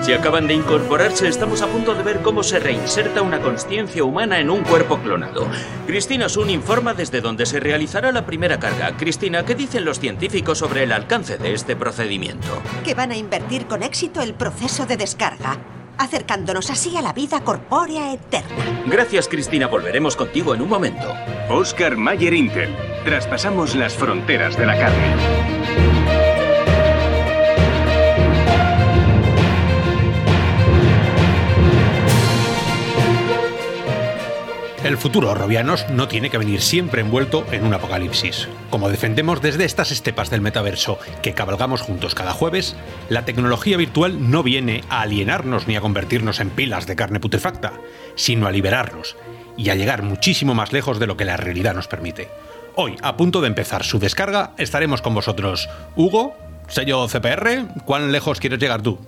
[0.00, 4.38] Si acaban de incorporarse, estamos a punto de ver cómo se reinserta una conciencia humana
[4.40, 5.46] en un cuerpo clonado.
[5.86, 8.96] Cristina Sun informa desde donde se realizará la primera carga.
[8.96, 12.48] Cristina, ¿qué dicen los científicos sobre el alcance de este procedimiento?
[12.84, 15.58] Que van a invertir con éxito el proceso de descarga,
[15.98, 18.64] acercándonos así a la vida corpórea eterna.
[18.86, 19.66] Gracias, Cristina.
[19.66, 21.12] Volveremos contigo en un momento.
[21.50, 22.74] Oscar Mayer Intel.
[23.04, 25.57] Traspasamos las fronteras de la carne.
[34.88, 38.48] El futuro, Robianos, no tiene que venir siempre envuelto en un apocalipsis.
[38.70, 42.74] Como defendemos desde estas estepas del metaverso que cabalgamos juntos cada jueves,
[43.10, 47.74] la tecnología virtual no viene a alienarnos ni a convertirnos en pilas de carne putrefacta,
[48.14, 49.14] sino a liberarnos
[49.58, 52.30] y a llegar muchísimo más lejos de lo que la realidad nos permite.
[52.74, 55.68] Hoy, a punto de empezar su descarga, estaremos con vosotros.
[55.96, 56.34] Hugo,
[56.66, 58.98] sello CPR, ¿cuán lejos quieres llegar tú?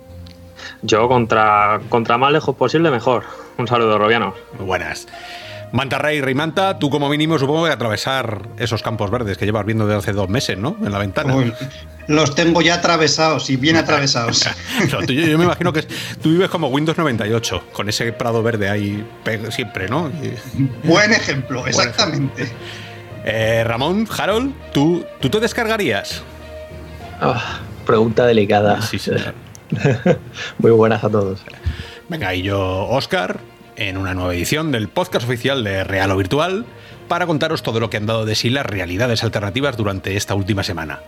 [0.83, 3.23] Yo contra, contra más lejos posible mejor.
[3.57, 4.35] Un saludo, Robianos.
[4.59, 5.07] Muy buenas.
[5.71, 9.65] Manta Rey, Rey Manta, tú como mínimo supongo que atravesar esos campos verdes que llevas
[9.65, 10.75] viendo desde hace dos meses, ¿no?
[10.83, 11.33] En la ventana.
[11.35, 11.53] Uy,
[12.07, 14.49] los tengo ya atravesados y bien atravesados.
[15.07, 15.87] Yo me imagino que es-
[16.21, 19.05] tú vives como Windows 98, con ese prado verde ahí
[19.49, 20.09] siempre, ¿no?
[20.21, 22.51] Y- Buen ejemplo, exactamente.
[23.23, 26.21] Eh, Ramón, Harold, ¿tú, ¿tú te descargarías?
[27.21, 28.81] Ah, pregunta delicada.
[28.81, 29.33] Sí, señor.
[30.57, 31.39] Muy buenas a todos.
[32.09, 33.39] Venga, y yo, Oscar,
[33.75, 36.65] en una nueva edición del podcast oficial de Real o Virtual,
[37.07, 40.63] para contaros todo lo que han dado de sí las realidades alternativas durante esta última
[40.63, 40.99] semana.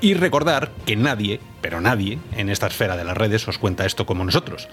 [0.00, 4.06] Y recordar que nadie, pero nadie, en esta esfera de las redes os cuenta esto
[4.06, 4.68] como nosotros.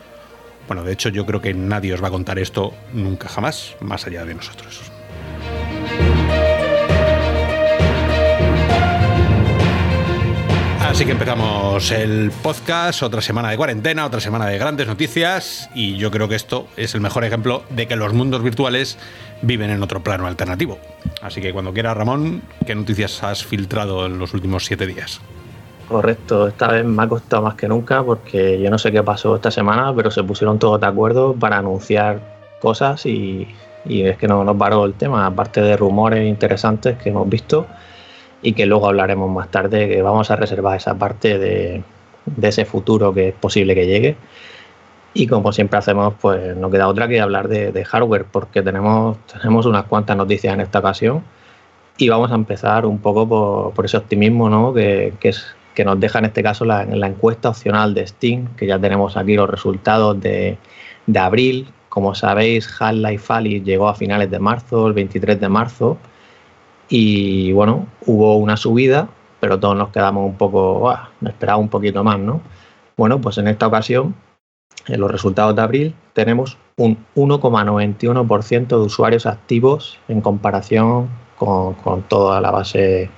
[0.68, 4.08] Bueno, de hecho yo creo que nadie os va a contar esto nunca jamás, más
[4.08, 4.97] allá de nosotros.
[10.88, 15.98] Así que empezamos el podcast, otra semana de cuarentena, otra semana de grandes noticias y
[15.98, 18.98] yo creo que esto es el mejor ejemplo de que los mundos virtuales
[19.42, 20.80] viven en otro plano alternativo.
[21.22, 25.20] Así que cuando quiera Ramón, ¿qué noticias has filtrado en los últimos siete días?
[25.90, 29.36] Correcto, esta vez me ha costado más que nunca porque yo no sé qué pasó
[29.36, 32.22] esta semana, pero se pusieron todos de acuerdo para anunciar
[32.62, 33.46] cosas y,
[33.86, 37.68] y es que no nos paró el tema, aparte de rumores interesantes que hemos visto
[38.42, 41.84] y que luego hablaremos más tarde, que vamos a reservar esa parte de,
[42.26, 44.16] de ese futuro que es posible que llegue.
[45.14, 49.18] Y como siempre hacemos, pues no queda otra que hablar de, de hardware, porque tenemos,
[49.26, 51.24] tenemos unas cuantas noticias en esta ocasión.
[51.98, 54.74] Y vamos a empezar un poco por, por ese optimismo ¿no?
[54.74, 58.56] que, que, es, que nos deja en este caso la, la encuesta opcional de Steam,
[58.56, 60.58] que ya tenemos aquí los resultados de,
[61.08, 61.68] de abril.
[61.90, 65.98] Como sabéis, Half-Life Alyx llegó a finales de marzo, el 23 de marzo,
[66.90, 69.10] y bueno, hubo una subida,
[69.40, 72.42] pero todos nos quedamos un poco, "Buah, me esperaba un poquito más, ¿no?
[72.96, 74.16] Bueno, pues en esta ocasión,
[74.88, 82.04] en los resultados de abril, tenemos un 1,91% de usuarios activos en comparación con, con
[82.04, 83.10] toda la base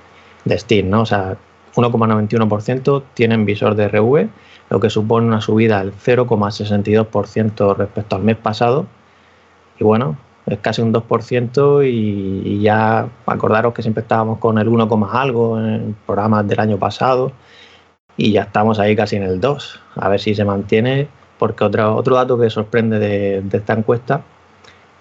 [0.44, 1.02] de Steam, ¿no?
[1.02, 1.36] O sea,
[1.76, 4.28] 1,91% tienen visor de RV,
[4.70, 8.86] lo que supone una subida del 0,62% respecto al mes pasado.
[9.78, 10.16] Y bueno,
[10.50, 15.96] es casi un 2% y, ya acordaros que siempre estábamos con el 1, algo en
[16.06, 17.32] programas del año pasado
[18.16, 19.80] y ya estamos ahí casi en el 2.
[19.96, 21.08] A ver si se mantiene,
[21.38, 24.22] porque otro, otro dato que sorprende de, esta encuesta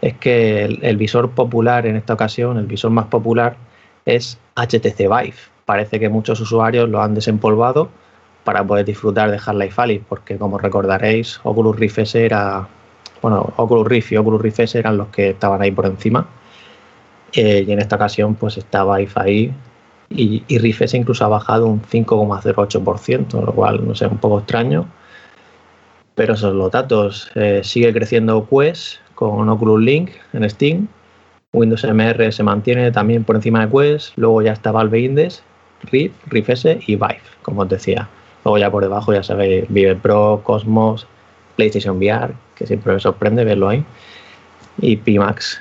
[0.02, 3.58] es que el, el, visor popular en esta ocasión, el visor más popular,
[4.06, 5.36] es HTC Vive.
[5.66, 7.90] Parece que muchos usuarios lo han desempolvado
[8.44, 12.68] para poder disfrutar de Half-Life Alyx, porque como recordaréis, Oculus Rift S era
[13.22, 16.28] bueno, Oculus Rift y Oculus Rift S eran los que estaban ahí por encima.
[17.34, 19.54] Eh, y en esta ocasión, pues estaba Vive ahí.
[20.10, 24.40] Y, y Rift S incluso ha bajado un 5,08%, lo cual, no sé, un poco
[24.40, 24.88] extraño.
[26.16, 27.32] Pero esos son los datos.
[27.36, 30.88] Eh, sigue creciendo Quest con Oculus Link en Steam.
[31.54, 34.18] Windows MR se mantiene también por encima de Quest.
[34.18, 35.44] Luego ya está Valve Index,
[35.84, 38.08] Rift, Rift S y Vive, como os decía.
[38.44, 41.08] Luego ya por debajo, ya sabéis, Vive Pro, Cosmos,
[41.60, 43.84] PlayStation VR, que siempre me sorprende verlo ahí,
[44.78, 45.60] y Pimax.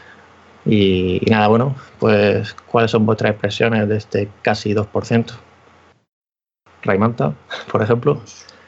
[0.64, 5.32] Y, nada, bueno, pues ¿cuáles son vuestras expresiones de este casi 2%?
[6.82, 7.34] Raimanta,
[7.72, 8.22] por ejemplo.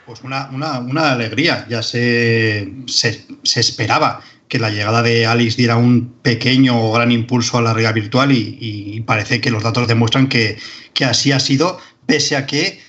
[0.06, 5.56] Pues una, una, una alegría, ya se, se, se, esperaba que la llegada de Alice
[5.56, 9.62] diera un pequeño o gran impulso a la realidad virtual y, y parece que los
[9.62, 10.58] datos demuestran que,
[10.94, 12.80] que así ha sido, pese a que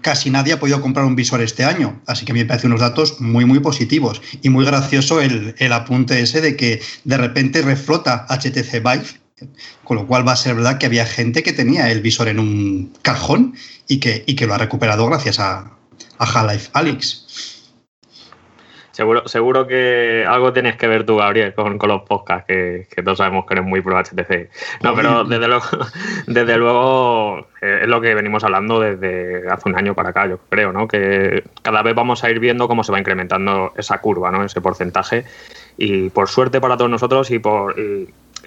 [0.00, 2.00] casi nadie ha podido comprar un visor este año.
[2.06, 4.22] Así que me parece unos datos muy, muy positivos.
[4.42, 9.50] Y muy gracioso el, el, apunte ese de que de repente reflota HTC Vive,
[9.84, 12.38] con lo cual va a ser verdad que había gente que tenía el visor en
[12.38, 13.54] un cajón
[13.88, 15.72] y que, y que lo ha recuperado gracias a,
[16.18, 17.59] a Half-Life Alyx.
[18.92, 23.46] Seguro, seguro que algo tienes que ver tú, Gabriel, con, los podcasts, que, todos sabemos
[23.46, 24.50] que eres muy pro HTC.
[24.82, 25.64] No, pero desde luego,
[26.26, 30.38] desde luego eh, es lo que venimos hablando desde hace un año para acá, yo
[30.48, 30.88] creo, ¿no?
[30.88, 34.44] Que cada vez vamos a ir viendo cómo se va incrementando esa curva, ¿no?
[34.44, 35.24] Ese porcentaje.
[35.76, 37.76] Y por suerte para todos nosotros y por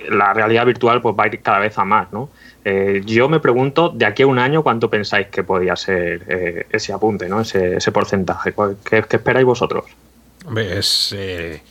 [0.09, 2.29] la realidad virtual pues va a ir cada vez a más, ¿no?
[2.65, 6.65] Eh, yo me pregunto, de aquí a un año, ¿cuánto pensáis que podría ser eh,
[6.69, 7.41] ese apunte, ¿no?
[7.41, 8.53] ese, ese porcentaje?
[8.83, 9.85] ¿Qué, esperáis vosotros?
[10.57, 11.61] Es eh,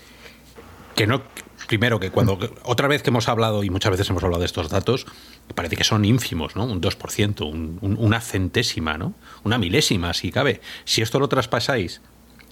[0.94, 1.22] que no.
[1.68, 2.38] Primero, que cuando.
[2.64, 5.06] Otra vez que hemos hablado, y muchas veces hemos hablado de estos datos,
[5.54, 6.64] parece que son ínfimos, ¿no?
[6.64, 9.14] Un 2%, una centésima, ¿no?
[9.44, 10.60] Una milésima, si cabe.
[10.84, 12.00] Si esto lo traspasáis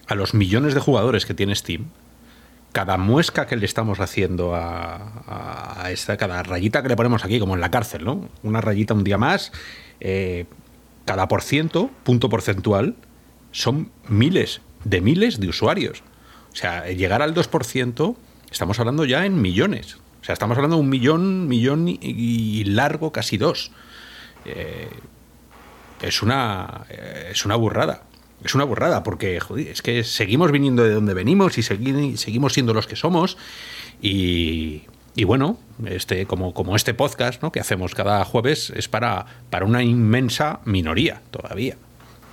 [0.07, 1.91] a los millones de jugadores que tiene Steam,
[2.73, 7.55] cada muesca que le estamos haciendo a, esta, cada rayita que le ponemos aquí, como
[7.55, 8.29] en la cárcel, ¿no?
[8.43, 9.53] Una rayita un día más,
[10.01, 10.47] eh,
[11.05, 12.97] cada por ciento, punto porcentual,
[13.51, 16.03] son miles de miles de usuarios.
[16.53, 18.17] O sea, llegar al 2%,
[18.51, 19.97] estamos hablando ya en millones.
[20.21, 23.71] O sea, estamos hablando de un millón, millón y, largo, casi dos.
[24.45, 24.89] Eh,
[26.03, 28.03] es, una, eh, es una burrada
[28.45, 32.87] es una burrada, porque es que seguimos viniendo de donde venimos y seguimos siendo los
[32.87, 33.37] que somos.
[34.01, 34.83] Y,
[35.25, 40.61] bueno, este, como, como este podcast que hacemos cada jueves es para, para una inmensa
[40.65, 41.77] minoría todavía.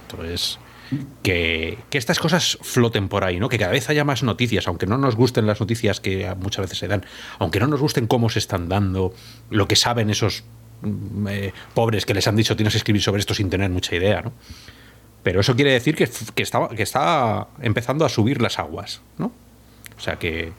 [0.09, 0.59] Entonces,
[1.23, 3.49] que, que, estas cosas floten por ahí, ¿no?
[3.49, 6.77] Que cada vez haya más noticias, aunque no nos gusten las noticias que muchas veces
[6.77, 7.05] se dan,
[7.39, 9.13] aunque no nos gusten cómo se están dando,
[9.49, 10.43] lo que saben esos
[10.81, 13.95] mm, eh, pobres que les han dicho tienes que escribir sobre esto sin tener mucha
[13.95, 14.33] idea, ¿no?
[15.23, 19.33] Pero eso quiere decir que, que, está, que está empezando a subir las aguas, ¿no?
[19.97, 20.53] O sea que,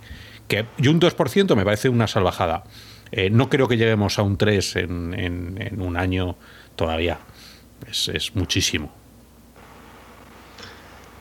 [0.46, 2.64] que y un 2% me parece una salvajada.
[3.10, 6.36] Eh, no creo que lleguemos a un 3 en, en, un año
[6.76, 7.18] todavía.
[7.88, 8.92] Es, es muchísimo.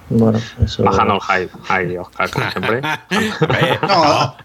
[0.09, 0.83] Bueno, eso...
[0.83, 1.57] Bajando el hype.
[1.67, 2.81] Ay, Oscar, como siempre.
[3.81, 4.35] no,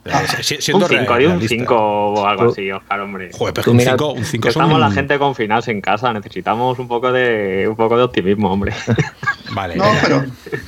[0.43, 3.31] siendo un 5, un 5 o algo así, Oscar, hombre.
[3.33, 7.13] Joder, pero un 5 un cinco Estamos la gente confinados en casa, necesitamos un poco
[7.13, 8.73] de, un poco de optimismo, hombre.
[9.53, 9.77] Vale.
[9.77, 10.25] No, pero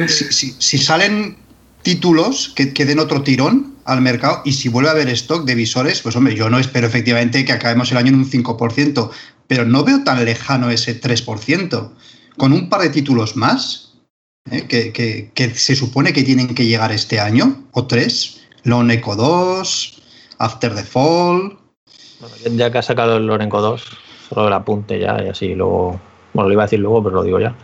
[0.06, 1.38] si, si, si, salen
[1.82, 5.54] títulos que, que den otro tirón al mercado y si vuelve a haber stock de
[5.54, 9.10] visores, pues hombre, yo no espero efectivamente que acabemos el año en un 5%,
[9.46, 11.90] pero no veo tan lejano ese 3%.
[12.36, 13.83] Con un par de títulos más,
[14.50, 15.30] ¿eh?
[15.34, 18.40] que, se supone que tienen que llegar este año, o tres.
[18.64, 20.02] Lone Echo 2,
[20.38, 21.58] After the Fall.
[22.50, 23.84] ya que ha sacado el Lone Echo 2,
[24.30, 26.00] solo el apunte ya, y así luego.
[26.32, 27.54] Bueno, lo iba a decir luego, pero lo digo ya.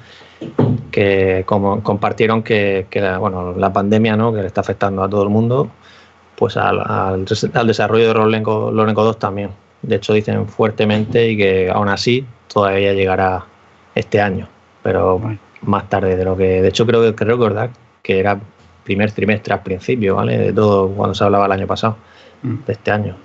[0.91, 2.87] Que como compartieron que,
[3.19, 4.33] bueno, la pandemia ¿no?
[4.33, 5.71] que le está afectando a todo el mundo,
[6.37, 9.51] pues al, al, desarrollo de Lone Echo 2 también.
[9.83, 13.47] De hecho, dicen fuertemente y que aún así todavía llegará
[13.95, 14.49] este año.
[14.83, 15.21] Pero
[15.63, 16.63] más tarde de lo que.
[16.63, 17.71] De hecho, creo que recordar
[18.03, 18.41] que era
[18.85, 20.39] primer trimestre al principio, ¿vale?
[20.39, 21.97] De todo cuando se hablaba el año pasado,
[22.43, 22.55] mm.
[22.67, 23.17] de este año.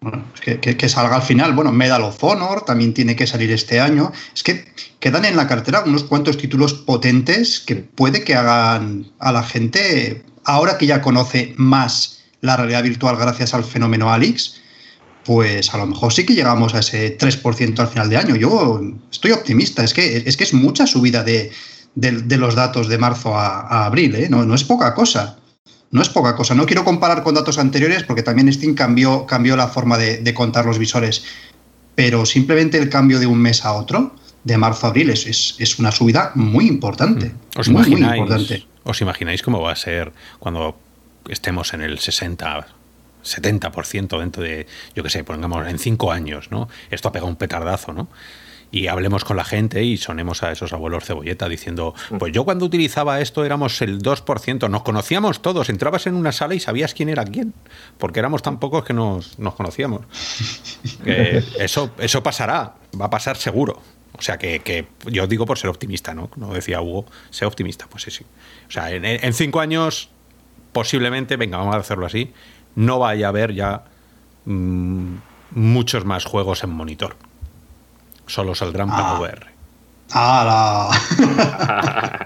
[0.00, 1.52] Bueno, que, que, salga al final.
[1.54, 4.12] Bueno, Medal of Honor también tiene que salir este año.
[4.34, 4.64] Es que
[5.00, 10.22] quedan en la cartera unos cuantos títulos potentes que puede que hagan a la gente,
[10.44, 14.60] ahora que ya conoce más la realidad virtual gracias al fenómeno Alix,
[15.26, 18.36] pues a lo mejor sí que llegamos a ese 3% al final de año.
[18.36, 18.80] Yo
[19.10, 21.50] estoy optimista, es que es, que es mucha subida de,
[21.96, 24.28] los datos de marzo a, abril, ¿eh?
[24.30, 25.38] no, es poca cosa.
[25.90, 26.54] No es poca cosa.
[26.54, 30.64] No quiero comparar con datos anteriores porque también Steam cambió, cambió la forma de, contar
[30.64, 31.24] los visores.
[31.96, 34.14] Pero simplemente el cambio de un mes a otro,
[34.44, 37.30] de marzo a abril, es, es, una subida muy importante.
[37.30, 37.58] Mm.
[37.58, 40.78] ¿Os, imagináis, ¿Os imagináis cómo va a ser cuando
[41.28, 42.66] estemos en el 60,
[43.26, 46.68] 70% dentro de, yo qué sé, pongamos en cinco años, ¿no?
[46.90, 48.08] Esto ha pegado un petardazo, ¿no?
[48.70, 52.66] y hablemos con la gente y sonemos a esos abuelos cebolleta diciendo, pues yo cuando
[52.66, 57.08] utilizaba esto éramos el 2%, nos conocíamos todos, entrabas en una sala y sabías quién
[57.08, 57.54] era quién,
[57.98, 60.02] porque éramos tan pocos que nos, conocíamos.
[61.58, 63.80] eso, eso pasará, va a pasar seguro.
[64.18, 66.28] O sea que, yo digo por ser optimista, ¿no?
[66.28, 68.24] Como decía Hugo, sea optimista, pues sí, sí.
[68.66, 70.10] O sea, en, en cinco años
[70.76, 72.34] posiblemente, venga, vamos a hacerlo así,
[72.76, 73.82] no vaya a haber ya
[74.44, 75.14] mm,
[75.52, 77.16] muchos más juegos en monitor.
[78.26, 79.20] Solo saldrán para ah.
[79.20, 79.46] VR.
[80.12, 80.90] Ah,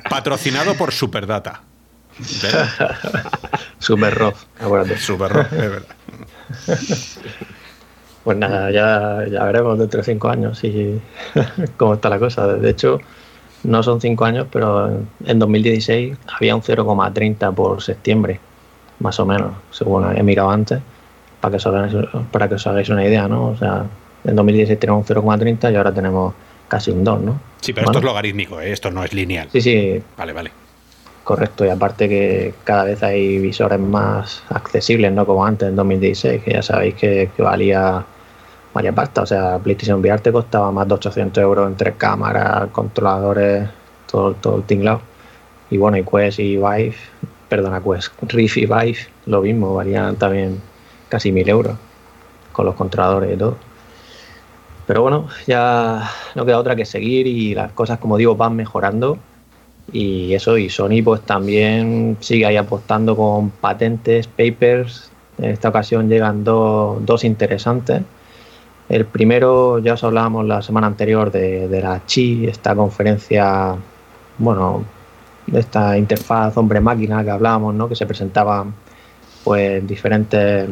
[0.10, 1.62] Patrocinado por Superdata.
[3.78, 4.36] Super Rock,
[4.98, 5.96] Super Rock, es verdad.
[8.22, 11.00] Pues nada, ya, ya veremos dentro de cinco años y
[11.78, 12.46] cómo está la cosa.
[12.46, 13.00] De hecho,
[13.64, 14.90] no son cinco años, pero
[15.24, 18.38] en 2016 había un 0,30 por septiembre
[19.00, 20.80] más o menos, según he mirado antes,
[21.40, 21.94] para que os hagáis,
[22.30, 23.48] para que os hagáis una idea, ¿no?
[23.48, 23.84] O sea,
[24.24, 26.34] en 2016 tenemos un 0,30 y ahora tenemos
[26.68, 27.40] casi un 2, ¿no?
[27.60, 28.72] Sí, pero esto es logarítmico, ¿eh?
[28.72, 29.48] esto no es lineal.
[29.50, 30.02] Sí, sí.
[30.16, 30.50] Vale, vale.
[31.24, 31.64] correcto.
[31.64, 36.52] Y aparte que cada vez hay visores más accesibles, no como antes en 2016, que
[36.52, 38.04] ya sabéis que, valía
[38.72, 39.22] valía pasta.
[39.22, 43.68] O sea, PlayStation VR te costaba más de 800 euros entre cámaras, controladores,
[44.10, 45.00] todo, todo el tinglado.
[45.70, 46.94] Y bueno, y Quest y Vive,
[47.50, 50.60] perdona, Quest, Rift y Vive, lo mismo, valían también
[51.08, 51.76] casi 1000 euros
[52.52, 53.56] con los controladores y todo.
[54.86, 59.18] Pero bueno, ya no queda otra que seguir y las cosas, como digo, van mejorando.
[59.92, 65.10] Y eso, y Sony pues también sigue ahí apostando con patentes, papers.
[65.38, 68.02] En esta ocasión llegan dos interesantes.
[68.88, 73.76] El primero, ya os hablábamos la semana anterior de, de la Chi, esta conferencia,
[74.38, 74.84] bueno,
[75.52, 77.88] esta interfaz hombre-máquina que hablábamos, ¿no?
[77.88, 78.74] que se presentaban
[79.44, 80.68] pues diferentes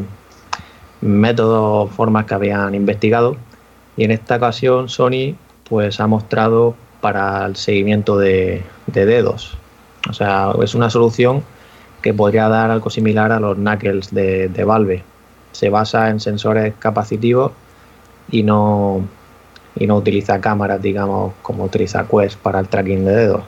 [1.01, 3.37] métodos, formas que habían investigado.
[3.97, 5.35] Y en esta ocasión Sony
[5.69, 9.57] pues ha mostrado para el seguimiento de, dedos.
[10.09, 11.43] O sea, es una solución
[12.03, 15.03] que podría dar algo similar a los knuckles de, de Valve.
[15.53, 17.53] Se basa en sensores capacitivos
[18.31, 19.03] y no,
[19.77, 23.43] y no utiliza cámaras, digamos, como utiliza Quest para el tracking de dedos.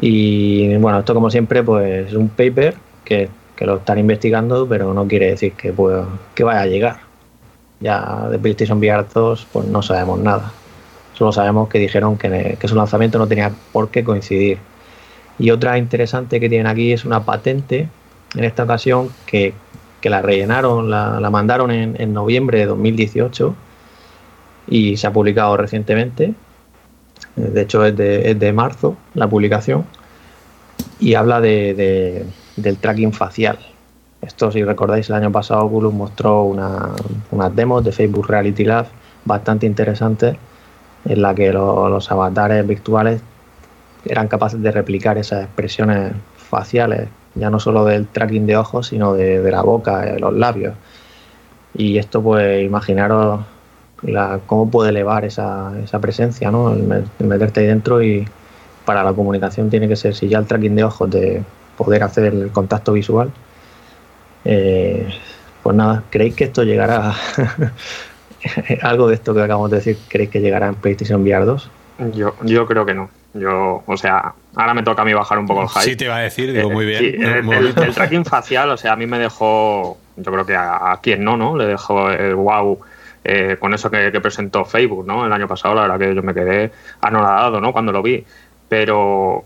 [0.00, 2.74] Y bueno, esto como siempre, pues es un paper
[3.04, 3.28] que,
[3.60, 7.00] lo están investigando, pero no quiere decir que, pues, que vaya a llegar.
[7.80, 10.52] Ya de PlayStation VR 2, pues no sabemos nada.
[11.14, 14.58] Solo sabemos que dijeron que, su lanzamiento no tenía por qué coincidir.
[15.38, 17.88] Y otra interesante que tienen aquí es una patente,
[18.34, 19.54] en esta ocasión, que,
[20.02, 23.56] la rellenaron, la, mandaron en, en noviembre de 2018
[24.68, 26.32] y se ha publicado recientemente
[27.36, 29.84] de hecho es de, marzo la publicación,
[30.98, 32.26] y habla de,
[32.56, 33.58] del tracking facial.
[34.22, 36.90] Esto, si recordáis, el año pasado Oculus mostró una,
[37.30, 38.86] unas demos de Facebook Reality Lab
[39.24, 40.36] bastante interesantes
[41.04, 43.20] en la que los avatares virtuales
[44.04, 49.14] eran capaces de replicar esas expresiones faciales, ya no solo del tracking de ojos, sino
[49.14, 50.74] de, de la boca, de los labios.
[51.74, 53.40] Y esto, pues, imaginaros
[54.46, 56.72] cómo puede elevar esa, esa presencia, ¿no?
[56.72, 58.26] El, meterte ahí dentro y
[58.84, 61.42] para la comunicación tiene que ser, si ya el tracking de ojos, de
[61.76, 63.30] poder hacer el contacto visual,
[64.44, 65.08] eh,
[65.62, 67.14] pues nada, ¿creéis que esto llegará,
[68.82, 71.70] algo de esto que acabamos de decir, ¿creéis que llegará en PlayStation VR 2?
[72.14, 73.10] Yo, yo creo que no.
[73.34, 75.82] Yo, o sea, ahora me toca a mí bajar un poco el hype.
[75.82, 77.22] Sí, te iba a decir, digo, muy bien.
[77.22, 81.24] el, tracking facial, o sea, a mí me dejó, yo creo que a, a quien
[81.24, 81.56] no, ¿no?
[81.56, 82.78] Le dejó el wow
[83.28, 85.26] eh, con eso que, presentó Facebook, ¿no?
[85.26, 87.72] El año pasado, la verdad que yo me quedé anonadado, ¿no?
[87.72, 88.24] Cuando lo vi.
[88.68, 89.44] Pero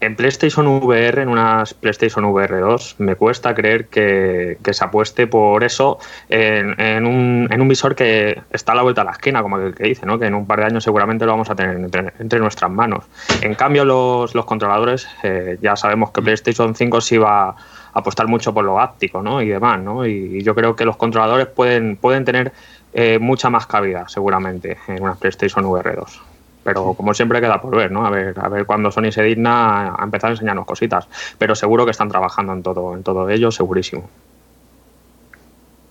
[0.00, 5.62] en PlayStation VR, en unas PlayStation VR 2, me cuesta creer que, se apueste por
[5.62, 9.84] eso en, un, visor que está a la vuelta de la esquina, como el que
[9.84, 10.18] dice, ¿no?
[10.18, 13.04] que en un par de años seguramente lo vamos a tener entre, nuestras manos.
[13.42, 17.56] En cambio, los, controladores, eh, ya sabemos que PlayStation 5 sí va a
[17.92, 19.42] apostar mucho por lo áptico ¿no?
[19.42, 20.06] y demás, ¿no?
[20.06, 22.52] y yo creo que los controladores pueden, pueden tener
[22.92, 26.20] eh, mucha más cabida, seguramente, en una PlayStation VR 2.
[26.64, 28.06] Pero como siempre queda por ver, ¿no?
[28.06, 31.06] A ver, a ver cuando Sony se digna a empezar a enseñarnos cositas.
[31.38, 34.08] Pero seguro que están trabajando en todo, en todo ello, segurísimo.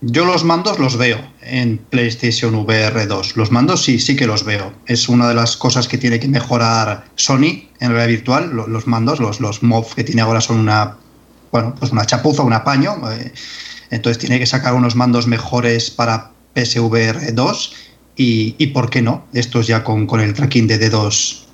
[0.02, 3.36] Yo los mandos los veo en PlayStation VR 2.
[3.36, 4.72] Los mandos sí, sí que los veo.
[4.86, 8.50] Es una de las cosas que tiene que mejorar Sony en realidad virtual.
[8.50, 10.96] Los, mandos, los, los MOV que tiene ahora son una,
[11.52, 12.96] bueno, pues una chapuza, un apaño.
[13.12, 13.32] Eh,
[13.90, 17.72] entonces tiene que sacar unos mandos mejores para PSVR 2
[18.16, 21.46] y, por qué no, estos ya con, el tracking de dedos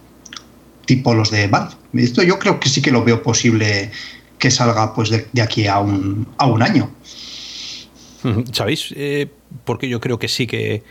[0.85, 1.75] tipo los de Valve.
[1.95, 3.93] Esto yo creo que sí que lo veo posible
[4.39, 6.91] que salga pues de, aquí a un, a un año.
[8.53, 8.93] ¿Sabéis?
[8.97, 9.29] Eh,
[9.65, 10.83] porque yo creo que sí que...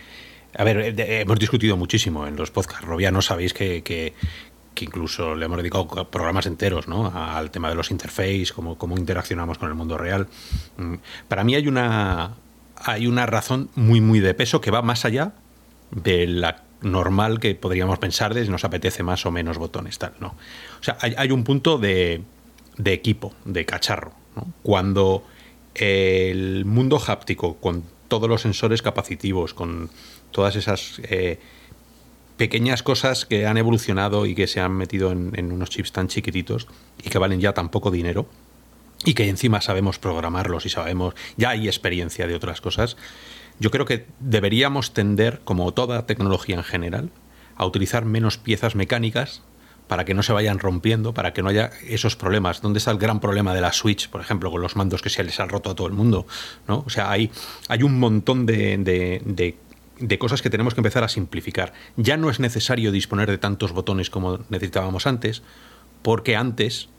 [0.57, 2.87] A ver, hemos discutido muchísimo en los podcasts.
[2.87, 4.13] no sabéis que, que,
[4.79, 7.11] incluso le hemos dedicado programas enteros ¿no?
[7.13, 10.29] al tema de los interfaces, cómo, cómo interaccionamos con el mundo real.
[10.77, 10.95] Mm,
[11.27, 12.35] para mí hay una,
[12.75, 15.33] hay una razón muy, muy de peso que va más allá
[15.91, 20.13] de la normal que podríamos pensar de si nos apetece más o menos botones, tal,
[20.19, 20.35] ¿no?
[20.79, 22.21] O sea, hay, un punto de,
[22.77, 24.13] de, equipo, de cacharro,
[24.61, 25.23] Cuando
[25.73, 29.89] el mundo háptico, con todos los sensores capacitivos, con
[30.31, 31.39] todas esas eh,
[32.37, 36.07] pequeñas cosas que han evolucionado y que se han metido en, en, unos chips tan
[36.07, 36.67] chiquititos
[37.03, 38.27] y que valen ya tan poco dinero,
[39.03, 42.97] y que encima sabemos programarlos y sabemos, ya hay experiencia de otras cosas,
[43.59, 47.09] yo creo que deberíamos tender, como toda tecnología en general,
[47.55, 49.41] a utilizar menos piezas mecánicas
[49.87, 52.61] para que no se vayan rompiendo, para que no haya esos problemas.
[52.61, 55.23] ¿Dónde está el gran problema de la Switch, por ejemplo, con los mandos que se
[55.23, 56.25] les ha roto a todo el mundo?
[56.67, 56.83] ¿no?
[56.85, 57.31] O sea, hay,
[57.69, 59.57] hay un montón de, de,
[59.99, 61.73] de cosas que tenemos que empezar a simplificar.
[61.97, 65.43] Ya no es necesario disponer de tantos botones como necesitábamos antes,
[66.01, 66.89] porque antes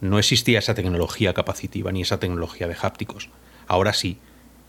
[0.00, 3.30] no existía esa tecnología capacitiva ni esa tecnología de hápticos.
[3.66, 4.18] Ahora sí,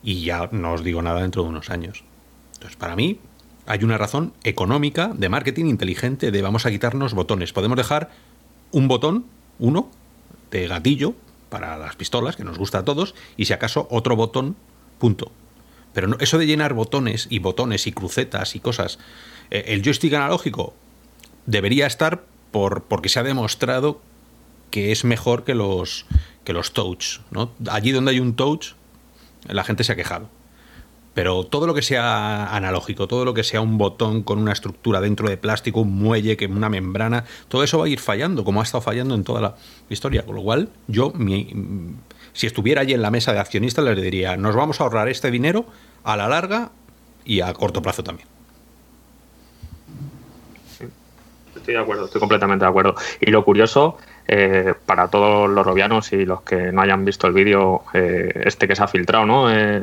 [0.04, 2.04] y ya no os digo nada dentro de unos años.
[2.54, 3.20] Entonces, para mí,
[3.66, 7.54] hay una razón económica de marketing inteligente de vamos a quitarnos botones.
[7.54, 8.10] Podemos dejar
[8.72, 9.26] un botón,
[9.60, 9.90] uno,
[10.52, 11.14] de gatillo
[11.50, 14.56] para las pistolas, que nos gusta a todos, y si acaso otro botón,
[15.00, 15.32] punto.
[15.94, 19.00] Pero no, eso de llenar botones y botones y crucetas y cosas,
[19.52, 20.74] eh, el joystick analógico
[21.46, 24.02] debería estar por, porque se ha demostrado
[24.72, 26.06] que es mejor que los,
[26.44, 27.20] que los touch.
[27.32, 27.52] ¿no?
[27.70, 28.74] Allí donde hay un touch,
[29.48, 30.30] la gente se ha quejado.
[31.14, 35.02] Pero todo lo que sea analógico, todo lo que sea un botón con una estructura
[35.02, 38.60] dentro de plástico, un muelle, que una membrana, todo eso va a ir fallando, como
[38.60, 39.56] ha estado fallando en toda la
[39.90, 40.24] historia.
[40.24, 41.12] Con lo cual, yo,
[42.34, 45.32] si estuviera allí en la mesa de accionistas, les diría, nos vamos a ahorrar este
[45.32, 45.66] dinero
[46.04, 46.72] a la larga
[47.26, 48.37] y a corto plazo también.
[51.68, 52.96] Estoy de acuerdo, estoy completamente de acuerdo.
[53.20, 57.34] Y lo curioso, eh, para todos los robianos y los que no hayan visto el
[57.34, 59.54] vídeo, eh, este que se ha filtrado, ¿no?
[59.54, 59.82] Eh,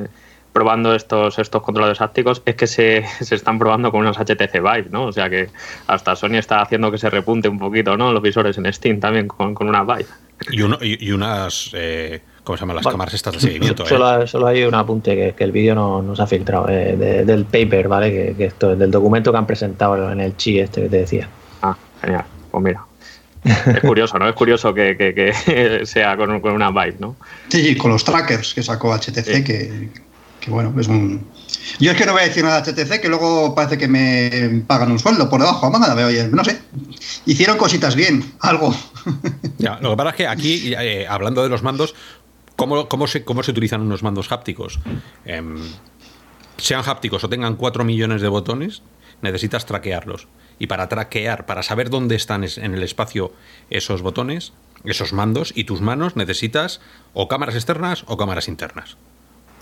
[0.51, 4.87] probando estos, estos controladores ápticos es que se, se, están probando con unos HTC Vive,
[4.91, 5.05] ¿no?
[5.05, 5.51] O sea que
[5.87, 8.15] hasta Sony está haciendo que se repunte un poquito, ¿no?
[8.15, 10.07] Los visores en Steam también con, con una Vive.
[10.51, 11.71] Y, uno, y, unas...
[11.75, 13.85] Eh, ¿Cómo se llaman las cámaras estas de seguimiento?
[13.87, 14.27] Solo, eh?
[14.27, 17.25] solo, hay un apunte que, que el vídeo no, no, se ha filtrado, eh, de,
[17.27, 18.11] del paper, ¿vale?
[18.11, 21.29] Que, que, esto del documento que han presentado en el chi este que te decía.
[22.05, 22.25] Genial.
[22.51, 22.85] Pues mira,
[23.45, 24.29] es curioso, ¿no?
[24.29, 27.17] Es curioso que, que, que sea con, con, una Vive, ¿no?
[27.49, 29.45] Sí, con los trackers que sacó HTC, sí.
[29.45, 29.89] que,
[30.41, 31.27] que bueno, es un...
[31.79, 34.63] Yo es que no voy a decir nada de HTC, que luego parece que me
[34.67, 35.71] pagan un sueldo por debajo,
[36.07, 36.61] oye, no sé,
[37.27, 38.75] hicieron cositas bien, algo.
[39.59, 41.95] Ya, lo que pasa es que aquí, eh, hablando de los mandos,
[42.57, 44.81] ¿cómo, cómo, se, ¿cómo se utilizan unos mandos hápticos?
[45.25, 45.43] Eh,
[46.57, 48.83] sean hápticos o tengan 4 millones de botones,
[49.23, 50.29] necesitas traquearlos.
[50.59, 53.33] Y para traquear, para saber dónde están en el espacio
[53.71, 54.53] esos botones,
[54.85, 56.81] esos mandos y tus manos, necesitas
[57.13, 58.97] o cámaras externas o cámaras internas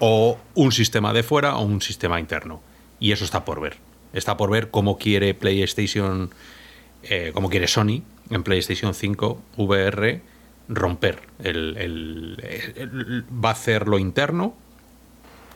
[0.04, 2.60] o un sistema de fuera o un sistema interno.
[2.98, 3.76] Y eso está por ver.
[4.12, 6.30] Está por ver cómo quiere PlayStation,
[7.04, 10.20] eh, cómo quiere Sony en PlayStation 5 VR
[10.68, 11.20] romper.
[11.38, 14.56] El, el, va a hacer lo interno,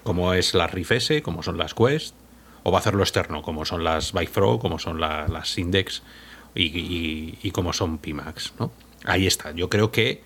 [0.05, 2.15] como es la Rift S, como son las Quest,
[2.67, 6.03] o va a hacer lo externo, como son las Pro, como son la, las Index
[6.53, 8.55] y, y, como son Pimax.
[8.59, 8.73] ¿no?
[9.05, 9.53] Ahí está.
[9.53, 10.25] Yo creo que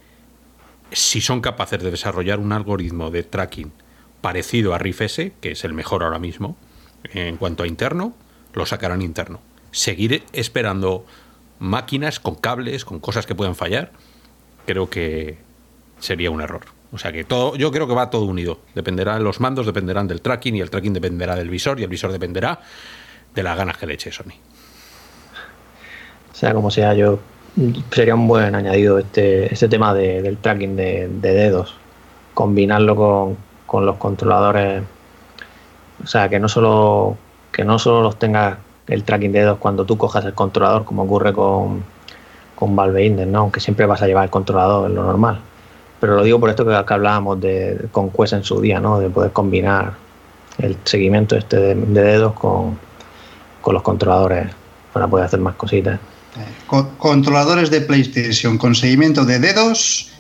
[0.91, 3.73] si son capaces de desarrollar un algoritmo de tracking
[4.23, 6.57] parecido a Riff S, que es el mejor ahora mismo,
[7.13, 8.15] en cuanto a interno,
[8.55, 9.43] lo sacarán interno.
[9.71, 11.05] Seguir esperando
[11.59, 13.93] máquinas con cables, con cosas que puedan fallar,
[14.65, 15.37] creo que
[15.99, 16.63] sería un error.
[16.93, 18.59] O sea que todo, yo creo que va todo unido.
[18.75, 22.13] Dependerá, los mandos dependerán del tracking y el tracking dependerá del visor y el visor
[22.13, 22.61] dependerá
[23.35, 24.35] de las ganas que le eche Sony.
[26.33, 27.21] Sea como sea, yo
[27.91, 31.77] sería un buen añadido este, este tema de, del tracking de, de dedos.
[32.35, 34.83] Combinarlo con, con los controladores,
[36.03, 37.17] o sea, que no solo
[37.53, 41.03] que no solo los tenga el tracking de dedos cuando tú cojas el controlador, como
[41.03, 41.85] ocurre con,
[42.57, 43.41] con Valve Index, ¿no?
[43.41, 45.41] aunque siempre vas a llevar el controlador, es lo normal.
[46.01, 48.99] Pero lo digo por esto que, que hablábamos de, con Quest en su día, ¿no?
[48.99, 49.95] de poder combinar
[50.59, 52.79] el seguimiento este de, de dedos con,
[53.61, 54.51] con, los controladores
[54.93, 56.01] para poder hacer más cositas.
[56.67, 60.11] Con, controladores de PlayStation con seguimiento de dedos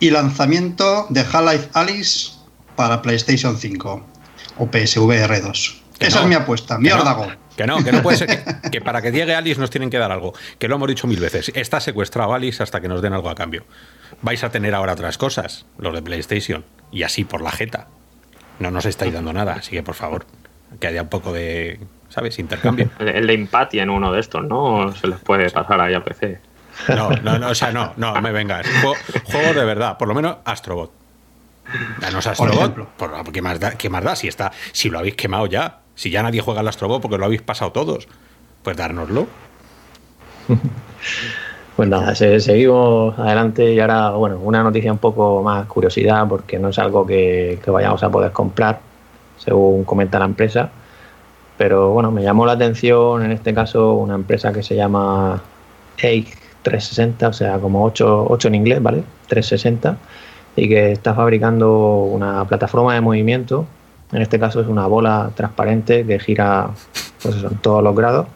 [0.00, 2.32] y lanzamiento de Half-Life Alice
[2.74, 4.02] para PlayStation 5
[4.58, 5.82] o PSVR 2.
[5.98, 7.26] Que Esa no, es mi apuesta, mi órdago.
[7.26, 9.90] No, que no, que no puede ser que, que, para que llegue Alice nos tienen
[9.90, 10.34] que dar algo.
[10.58, 11.50] Que lo hemos dicho mil veces.
[11.54, 13.64] Está secuestrado Alice hasta que nos den algo a cambio.
[14.22, 17.88] Vais a tener ahora otras cosas, los de PlayStation, y así por la jeta.
[18.58, 20.26] No nos estáis dando nada, así que por favor,
[20.80, 22.38] que haya un poco de, ¿sabes?
[22.38, 22.90] Intercambio.
[22.98, 24.92] El, de Empathy en uno de estos, ¿no?
[24.92, 26.40] Se les puede pasar ahí a PC.
[26.88, 28.66] No, no, no, o sea, no, no, me vengas.
[28.80, 30.92] Juego, juego de verdad, por lo menos Astrobot.
[32.00, 32.74] Danos Astrobot.
[32.74, 34.14] Por por, ¿qué, más da, ¿Qué más da?
[34.14, 35.80] Si, está, si lo habéis quemado ya.
[35.96, 38.06] Si ya nadie juega al Astrobot porque lo habéis pasado todos.
[38.62, 39.26] Pues dárnoslo.
[41.76, 46.70] Pues nada, seguimos adelante y ahora, bueno, una noticia un poco más curiosidad porque no
[46.70, 48.80] es algo que, que vayamos a poder comprar,
[49.36, 50.70] según comenta la empresa.
[51.58, 55.42] Pero bueno, me llamó la atención en este caso una empresa que se llama
[55.98, 59.04] Eich 360, o sea, como 8, 8 en inglés, ¿vale?
[59.28, 59.98] 360
[60.56, 63.66] y que está fabricando una plataforma de movimiento.
[64.12, 66.70] En este caso es una bola transparente que gira
[67.22, 68.26] pues eso, en todos los grados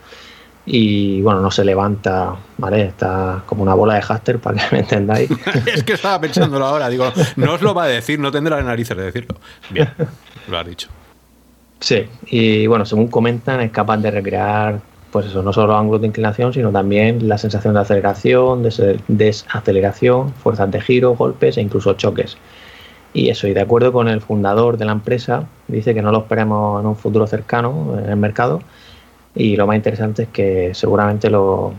[0.66, 2.82] y bueno, no se levanta, ¿vale?
[2.84, 5.30] Está como una bola de háster, para que me entendáis.
[5.66, 8.96] es que estaba pensándolo ahora, digo, no os lo va a decir, no tendrá narices
[8.96, 9.36] de decirlo.
[9.70, 9.88] Bien,
[10.48, 10.88] lo ha dicho.
[11.80, 14.80] Sí, y bueno, según comentan, es capaz de recrear
[15.10, 18.62] pues eso, no solo ángulos de inclinación, sino también la sensación de aceleración,
[19.08, 22.36] desaceleración, fuerzas de giro, golpes e incluso choques.
[23.12, 26.18] Y eso, y de acuerdo con el fundador de la empresa, dice que no lo
[26.18, 28.60] esperemos en un futuro cercano en el mercado.
[29.34, 31.72] Y lo más interesante es que seguramente lo,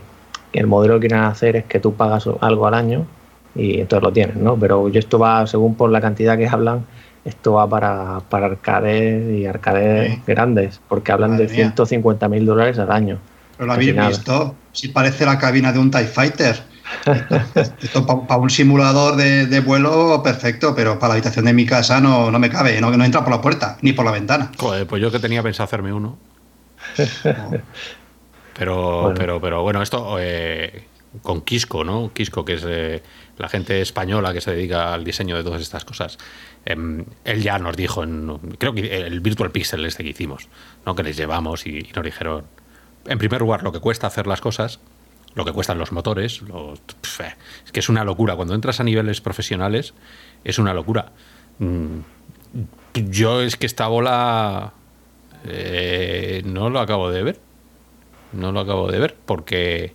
[0.52, 3.06] el modelo que quieren hacer es que tú pagas algo al año
[3.54, 4.56] y entonces lo tienes, ¿no?
[4.56, 6.84] Pero esto va, según por la cantidad que hablan,
[7.24, 12.90] esto va para, para arcades y arcades grandes, porque hablan de 150 mil dólares al
[12.90, 13.18] año.
[13.56, 16.71] Pero lo habéis visto, si parece la cabina de un TIE Fighter.
[17.80, 22.30] Esto para un simulador de, vuelo, perfecto, pero para la habitación de mi casa no,
[22.30, 24.50] no me cabe, no, no entra por la puerta, ni por la ventana.
[24.58, 26.18] Joder, pues yo que tenía pensado hacerme uno.
[28.54, 30.84] Pero, pero, pero bueno, esto eh,
[31.22, 32.12] con Quisco, ¿no?
[32.12, 33.02] Quisco, que es eh,
[33.38, 36.18] la gente española que se dedica al diseño de todas estas cosas.
[36.64, 40.48] Em, él ya nos dijo, en, creo que el Virtual Pixel este que hicimos,
[40.86, 40.94] ¿no?
[40.94, 42.44] que les llevamos y, nos dijeron,
[43.06, 44.80] en primer lugar, lo que cuesta hacer las cosas,
[45.34, 48.36] lo que cuestan los motores, eh, es que es una locura.
[48.36, 49.94] Cuando entras a niveles profesionales,
[50.44, 51.12] es una locura.
[51.58, 52.00] Mm,
[53.10, 54.72] yo es que esta bola
[55.44, 57.40] eh, no lo acabo de ver.
[58.32, 59.94] No lo acabo de ver porque,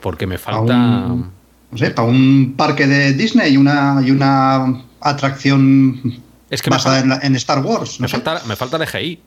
[0.00, 0.76] porque me falta...
[0.76, 1.32] no
[1.74, 7.36] sé, para un parque de Disney y una, y una atracción es que basada en,
[7.36, 8.00] Star Wars.
[8.00, 9.22] me, falta, me falta el EGI.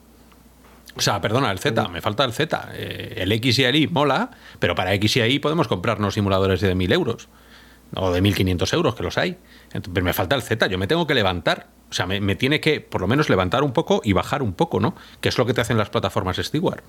[0.95, 2.69] O sea, perdona, el Z, me falta el Z.
[2.73, 6.61] Eh, el X y el Y mola, pero para X y Y podemos comprarnos simuladores
[6.61, 7.29] de 1.000 euros
[7.95, 9.37] o de 1.500 euros, que los hay.
[9.71, 11.67] pero me falta el Z, yo me tengo que levantar.
[11.89, 14.79] O sea, me, tiene que por lo menos levantar un poco y bajar un poco,
[14.79, 14.95] ¿no?
[15.21, 16.81] Que es lo que te hacen las plataformas Steward.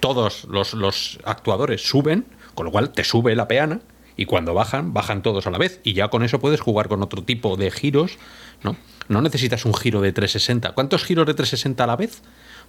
[0.00, 3.80] Todos los, los actuadores suben, con lo cual te sube la peana
[4.16, 5.80] y cuando bajan, bajan todos a la vez.
[5.84, 8.18] Y ya con eso puedes jugar con otro tipo de giros,
[8.62, 8.76] ¿no?
[9.08, 10.72] No necesitas un giro de 360.
[10.72, 12.22] ¿Cuántos giros de 360 a la vez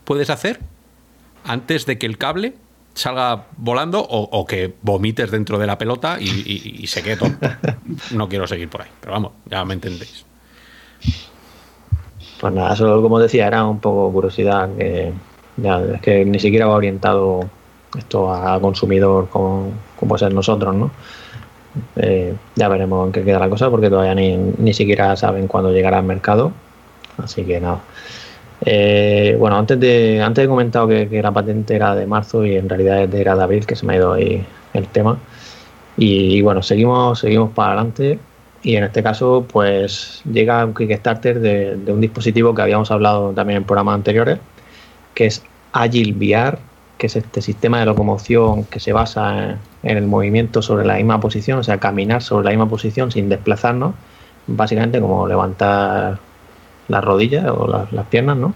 [0.06, 0.60] puedes hacer
[1.44, 2.54] antes de que el cable
[2.94, 7.48] salga volando o, que vomites dentro de la pelota y, se quede tonto?
[8.12, 10.26] No quiero seguir por ahí, pero vamos, ya me entendéis.
[12.40, 15.14] Pues nada, eso como decía, era un poco curiosidad que
[15.94, 17.42] es que ni siquiera va orientado
[17.98, 20.92] esto a consumidor como, como ser nosotros, ¿no?
[21.96, 25.72] Eh, ya veremos en qué queda la cosa porque todavía ni, ni siquiera saben cuándo
[25.72, 26.52] llegará al mercado.
[27.18, 27.82] Así que nada.
[28.66, 32.70] Eh, bueno, antes de antes he comentado que, la patente era de marzo y en
[32.70, 35.18] realidad era de abril, que se me ha ido ahí el tema.
[35.98, 38.20] Y, bueno, seguimos, seguimos para adelante.
[38.64, 43.32] Y en este caso, pues llega un Kickstarter de, de un dispositivo que habíamos hablado
[43.34, 44.40] también en programas anteriores,
[45.16, 45.44] que es
[45.74, 46.60] Agile VR
[47.02, 51.20] que es este sistema de locomoción que se basa en, el movimiento sobre la misma
[51.20, 53.96] posición, o sea, caminar sobre la misma posición sin desplazarnos,
[54.46, 56.20] básicamente como levantar
[56.88, 58.54] las rodillas o las, piernas, ¿no?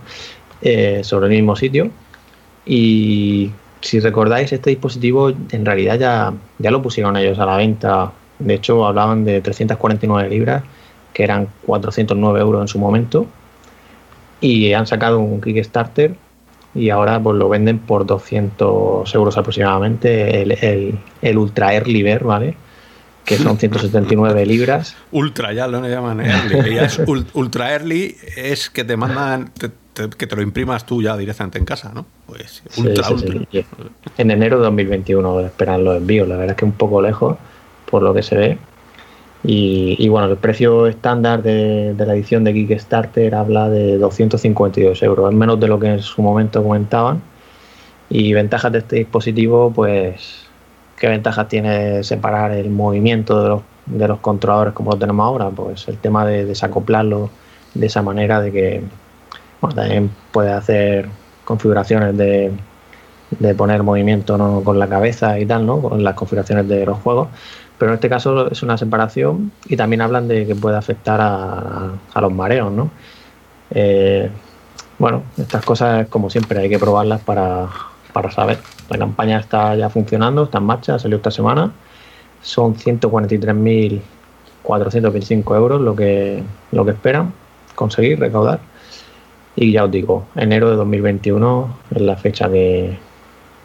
[0.61, 1.91] Eh, sobre el mismo sitio.
[2.65, 8.11] Y si recordáis, este dispositivo en realidad ya, ya lo pusieron ellos a la venta.
[8.39, 10.63] De hecho, hablaban de 349 libras,
[11.13, 13.27] que eran 409 euros en su momento.
[14.41, 16.15] Y han sacado un Kickstarter
[16.75, 22.57] y ahora pues lo venden por 200 euros aproximadamente el, el, Ultra Early Bear, ¿vale?
[23.25, 24.95] Que son 179 libras.
[25.11, 26.77] Ultra, ya lo llaman Early.
[27.33, 31.91] ultra Early es que te mandan, que te lo imprimas tú ya directamente en casa,
[31.93, 32.05] ¿no?
[32.27, 33.07] Pues Ultra,
[34.17, 37.38] En enero de 2021 esperan los envíos, la verdad es que un poco lejos
[37.89, 38.57] por lo que se ve.
[39.47, 45.38] Y, bueno, el precio estándar de, la edición de Kickstarter habla de 252 euros, es
[45.38, 47.21] menos de lo que en su momento comentaban.
[48.09, 50.44] Y ventajas de este dispositivo, pues,
[50.97, 55.49] ¿qué ventajas tiene separar el movimiento de los, de los controladores como lo tenemos ahora?
[55.49, 57.29] Pues el tema de desacoplarlo
[57.73, 58.84] de esa manera de que
[59.73, 61.10] también puede hacer
[61.43, 62.51] configuraciones de,
[63.31, 64.63] de poner movimiento ¿no?
[64.63, 65.81] con la cabeza y tal, ¿no?
[65.81, 67.29] Con las configuraciones de los juegos
[67.77, 72.21] pero en este caso es una separación y también hablan de que puede afectar a,
[72.21, 72.89] los mareos, ¿no?
[73.71, 74.29] Eh,
[74.97, 77.67] bueno, estas cosas, como siempre, hay que probarlas para,
[78.32, 78.60] saber.
[78.89, 81.71] La campaña está ya funcionando, está en marcha, salió esta semana.
[82.41, 87.34] Son 143.425 euros lo que, lo que esperan
[87.75, 88.60] conseguir, recaudar.
[89.56, 92.97] Y ya os digo, enero de 2021 es la fecha que,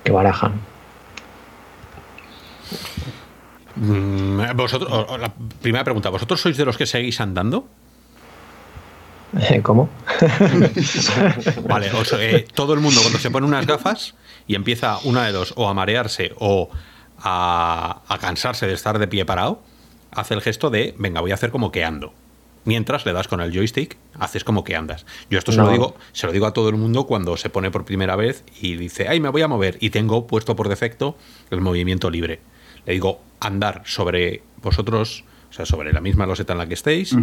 [0.05, 0.53] que barajan.
[3.77, 5.33] Mm, vosotros, la
[5.63, 7.67] primera pregunta, ¿vosotros sois de los que seguís andando?
[9.63, 9.89] ¿Cómo?
[11.69, 14.15] vale, eh, todo el mundo cuando se pone unas gafas
[14.47, 16.69] y empieza una de dos, o a marearse o
[17.19, 19.63] a, cansarse de estar de pie parado,
[20.11, 22.13] hace el gesto de, venga, voy a hacer como que ando.
[22.65, 25.07] Mientras le das con el joystick, haces como que andas.
[25.31, 27.71] Yo esto se lo digo, se lo digo a todo el mundo cuando se pone
[27.71, 31.17] por primera vez y dice, ay, me voy a mover y tengo puesto por defecto
[31.51, 32.41] el movimiento libre.
[32.85, 37.15] Le digo, andar sobre vosotros, o sea, sobre la misma loseta en la que estéis,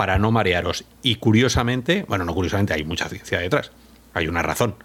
[0.00, 0.86] para no marearos.
[1.02, 3.70] Y curiosamente, bueno, no curiosamente, hay mucha ciencia detrás.
[4.14, 4.76] Hay una razón.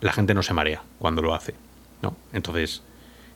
[0.00, 1.54] La gente no se marea cuando lo hace.
[2.02, 2.14] ¿no?
[2.32, 2.80] Entonces,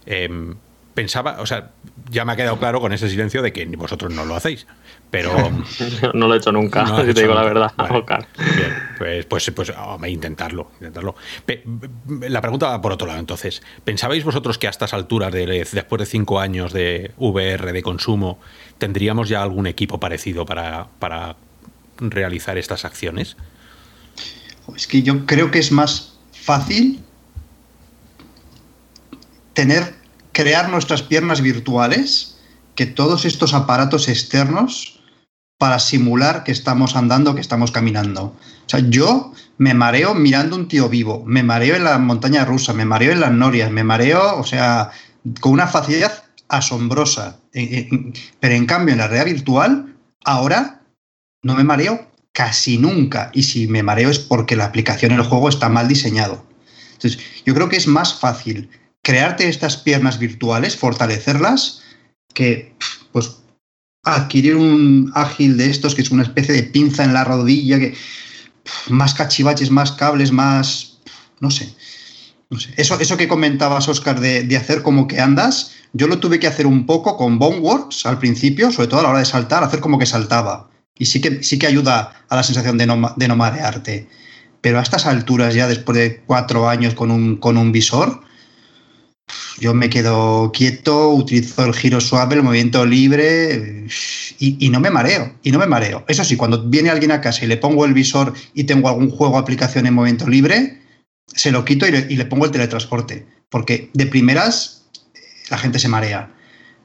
[0.06, 0.54] em,
[0.94, 1.72] pensaba, o sea,
[2.10, 4.66] ya me ha quedado claro con ese silencio de que vosotros no lo hacéis.
[5.10, 5.32] Pero.
[6.14, 7.72] no lo he hecho nunca, si te digo la verdad.
[7.76, 10.70] bien, pues, pues, pues oh, intentarlo.
[10.80, 11.14] intentarlo.
[12.28, 13.62] La pregunta va por otro lado, entonces.
[13.84, 18.38] ¿Pensabais vosotros que a estas alturas, de, después de cinco años de VR, de consumo,
[18.78, 21.36] tendríamos ya algún equipo parecido para, para
[21.98, 23.36] realizar estas acciones?
[24.74, 27.00] Es que yo creo que es más fácil
[29.52, 29.94] tener,
[30.34, 32.36] crear nuestras piernas virtuales
[32.74, 35.00] que todos estos aparatos externos
[35.58, 38.24] para simular que estamos andando, que estamos caminando.
[38.66, 42.74] O sea, yo me mareo mirando un tío vivo, me mareo en la montaña rusa,
[42.74, 44.90] me mareo en las norias, me mareo, o sea,
[45.40, 47.38] con una facilidad asombrosa.
[47.52, 50.82] Pero en cambio, en la realidad virtual, ahora
[51.42, 53.30] no me mareo casi nunca.
[53.32, 56.44] Y si me mareo es porque la aplicación en el juego está mal diseñado.
[56.94, 58.68] Entonces, yo creo que es más fácil
[59.04, 61.82] crearte estas piernas virtuales, fortalecerlas,
[62.32, 62.74] que
[63.12, 63.36] pues
[64.02, 67.94] adquirir un ágil de estos que es una especie de pinza en la rodilla, que
[68.88, 70.94] más cachivaches, más cables, más
[71.40, 71.74] no sé.
[72.50, 72.72] No sé.
[72.76, 76.66] Eso, eso que comentabas, Oscar, de, hacer como que andas, yo lo tuve que hacer
[76.66, 79.98] un poco con Boneworks al principio, sobre todo a la hora de saltar, hacer como
[79.98, 80.70] que saltaba.
[80.96, 84.08] Y sí que, sí que ayuda a la sensación de no, de no marearte.
[84.60, 88.22] Pero a estas alturas, ya después de cuatro años con un, con un visor,
[89.58, 93.86] yo me quedo quieto, utilizo el giro suave, el movimiento libre
[94.38, 96.04] y, no me mareo, y no me mareo.
[96.08, 99.10] Eso sí, cuando viene alguien a casa y le pongo el visor y tengo algún
[99.10, 100.80] juego aplicación en movimiento libre,
[101.26, 104.86] se lo quito y le, pongo el teletransporte, porque de primeras
[105.50, 106.32] la gente se marea.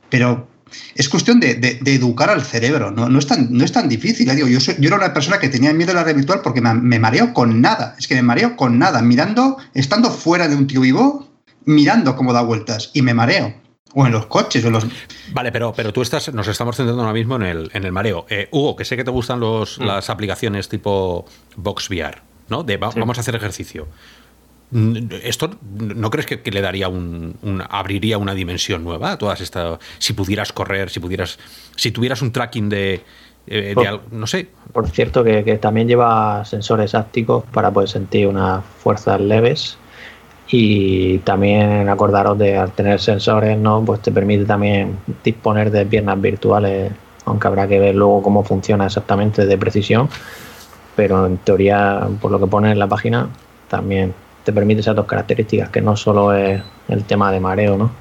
[0.09, 0.47] Pero
[0.93, 4.29] es cuestión de, educar al cerebro, no, es, tan, no es tan difícil.
[4.35, 6.99] Digo, yo, yo era una persona que tenía miedo a la red virtual porque me
[6.99, 10.81] mareo con nada, es que me mareo con nada, mirando, estando fuera de un tío
[10.81, 11.28] vivo,
[11.69, 13.53] mirando cómo da vueltas y me mareo.
[13.93, 14.85] O en los coches, o los...
[15.33, 18.25] Vale, pero, pero tú estás, nos estamos centrando ahora mismo en el, en el mareo.
[18.29, 19.83] Eh, Hugo, que sé que te gustan los, mm.
[19.83, 22.63] las aplicaciones tipo Box VR, ¿no?
[22.63, 23.87] De vamos a hacer ejercicio.
[24.71, 29.79] Mm, ¿Esto no crees que, le daría un, abriría una dimensión nueva a todas estas?
[29.97, 31.39] Si pudieras correr, si pudieras,
[31.75, 33.03] si tuvieras un tracking de,
[33.47, 33.75] eh,
[34.11, 34.49] no sé.
[34.71, 39.79] Por cierto, que, que, también lleva sensores ápticos para poder sentir unas fuerzas leves
[40.51, 46.19] y también acordaros de al tener sensores no pues te permite también disponer de piernas
[46.19, 46.91] virtuales
[47.25, 50.09] aunque habrá que ver luego cómo funciona exactamente de precisión.
[50.95, 53.29] Pero en teoría por lo que pone en la página
[53.67, 57.91] también te permite esas dos características que no solo es el tema de mareo no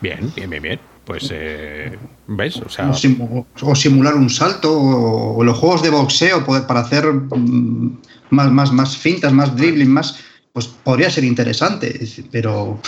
[0.00, 0.80] bien bien bien bien.
[1.04, 2.90] Pues eh, ves o, sea...
[2.90, 8.96] o, simular un salto o, los juegos de boxeo para hacer mm, más, más, más
[8.96, 10.22] fintas más dribbling más
[10.58, 12.00] pues podría ser interesante,
[12.32, 12.80] pero...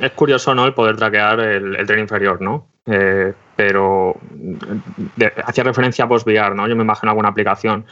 [0.00, 0.64] Es curioso, ¿no?
[0.64, 2.68] El poder traquear el, tren inferior, ¿no?
[2.86, 4.18] Eh, pero
[5.44, 6.66] hacía referencia a PostVR, ¿no?
[6.66, 7.84] Yo me imagino alguna aplicación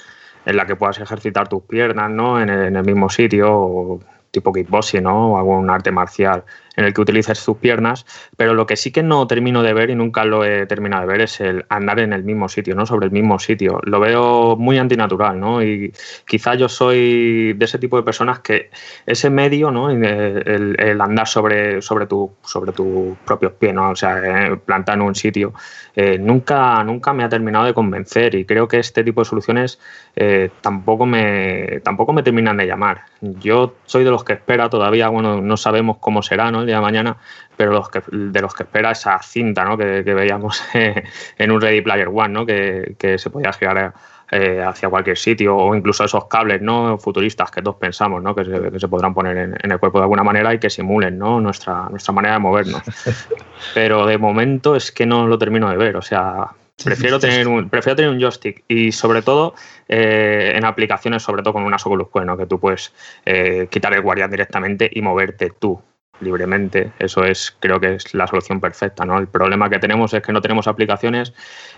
[0.46, 2.40] en la que puedas ejercitar tus piernas, ¿no?
[2.40, 5.32] En el, mismo sitio, tipo kickboxing, ¿no?
[5.32, 6.42] O algún arte marcial
[6.80, 9.90] en el que utilices tus piernas, pero lo que sí que no termino de ver
[9.90, 12.86] y nunca lo he terminado de ver es el andar en el mismo sitio, ¿no?
[12.86, 13.80] Sobre el mismo sitio.
[13.84, 15.62] Lo veo muy antinatural, ¿no?
[15.62, 15.92] Y
[16.26, 18.70] quizá yo soy de ese tipo de personas que
[19.06, 19.90] ese medio, ¿no?
[19.90, 23.90] El, andar sobre, sobre, tu, sobre tus propios pies, ¿no?
[23.90, 25.52] O sea, eh, plantar en un sitio,
[25.94, 29.78] eh, nunca, nunca me ha terminado de convencer y creo que este tipo de soluciones
[30.16, 33.02] eh, tampoco, me, tampoco me terminan de llamar.
[33.20, 36.64] Yo soy de los que espera todavía, bueno, no sabemos cómo será, ¿no?
[36.76, 37.16] De mañana,
[37.56, 39.76] pero los que, de los que espera esa cinta ¿no?
[39.76, 40.62] que, veíamos
[41.38, 42.46] en un Ready Player One, ¿no?
[42.46, 43.92] que, se podía girar
[44.30, 46.96] eh, hacia cualquier sitio, o incluso esos cables ¿no?
[46.98, 48.34] futuristas que todos pensamos ¿no?
[48.34, 51.40] que, se, podrán poner en, el cuerpo de alguna manera y que simulen ¿no?
[51.40, 52.82] nuestra, nuestra manera de movernos.
[53.74, 56.52] Pero de momento es que no lo termino de ver, o sea,
[56.84, 59.54] Prefiero tener, un, prefiero tener un joystick y sobre todo
[59.88, 62.36] eh, en aplicaciones, sobre todo con una Oculus Quest, ¿no?
[62.36, 62.92] que tú puedes
[63.26, 65.80] eh, quitar el guardián directamente y moverte tú
[66.20, 66.92] libremente.
[66.98, 69.04] Eso es, creo que es la solución perfecta.
[69.04, 69.18] ¿no?
[69.18, 71.32] El problema que tenemos es que no tenemos aplicaciones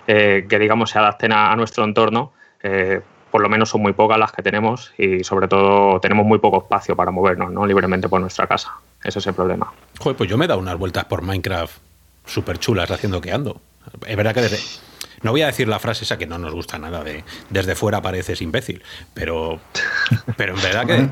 [0.07, 2.33] eh, que, digamos, se adapten a, nuestro entorno.
[2.63, 3.01] Eh,
[3.31, 6.59] por lo menos son muy pocas las que tenemos y sobre todo tenemos muy poco
[6.59, 7.67] espacio para movernos ¿no?
[7.67, 8.73] libremente por nuestra casa.
[9.03, 9.73] Ese es el problema.
[9.99, 11.79] Joder, pues yo me he dado unas vueltas por Minecraft
[12.27, 13.61] súper chulas haciendo que ando.
[14.07, 14.59] Es verdad que desde,
[15.23, 18.03] no voy a decir la frase esa que no nos gusta nada de desde fuera
[18.03, 18.83] pareces imbécil,
[19.15, 19.61] pero,
[20.37, 21.11] pero en verdad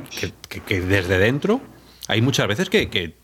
[0.67, 1.61] que, desde dentro
[2.09, 3.15] hay muchas veces que,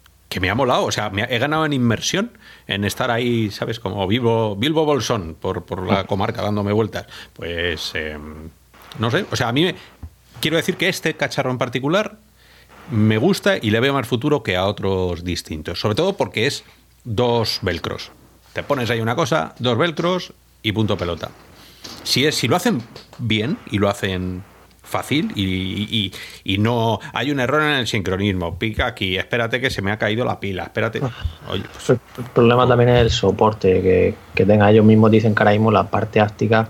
[0.41, 2.33] me ha molado, o sea, me he ganado en inmersión
[2.67, 3.81] en estar ahí, ¿sabes?
[3.81, 7.07] Como vivo, Bilbo Bolsón por, por la comarca dándome vueltas.
[7.33, 8.51] Pues, em,
[8.99, 9.75] no sé, o sea, a mí me,
[10.41, 12.19] quiero decir que este cacharro en particular
[12.91, 16.65] me gusta y le veo más futuro que a otros distintos, sobre todo porque es
[17.05, 18.13] dos velcros.
[18.53, 21.31] Te pones ahí una cosa, dos velcros y punto pelota.
[22.05, 22.83] Si, es, si lo hacen
[23.19, 24.43] bien y lo hacen
[24.87, 26.13] fácil y,
[26.59, 30.25] no hay un error en el sincronismo, pica aquí, espérate que se me ha caído
[30.25, 31.01] la pila, espérate.
[31.03, 31.11] Ah.
[31.73, 35.53] Pues el problema también es el soporte, que, que tenga ellos mismos dicen que ahora
[35.53, 36.69] mismo la parte áctica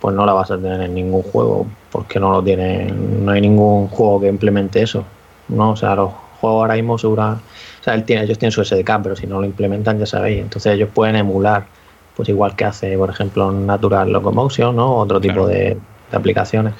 [0.00, 3.42] pues no la vas a tener en ningún juego, porque no lo tienen, no hay
[3.42, 5.04] ningún juego que implemente eso.
[5.50, 5.72] ¿no?
[5.72, 7.32] O sea, los juegos ahora mismo segura,
[7.80, 10.74] o sea, tiene, ellos tienen su SDK, pero si no lo implementan ya sabéis, entonces
[10.74, 11.66] ellos pueden emular,
[12.16, 14.96] pues igual que hace, por ejemplo, Natural Locomotion, ¿no?
[14.96, 15.76] Otro tipo de,
[16.12, 16.74] aplicaciones.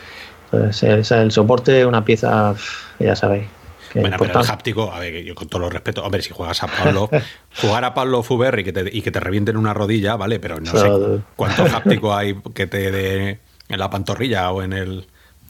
[0.52, 2.54] Entonces, el, soporte es una pieza,
[2.98, 3.46] ya sabéis.
[3.94, 6.68] Bueno, pero el háptico, a ver, yo con todo lo respeto, hombre, si juegas a
[6.68, 7.10] Pablo,
[7.60, 10.60] jugar a Pablo Fuber y que te, y que te revienten una rodilla, vale, pero
[10.60, 15.06] no sé cuánto háptico hay que te dé en la pantorrilla o en el.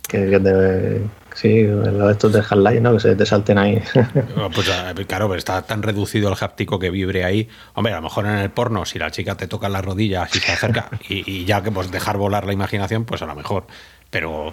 [0.09, 1.03] Que, que te,
[1.35, 2.93] Sí, los estos de Half-Life, ¿no?
[2.95, 3.83] Que se te salten ahí.
[4.55, 4.69] Pues
[5.07, 7.49] claro, pero está tan reducido el háptico que vibre ahí.
[7.75, 10.41] Hombre, a lo mejor en el porno, si la chica te toca las rodillas y
[10.41, 13.67] se acerca, y, ya que pues dejar volar la imaginación, pues a lo mejor.
[14.11, 14.53] Pero.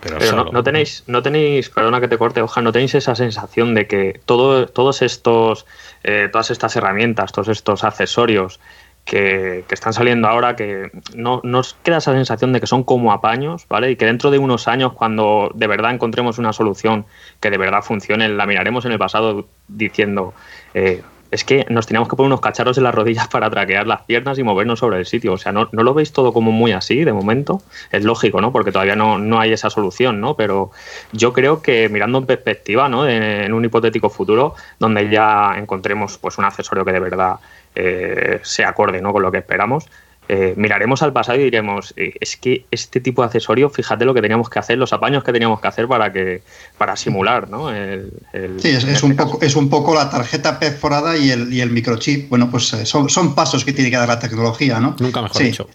[0.00, 3.86] Pero, no, tenéis, no tenéis, perdona que te corte, hoja, no tenéis esa sensación de
[3.86, 5.66] que todo, todos estos,
[6.04, 8.60] eh, todas estas herramientas, todos estos accesorios
[9.08, 13.66] que, están saliendo ahora, que no nos queda esa sensación de que son como apaños,
[13.68, 13.90] ¿vale?
[13.90, 17.06] Y que dentro de unos años, cuando de verdad encontremos una solución
[17.40, 20.34] que de verdad funcione, la miraremos en el pasado diciendo,
[20.74, 24.02] eh, es que nos teníamos que poner unos cacharros en las rodillas para traquear las
[24.02, 25.32] piernas y movernos sobre el sitio.
[25.32, 27.62] O sea, ¿no, lo veis todo como muy así de momento?
[27.90, 28.52] Es lógico, ¿no?
[28.52, 30.34] Porque todavía no, no hay esa solución, ¿no?
[30.34, 30.70] Pero
[31.12, 33.08] yo creo que mirando en perspectiva, ¿no?
[33.08, 37.36] En, un hipotético futuro, donde ya encontremos pues un accesorio que de verdad
[37.74, 39.12] eh, se acorde ¿no?
[39.12, 39.86] con lo que esperamos,
[40.28, 44.14] eh, miraremos al pasado y diremos, eh, es que este tipo de accesorio, fíjate lo
[44.14, 46.42] que teníamos que hacer, los apaños que teníamos que hacer para que
[46.76, 47.70] para simular, ¿no?
[47.70, 52.28] sí, es, un poco, es un poco la tarjeta perforada y el, y el microchip.
[52.28, 54.94] Bueno, pues son, son pasos que tiene que dar la tecnología, ¿no?
[54.98, 55.68] Nunca mejor dicho.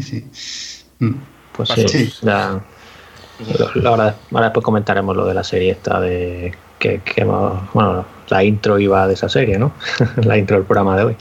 [0.00, 0.24] Sí.
[0.98, 1.14] Mm.
[1.52, 2.12] Pues sí,
[3.84, 9.06] ahora, después comentaremos lo de la serie esta de que, que bueno, la intro iba
[9.06, 9.72] de esa serie, ¿no?
[10.24, 11.16] la intro del programa de hoy.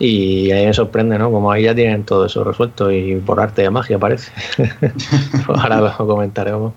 [0.00, 1.30] Y ahí me sorprende, ¿no?
[1.30, 4.32] Como ahí ya tienen todo eso resuelto y por arte de magia parece.
[5.48, 6.72] Ahora lo comentaremos.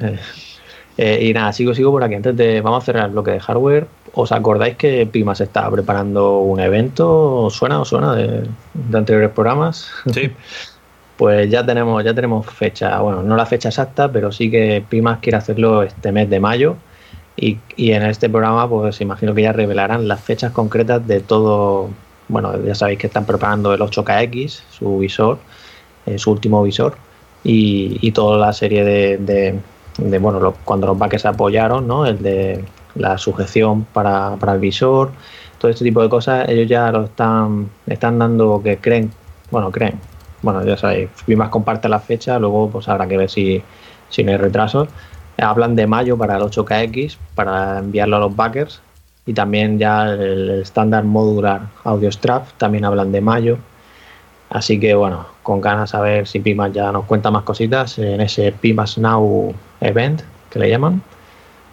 [0.00, 0.18] Eh,
[0.96, 2.14] eh, y nada, sigo, sigo por aquí.
[2.14, 3.86] Antes de, vamos a cerrar el bloque de hardware.
[4.14, 7.44] ¿Os acordáis que Pima se estaba preparando un evento?
[7.44, 8.48] ¿Os suena o suena de,
[8.92, 9.90] anteriores programas?
[10.12, 10.32] Sí.
[11.16, 15.18] pues ya tenemos, ya tenemos fecha, bueno, no la fecha exacta, pero sí que Pimas
[15.20, 16.76] quiere hacerlo este mes de mayo
[17.36, 21.88] y, en este programa, pues imagino que ya revelarán las fechas concretas de todo.
[22.32, 25.38] Bueno, ya sabéis que están preparando el 8KX, su visor,
[26.06, 26.96] eh, su último visor,
[27.44, 29.60] y, toda la serie de,
[30.18, 32.06] bueno, cuando los backers apoyaron, ¿no?
[32.06, 32.64] El de
[32.94, 35.10] la sujeción para, el visor,
[35.58, 39.12] todo este tipo de cosas, ellos ya lo están, están dando que creen,
[39.50, 40.00] bueno, creen,
[40.40, 43.62] bueno, ya sabéis, más comparte la fecha, luego pues habrá que ver si,
[44.08, 44.88] si no hay retrasos
[45.38, 48.80] Hablan de mayo para el 8KX, para enviarlo a los backers.
[49.26, 53.58] Y también ya el estándar modular Audio Strap, también hablan de mayo.
[54.50, 58.20] Así que bueno, con ganas a ver si Pimas ya nos cuenta más cositas en
[58.20, 61.02] ese Pimas Now Event, que le llaman.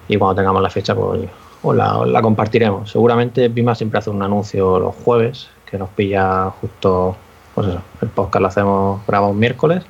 [0.07, 1.21] Y cuando tengamos la fecha, pues,
[1.61, 2.91] pues la, compartiremos.
[2.91, 7.15] Seguramente Pimas siempre hace un anuncio los jueves, que nos pilla justo,
[7.55, 7.67] pues
[8.01, 9.83] el podcast lo hacemos, grabamos miércoles,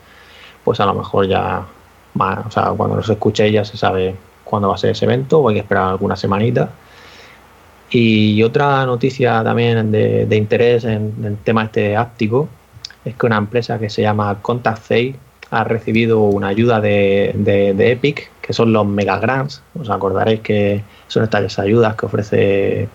[0.64, 1.66] pues a lo mejor ya
[2.18, 5.50] o sea, cuando los escuchéis ya se sabe cuándo va a ser ese evento o
[5.50, 6.70] hay que esperar alguna semanita.
[7.92, 12.48] Y otra noticia también de, interés en, el tema este áptico
[13.04, 14.92] es que una empresa que se llama Contact
[15.52, 17.34] ha recibido una ayuda de,
[17.78, 19.64] Epic, que son los Mega Grants.
[19.80, 22.90] Os acordaréis que son estas ayudas que ofrece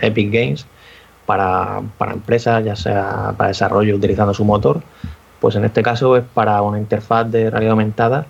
[0.00, 0.66] Epic Games
[1.26, 1.82] para,
[2.12, 4.80] empresas, ya sea para desarrollo utilizando su motor.
[5.40, 8.26] Pues en este caso es para una interfaz de realidad aumentada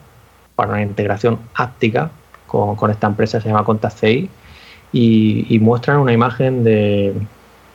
[0.55, 2.11] para una integración áptica
[2.47, 4.29] con, esta empresa, se llama ContaCI,
[4.93, 7.14] y, muestran una imagen de,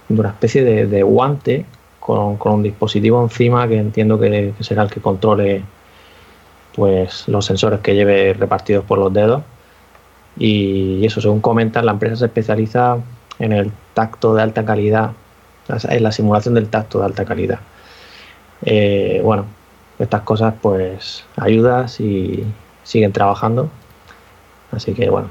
[0.09, 1.65] una especie de, guante
[1.99, 5.63] con, un dispositivo encima que entiendo que, será el que controle
[6.75, 9.43] pues los sensores que lleve repartidos por los dedos.
[10.37, 12.97] Y eso, según comentan, la empresa se especializa
[13.39, 15.11] en el tacto de alta calidad,
[15.89, 17.59] en la simulación del tacto de alta calidad.
[18.65, 19.45] Eh, bueno,
[19.99, 22.43] estas cosas pues ayudas y
[22.83, 23.69] siguen trabajando.
[24.71, 25.27] Así que bueno,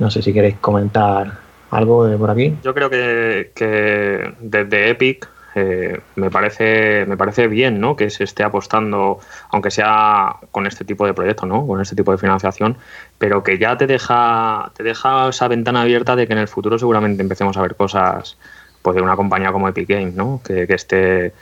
[0.00, 1.38] no sé si queréis comentar
[1.70, 2.56] algo por aquí.
[2.64, 7.96] Yo creo que, desde Epic eh, me parece me parece bien ¿no?
[7.96, 9.18] que se esté apostando,
[9.50, 11.66] aunque sea con este tipo de proyectos, ¿no?
[11.66, 12.76] con este tipo de financiación,
[13.18, 16.78] pero que ya te deja, te deja esa ventana abierta de que en el futuro
[16.78, 18.38] seguramente empecemos a ver cosas
[18.82, 20.40] pues, de una compañía como Epic Games, ¿no?
[20.44, 21.34] que, esté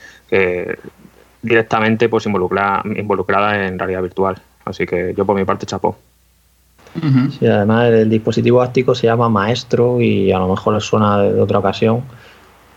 [1.43, 4.43] directamente pues, involucrada, involucrada en realidad virtual.
[4.65, 5.97] Así que yo por mi parte chapó.
[7.39, 11.41] Sí, además el dispositivo áctico se llama Maestro y a lo mejor les suena de
[11.41, 12.03] otra ocasión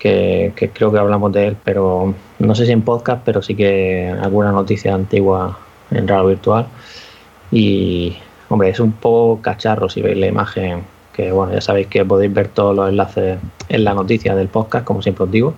[0.01, 4.13] que, creo que hablamos de él, pero no sé si en podcast, pero sí que
[4.21, 5.57] alguna noticia antigua
[5.91, 6.65] en radio virtual.
[7.51, 8.17] Y,
[8.49, 12.33] hombre, es un poco cacharro si veis la imagen, que bueno, ya sabéis que podéis
[12.33, 13.37] ver todos los enlaces
[13.69, 15.53] en la noticia del podcast, como siempre os digo.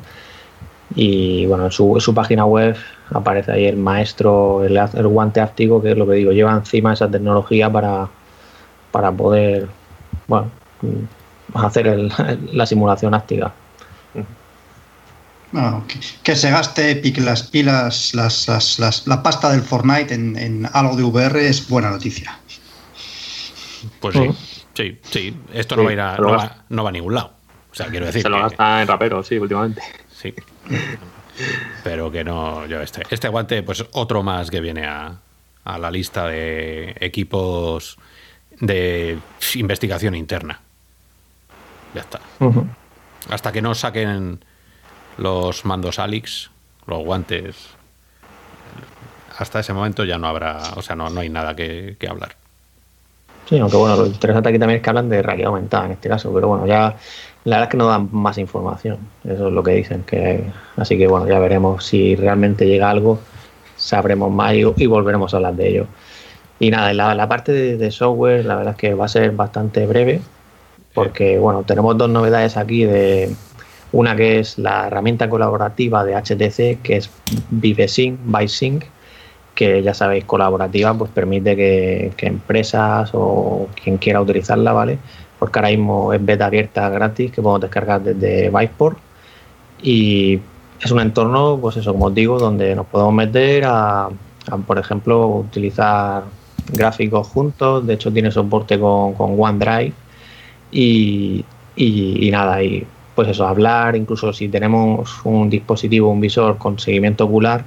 [0.95, 2.75] Y bueno, en su, su página web
[3.11, 6.93] aparece ahí el maestro, el, el, guante áptico, que es lo que digo, lleva encima
[6.93, 8.09] esa tecnología para,
[8.93, 9.67] para poder,
[10.27, 10.51] bueno,
[11.55, 11.97] hacer
[12.53, 13.51] la simulación áctica.
[15.51, 15.83] Bueno,
[16.23, 21.03] que, se gaste Epic las pilas, las, las, la pasta del Fortnite en, algo de
[21.03, 22.37] VR es buena noticia.
[23.99, 24.29] Pues sí,
[24.73, 25.37] sí, sí.
[25.53, 26.17] Esto no, va a ir a,
[26.69, 27.33] no, va, a ningún lado.
[27.71, 28.21] O sea, quiero decir.
[28.21, 29.81] Se lo gasta en rapero, sí, últimamente.
[30.09, 30.33] Sí.
[31.83, 33.03] Pero que no, yo este.
[33.09, 35.19] Este guante, pues otro más que viene a,
[35.65, 37.97] a la lista de equipos
[38.63, 39.19] de
[39.55, 40.61] investigación interna.
[41.93, 42.21] Ya está.
[43.29, 44.39] Hasta que no saquen
[45.17, 46.49] los mandos Alix,
[46.87, 47.55] los guantes.
[49.37, 52.35] Hasta ese momento ya no habrá, o sea, no, no hay nada que, hablar.
[53.49, 56.07] Sí, aunque bueno, lo interesante aquí también es que hablan de realidad aumentada en este
[56.07, 56.95] caso, pero bueno, ya
[57.43, 60.45] la verdad es que no dan más información, eso es lo que dicen, que
[60.77, 63.19] así que bueno, ya veremos si realmente llega algo,
[63.75, 65.87] sabremos más y, volveremos a hablar de ello.
[66.63, 69.31] Y nada, la, la parte de, de, software, la verdad es que va a ser
[69.31, 70.21] bastante breve,
[70.93, 73.35] porque bueno, tenemos dos novedades aquí de,
[73.91, 77.09] una que es la herramienta colaborativa de HTC, que es
[77.51, 78.85] ViveSync, BySync,
[79.53, 84.99] que ya sabéis, colaborativa, pues permite que, empresas o quien quiera utilizarla, ¿vale?
[85.39, 88.97] Porque ahora mismo es beta abierta gratis que podemos descargar desde Viveport
[89.81, 90.39] y
[90.81, 94.07] es un entorno, pues eso, como os digo, donde nos podemos meter a,
[94.65, 96.23] por ejemplo, utilizar
[96.71, 99.93] gráficos juntos, de hecho tiene soporte con, OneDrive
[100.71, 101.45] y,
[101.75, 102.85] y, nada, y
[103.15, 107.63] pues eso, hablar, incluso si tenemos un dispositivo, un visor con seguimiento ocular,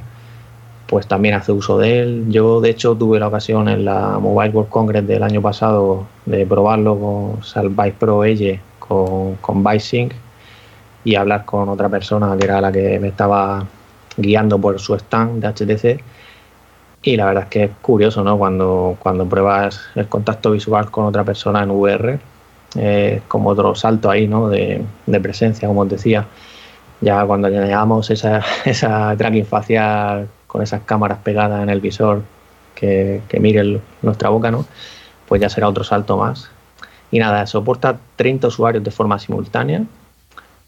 [0.87, 2.25] pues también hace uso de él.
[2.29, 6.47] Yo, de hecho, tuve la ocasión en la Mobile World Congress del año pasado de
[6.47, 10.13] probarlo con Salvice Pro Elle con, con BySync
[11.05, 13.67] y hablar con otra persona que era la que me estaba
[14.17, 16.03] guiando por su stand de HTC.
[17.07, 18.37] Y la verdad es que es curioso, ¿no?
[18.37, 22.19] Cuando, cuando pruebas el contacto visual con otra persona en VR,
[22.75, 24.49] eh, como otro salto ahí, ¿no?
[24.49, 24.85] De,
[25.23, 26.27] presencia, como os decía.
[27.01, 32.23] Ya cuando añadamos esa, esa tracking facial con esas cámaras pegadas en el visor
[32.75, 34.67] que, que mire nuestra boca, ¿no?
[35.29, 36.51] Pues ya será otro salto más.
[37.13, 39.85] Y nada, soporta 30 usuarios de forma simultánea.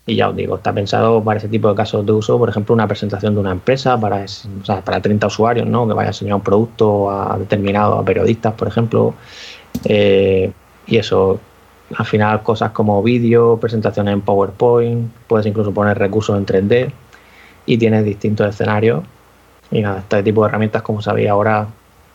[0.09, 2.75] Y ya os digo, está pensado para ese tipo de casos de uso, por ejemplo,
[2.75, 5.87] una presentación de una empresa para, o para 30 usuarios, ¿no?
[5.87, 9.13] Que vaya a enseñar un producto a determinados, a periodistas, por ejemplo.
[9.85, 10.51] Eh,
[10.87, 11.39] y eso,
[11.95, 16.91] al final cosas como vídeo, presentaciones en PowerPoint, puedes incluso poner recursos en 3D
[17.67, 19.05] y tienes distintos escenarios.
[19.71, 21.67] Y nada, este tipo de herramientas, como sabéis ahora,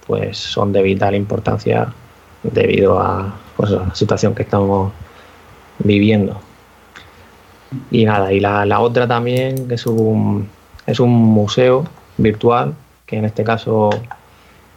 [0.07, 1.93] pues son de vital importancia
[2.41, 4.91] debido a, pues, la situación que estamos
[5.77, 6.41] viviendo.
[7.91, 10.47] Y nada, y la, otra también es un,
[10.85, 11.85] es un museo
[12.17, 12.73] virtual
[13.05, 13.89] que en este caso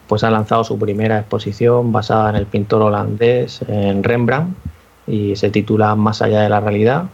[0.06, 4.56] pues ha lanzado su primera exposición basada en el pintor holandés en Rembrandt
[5.06, 7.06] y se titula Más allá de la realidad.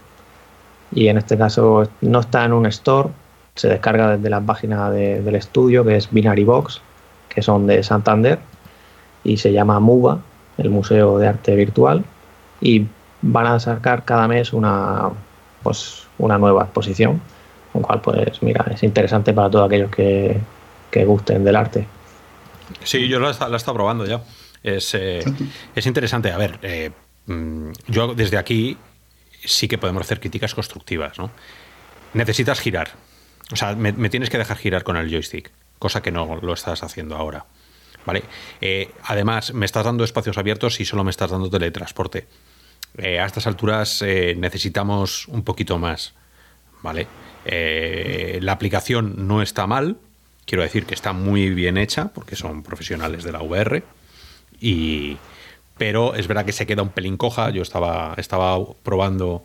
[0.95, 3.09] Y en este caso no está en un store,
[3.55, 6.83] se descarga desde la página del estudio que es Binary Box,
[7.29, 8.39] que son de Santander,
[9.25, 10.19] y se llama MUBA,
[10.59, 12.05] el Museo de Arte Virtual,
[12.61, 12.87] y
[13.23, 15.11] van a sacar cada mes una,
[15.63, 17.21] pues, una nueva exposición,
[17.73, 20.39] con cual pues mira, es interesante para todos aquellos que,
[20.91, 21.87] que gusten del arte.
[22.85, 24.23] Sí, yo la, he estado probando ya.
[24.63, 25.21] Es, eh,
[25.75, 26.31] es interesante.
[26.31, 26.91] A ver, eh,
[27.27, 28.77] Mm, yo desde aquí
[29.45, 31.31] sí que podemos hacer críticas constructivas, ¿no?
[32.15, 32.93] Necesitas girar.
[33.53, 36.83] O sea, me, tienes que dejar girar con el joystick, cosa que no lo estás
[36.83, 37.47] haciendo ahora.
[38.05, 38.25] ¿Vale?
[38.61, 42.27] Eh, además, me estás dando espacios abiertos y solo me estás dando teletransporte.
[42.99, 46.15] Eh, a estas alturas eh, necesitamos un poquito más.
[46.83, 47.07] ¿Vale?
[47.45, 49.99] Eh, la aplicación no está mal,
[50.47, 53.85] quiero decir que está muy bien hecha, porque son profesionales de la VR,
[54.61, 55.17] y,
[55.79, 57.51] pero es verdad que se queda un pelín coja.
[57.51, 59.45] Yo estaba, estaba probando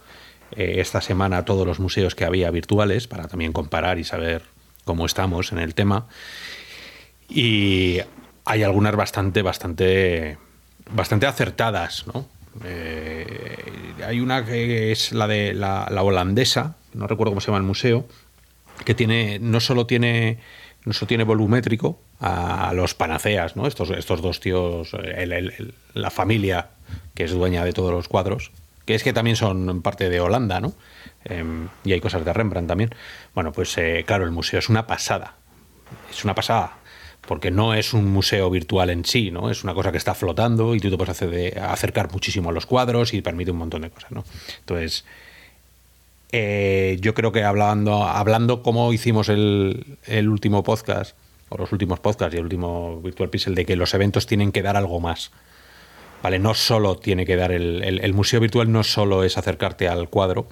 [0.51, 4.43] esta semana todos los museos que había virtuales para también comparar y saber
[4.85, 6.07] cómo estamos en el tema.
[7.29, 7.99] Y
[8.45, 10.37] hay algunas bastante, bastante,
[10.89, 12.25] bastante acertadas, ¿no?
[12.63, 17.63] Eh, hay una que es la de la, holandesa, no recuerdo cómo se llama el
[17.63, 18.05] museo,
[18.85, 20.39] que tiene, no solo tiene,
[20.85, 23.67] no solo tiene volumétrico a los panaceas, ¿no?
[23.67, 24.91] Estos, estos dos tíos,
[25.93, 26.69] la familia
[27.13, 28.51] que es dueña de todos los cuadros,
[28.85, 30.73] que es que también son parte de Holanda, ¿no?
[31.25, 32.95] Em, y hay cosas de Rembrandt también.
[33.35, 35.35] Bueno, pues eh, claro, el museo es una pasada.
[36.09, 36.77] Es una pasada
[37.27, 39.51] porque no es un museo virtual en sí, ¿no?
[39.51, 42.65] Es una cosa que está flotando y tú te puedes hacer acercar muchísimo a los
[42.65, 44.23] cuadros y permite un montón de cosas, ¿no?
[44.59, 45.05] Entonces,
[46.31, 51.15] eh, yo creo que hablando, hablando como hicimos el, último podcast,
[51.49, 54.61] o los últimos podcasts y el último Virtual Pixel, de que los eventos tienen que
[54.61, 55.31] dar algo más.
[56.23, 56.39] ¿Vale?
[56.39, 60.47] No solo tiene que dar el, el museo virtual, no solo es acercarte al cuadro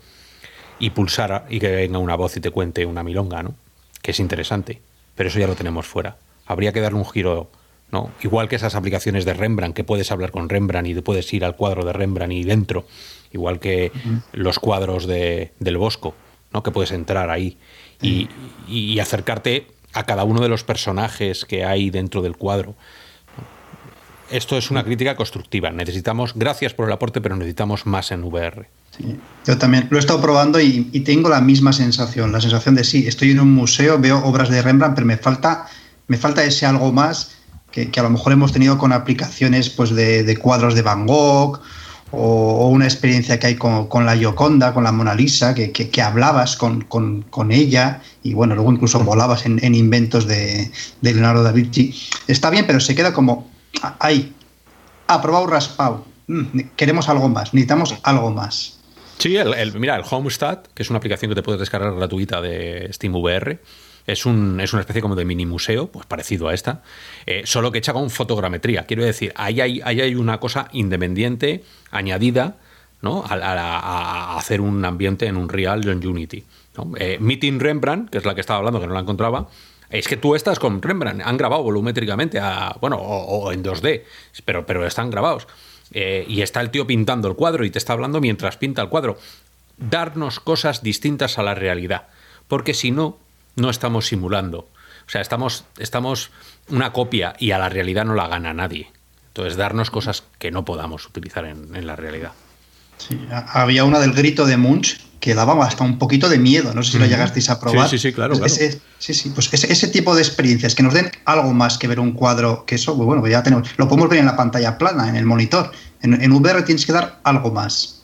[0.78, 3.56] y pulsar y que venga una voz y te cuente una milonga, ¿no?
[4.04, 4.80] Que es interesante,
[5.16, 7.50] pero eso ya lo tenemos fuera habría que darle un giro,
[7.92, 8.12] ¿no?
[8.22, 11.56] Igual que esas aplicaciones de Rembrandt, que puedes hablar con Rembrandt y puedes ir al
[11.56, 12.86] cuadro de Rembrandt y dentro,
[13.32, 13.92] igual que
[14.34, 16.16] los cuadros de, del Bosco,
[16.54, 16.64] ¿no?
[16.64, 17.58] Que puedes entrar ahí
[18.02, 18.30] y,
[18.68, 22.76] y, acercarte a cada uno de los personajes que hay dentro del cuadro.
[24.30, 25.72] Esto es una crítica constructiva.
[25.72, 28.68] Necesitamos, gracias por el aporte, pero necesitamos más en VR.
[29.46, 32.84] Yo también lo he estado probando y, y, tengo la misma sensación, la sensación de
[32.84, 35.68] sí, estoy en un museo, veo obras de Rembrandt, pero me falta
[36.08, 37.36] me falta ese algo más
[37.72, 41.60] que, a lo mejor hemos tenido con aplicaciones pues, de, cuadros de Van Gogh
[42.12, 47.52] o, una experiencia que hay con, la Gioconda, con la Mona Lisa, que, hablabas con,
[47.52, 51.94] ella y bueno, luego incluso volabas en, inventos de, Leonardo da Vinci.
[52.28, 53.50] Está bien, pero se queda como
[54.00, 54.34] ahí,
[55.08, 56.06] aprobado raspado.
[56.28, 58.80] Mm, queremos algo más, necesitamos algo más.
[59.18, 62.90] Sí, el, mira, el Homestat, que es una aplicación que te puedes descargar gratuita de
[62.92, 63.60] SteamVR,
[64.08, 66.84] es, un, es una especie como de mini museo, pues parecido a esta,
[67.26, 68.86] eh, solo que hecha con fotogrametría.
[68.86, 72.58] Quiero decir, ahí hay, hay una cosa independiente, añadida,
[73.02, 73.24] ¿no?
[73.28, 76.44] A, hacer un ambiente en un Real en Unity.
[76.98, 79.48] Eh, Meeting Rembrandt, que es la que estaba hablando, que no la encontraba,
[79.90, 84.04] es que tú estás con Rembrandt, han grabado volumétricamente, a, bueno, o, en 2D,
[84.44, 85.48] pero, pero están grabados.
[85.92, 88.90] Eh, y está el tío pintando el cuadro y te está hablando mientras pinta el
[88.90, 89.18] cuadro.
[89.78, 92.08] Darnos cosas distintas a la realidad.
[92.48, 93.18] Porque si no,
[93.56, 94.70] no estamos simulando.
[95.08, 96.32] O sea, estamos, estamos
[96.70, 98.92] una copia y a la realidad no la gana nadie.
[99.28, 102.32] Entonces, darnos cosas que no podamos utilizar en, la realidad.
[102.98, 106.74] Sí, había una del grito de Munch que daba hasta un poquito de miedo.
[106.74, 107.90] No sé si lo llegasteis a probar.
[107.90, 108.34] Sí, sí, sí, claro.
[108.46, 112.00] Ese, sí, sí, pues ese, tipo de experiencias que nos den algo más que ver
[112.00, 114.78] un cuadro, que eso, pues bueno, pues ya tenemos, lo podemos ver en la pantalla
[114.78, 115.72] plana, en el monitor.
[116.02, 118.04] En, VR tienes que dar algo más.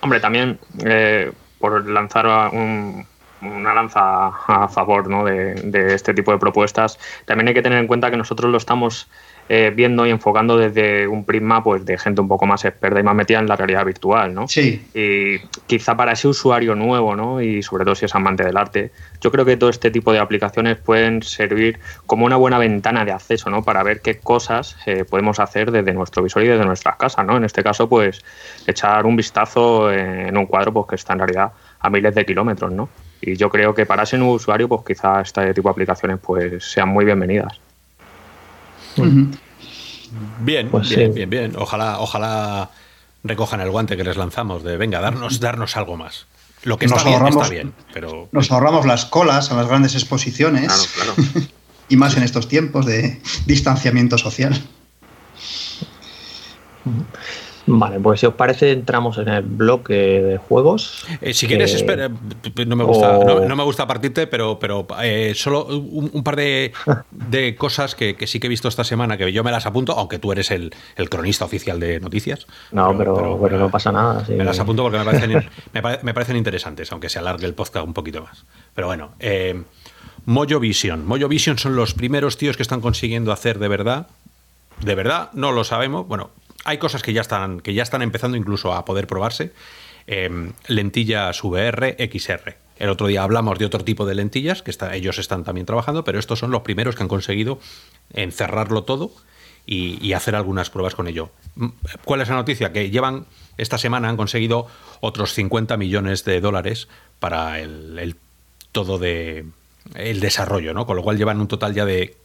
[0.00, 3.04] Hombre, también eh, por lanzar un,
[3.42, 5.24] una lanza a favor ¿no?
[5.24, 6.98] de, este tipo de propuestas.
[7.24, 9.08] También hay que tener en cuenta que nosotros lo estamos
[9.50, 13.02] eh, viendo y enfocando desde un prisma pues, de gente un poco más experta y
[13.02, 14.34] más metida en la realidad virtual.
[14.34, 14.46] ¿no?
[14.46, 14.86] Sí.
[14.94, 17.40] Y quizá para ese usuario nuevo, ¿no?
[17.40, 20.18] y sobre todo si es amante del arte, yo creo que todo este tipo de
[20.18, 23.62] aplicaciones pueden servir como una buena ventana de acceso ¿no?
[23.62, 27.24] para ver qué cosas eh, podemos hacer desde nuestro visor y desde nuestras casas.
[27.24, 27.36] ¿no?
[27.36, 28.22] En este caso, pues
[28.66, 32.70] echar un vistazo en un cuadro pues, que está en realidad a miles de kilómetros.
[32.72, 32.88] ¿no?
[33.20, 36.64] Y yo creo que para ese nuevo usuario, pues quizá este tipo de aplicaciones pues
[36.64, 37.60] sean muy bienvenidas.
[40.40, 41.52] Bien, pues bien, bien, bien.
[41.56, 42.70] Ojalá, ojalá
[43.24, 46.26] recojan el guante que les lanzamos de venga, darnos, darnos algo más.
[46.64, 48.28] Lo que nos está, ahorramos, bien, está bien, pero.
[48.32, 50.66] Nos ahorramos las colas a las grandes exposiciones.
[50.94, 51.48] Claro, claro.
[51.88, 54.60] y más en estos tiempos de distanciamiento social.
[57.70, 61.04] Vale, pues si os parece, entramos en el bloque de juegos.
[61.20, 65.66] Eh, si quieres, espera, no me gusta, no, me gusta partirte, pero, pero eh, solo
[65.66, 66.72] un, par de,
[67.58, 70.32] cosas que, sí que he visto esta semana, que yo me las apunto, aunque tú
[70.32, 70.72] eres el,
[71.10, 72.46] cronista oficial de noticias.
[72.72, 74.24] No, pero, pero, no pasa nada.
[74.28, 75.50] Me las apunto porque me parecen,
[76.02, 78.46] me, parecen interesantes, aunque se alargue el podcast un poquito más.
[78.74, 79.62] Pero bueno, eh,
[80.24, 81.06] Mojo Vision.
[81.06, 84.06] Mojo Vision son los primeros tíos que están consiguiendo hacer de verdad.
[84.80, 86.06] De verdad, no lo sabemos.
[86.06, 86.30] Bueno,
[86.68, 89.52] hay cosas que ya están, que ya están empezando incluso a poder probarse.
[90.06, 92.56] Em, lentillas VR, XR.
[92.78, 96.18] El otro día hablamos de otro tipo de lentillas que ellos están también trabajando, pero
[96.18, 97.58] estos son los primeros que han conseguido
[98.12, 99.10] encerrarlo todo
[99.64, 101.30] y, hacer algunas pruebas con ello.
[102.04, 102.72] ¿Cuál es la noticia?
[102.72, 104.66] Que llevan esta semana han conseguido
[105.00, 106.88] otros 50 millones de dólares
[107.18, 108.16] para el,
[108.72, 109.46] todo de
[109.94, 110.86] el desarrollo, ¿no?
[110.86, 112.16] Con lo cual llevan un total ya de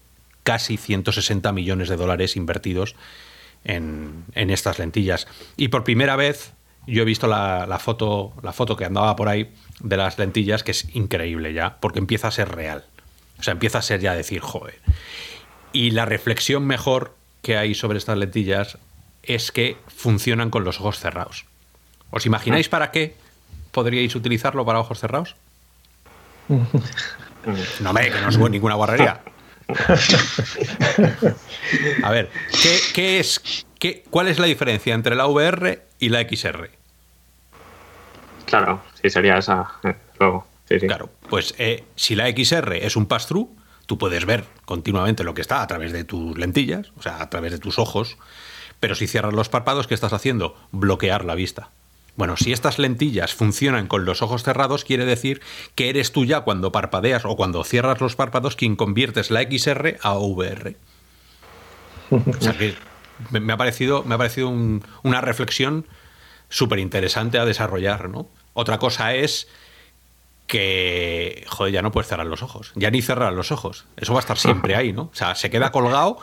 [0.43, 2.95] casi 160 millones de dólares invertidos
[3.65, 5.27] en, estas lentillas.
[5.57, 6.53] Y por primera vez
[6.85, 10.71] yo he visto la, foto, la foto que andaba por ahí de las lentillas, que
[10.71, 12.83] es increíble ya, porque empieza a ser real.
[13.39, 14.79] O sea, empieza a ser ya decir, joder.
[15.71, 18.77] Y la reflexión mejor que hay sobre estas lentillas
[19.23, 21.45] es que funcionan con los ojos cerrados.
[22.11, 23.15] ¿Os imagináis para qué
[23.71, 25.35] podríais utilizarlo para ojos cerrados?
[27.81, 29.21] No me, que no es ninguna guarrería.
[32.03, 32.29] A ver,
[32.93, 36.69] ¿qué, es, qué, ¿cuál es la diferencia entre la VR y la XR?
[38.45, 39.71] Claro, sí, sería esa.
[39.83, 43.49] Eh, claro, pues eh, si la XR es un pass-through,
[43.85, 47.29] tú puedes ver continuamente lo que está a través de tus lentillas, o sea, a
[47.29, 48.17] través de tus ojos,
[48.79, 50.57] pero si cierras los párpados, ¿qué estás haciendo?
[50.71, 51.69] Bloquear la vista.
[52.15, 55.41] Bueno, si estas lentillas funcionan con los ojos cerrados, quiere decir
[55.73, 59.97] que eres tú ya cuando parpadeas o cuando cierras los párpados quien conviertes la XR
[60.01, 60.75] a VR.
[62.11, 62.75] O sea que
[63.31, 65.87] me ha parecido, me ha parecido una reflexión
[66.49, 68.27] súper interesante a desarrollar, ¿no?
[68.53, 69.47] Otra cosa es
[70.45, 73.85] que, joder, ya no puedes cerrar los ojos, ya ni cerrar los ojos.
[73.97, 75.03] Eso va a estar siempre ahí, ¿no?
[75.03, 76.19] O sea, se queda colgado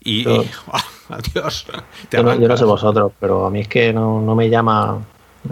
[0.00, 0.24] y,
[1.08, 1.66] adiós.
[2.12, 5.00] Yo no, sé vosotros, pero a mí es que no, no me llama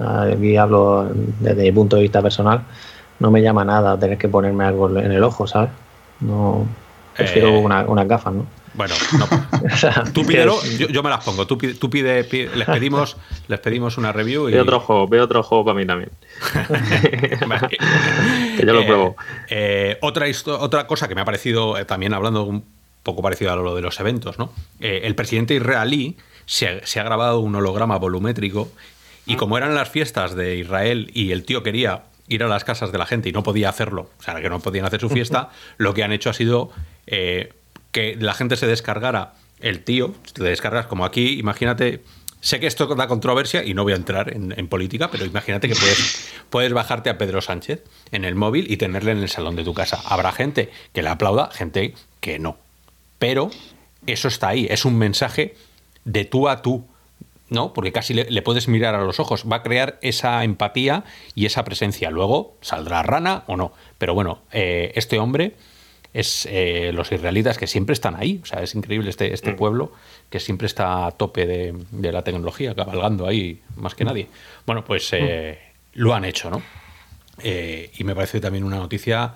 [0.00, 2.62] aquí hablo desde mi punto de vista personal,
[3.18, 5.70] no me llama nada tener que ponerme algo en el ojo, ¿sabes?
[6.20, 6.66] No,
[7.16, 8.46] prefiero eh, una, unas gafas, ¿no?
[8.74, 10.12] Bueno, no.
[10.12, 11.46] tú pídelo, yo, me las pongo.
[11.46, 13.16] Tú, tú pide, les pedimos,
[13.48, 14.52] les pedimos una review y.
[14.52, 16.10] Ve otro juego, ve otro juego para mí también.
[18.56, 19.16] que yo lo pruebo.
[19.48, 20.26] Eh, otra,
[20.58, 22.64] otra cosa que me ha parecido, eh, también hablando un
[23.02, 24.52] poco parecido a lo de los eventos, ¿no?
[24.78, 26.16] el presidente israelí
[26.46, 28.68] se, se, ha grabado un holograma volumétrico
[29.26, 32.92] y como eran las fiestas de Israel y el tío quería ir a las casas
[32.92, 35.50] de la gente y no podía hacerlo, o sea, que no podían hacer su fiesta,
[35.76, 36.70] lo que han hecho ha sido
[37.06, 37.52] eh,
[37.90, 42.02] que la gente se descargara el tío, te descargas como aquí, imagínate,
[42.40, 45.76] sé que esto da controversia y no voy a entrar en, política, pero imagínate que
[45.76, 49.62] puedes, puedes bajarte a Pedro Sánchez en el móvil y tenerle en el salón de
[49.62, 50.00] tu casa.
[50.04, 52.56] Habrá gente que le aplauda, gente que no.
[53.20, 53.50] Pero
[54.06, 55.54] eso está ahí, es un mensaje
[56.04, 56.84] de tú a tú
[57.52, 57.72] ¿no?
[57.72, 59.44] Porque casi le, puedes mirar a los ojos.
[59.50, 62.10] Va a crear esa empatía y esa presencia.
[62.10, 63.72] Luego saldrá rana o no.
[63.98, 65.54] Pero bueno, eh, este hombre
[66.14, 68.40] es eh, los israelitas que siempre están ahí.
[68.42, 69.56] O sea, es increíble este, este mm.
[69.56, 69.92] pueblo
[70.30, 74.08] que siempre está a tope de, la tecnología, cabalgando ahí más que mm.
[74.08, 74.28] nadie.
[74.66, 76.00] Bueno, pues eh, mm.
[76.00, 76.62] lo han hecho, ¿no?
[77.44, 79.34] y me parece también una noticia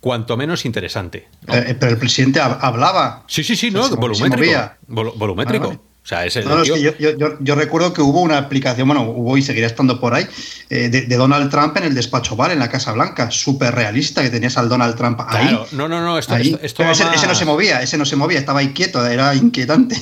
[0.00, 1.28] cuanto menos interesante.
[1.46, 3.24] pero el presidente hablaba.
[3.26, 4.70] Sí, sí, sí, no, volumétrico.
[4.86, 5.91] volumétrico.
[6.04, 10.14] O sea, es yo, recuerdo que hubo una aplicación, bueno, hubo y seguirá estando por
[10.14, 10.26] ahí,
[10.68, 14.30] eh, de, Donald Trump en el despacho Val, en la Casa Blanca, súper realista, que
[14.30, 15.56] tenías al Donald Trump ahí.
[15.70, 18.72] no, no, no, esto, esto, ese, no se movía, ese no se movía, estaba ahí
[18.72, 19.96] quieto, era inquietante.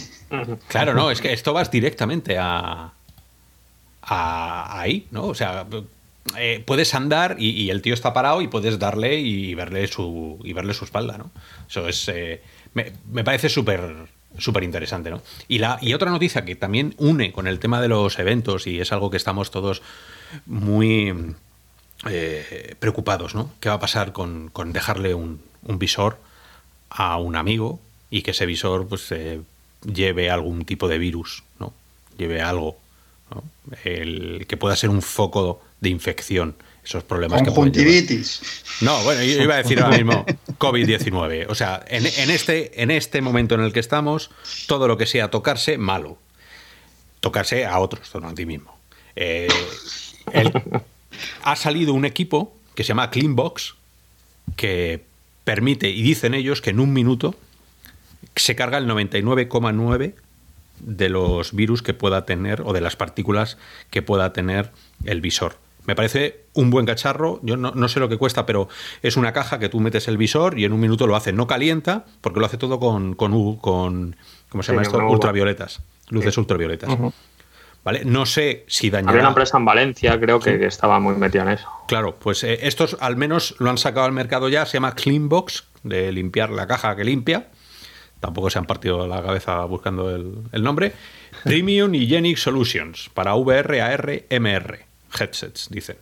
[0.69, 2.93] Claro, no, es que esto vas directamente a,
[4.03, 5.25] a ahí, ¿no?
[5.25, 5.67] O sea,
[6.39, 10.55] eh, puedes andar y, el tío está parado y puedes darle y verle su, y
[10.55, 11.31] verle su espalda, ¿no?
[11.69, 12.09] Eso es...
[12.09, 12.41] Eh,
[12.73, 15.23] me, me parece súper súper interesante, ¿no?
[15.49, 18.81] Y, la, y otra noticia que también une con el tema de los eventos y
[18.81, 19.83] es algo que estamos todos
[20.47, 21.35] muy
[22.09, 23.53] eh, preocupados, ¿no?
[23.61, 26.19] ¿Qué va a pasar con, dejarle un, visor
[26.89, 29.41] a un amigo y que ese visor pues eh,
[29.83, 31.73] lleve algún tipo de virus, ¿no?
[32.17, 32.79] Lleve algo.
[33.85, 36.57] El, que pueda ser un foco de infección
[36.91, 37.73] esos problemas que pueden
[38.81, 40.27] No, bueno, yo iba a decir ahora mismo
[40.59, 41.47] COVID-19.
[41.49, 44.31] O sea, en, este, en este momento en el que estamos,
[44.67, 46.19] todo lo que sea tocarse, malo.
[47.21, 48.77] Tocarse a otros, no a ti mismo.
[49.15, 49.47] Eh,
[51.45, 53.77] ha salido un equipo que se llama Cleanbox,
[54.57, 55.05] que
[55.45, 57.37] permite, y dicen ellos, que en un minuto
[58.35, 60.15] se carga el 99,9
[60.81, 63.59] de los virus que pueda tener o de las partículas
[63.91, 64.73] que pueda tener
[65.05, 65.57] el visor.
[65.87, 67.41] Me parece un buen cacharro.
[67.43, 68.69] Yo no, sé lo que cuesta, pero
[69.03, 71.33] es una caja que tú metes el visor y en un minuto lo hace.
[71.33, 74.17] No calienta, porque lo hace todo con, con, con
[74.49, 74.99] ¿cómo se llama esto?
[74.99, 75.83] Ultravioletas.
[76.11, 76.91] Luces ultravioletas.
[77.83, 78.05] ¿Vale?
[78.05, 79.11] No sé si dañará.
[79.11, 81.69] Había una empresa en Valencia, creo que, estaba muy metida en eso.
[81.89, 84.67] Claro, pues eh, estos al menos lo han sacado al mercado ya.
[84.67, 87.49] Se llama Cleanbox, de limpiar la caja que limpia.
[88.21, 90.93] Tampoco se han partido la cabeza buscando el, el nombre.
[91.45, 95.99] Premium Hygienic Solutions para VR, AR, MR headsets, dice.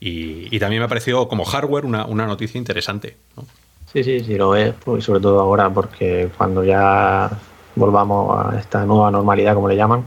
[0.00, 3.16] Y, también me ha parecido como hardware una, noticia interesante.
[3.92, 7.30] Sí, sí, sí, lo es, pues, sobre todo ahora, porque cuando ya
[7.76, 10.04] volvamos a esta nueva normalidad, como le llaman,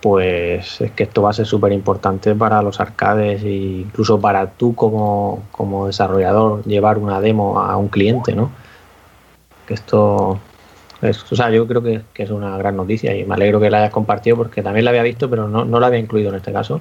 [0.00, 4.50] pues es que esto va a ser súper importante para los arcades e incluso para
[4.52, 8.50] tú como, como desarrollador llevar una demo a un cliente, ¿no?
[9.66, 10.40] Que esto
[11.02, 13.70] es, o sea, yo creo que, que, es una gran noticia y me alegro que
[13.70, 16.36] la hayas compartido porque también la había visto, pero no, no la había incluido en
[16.36, 16.80] este caso.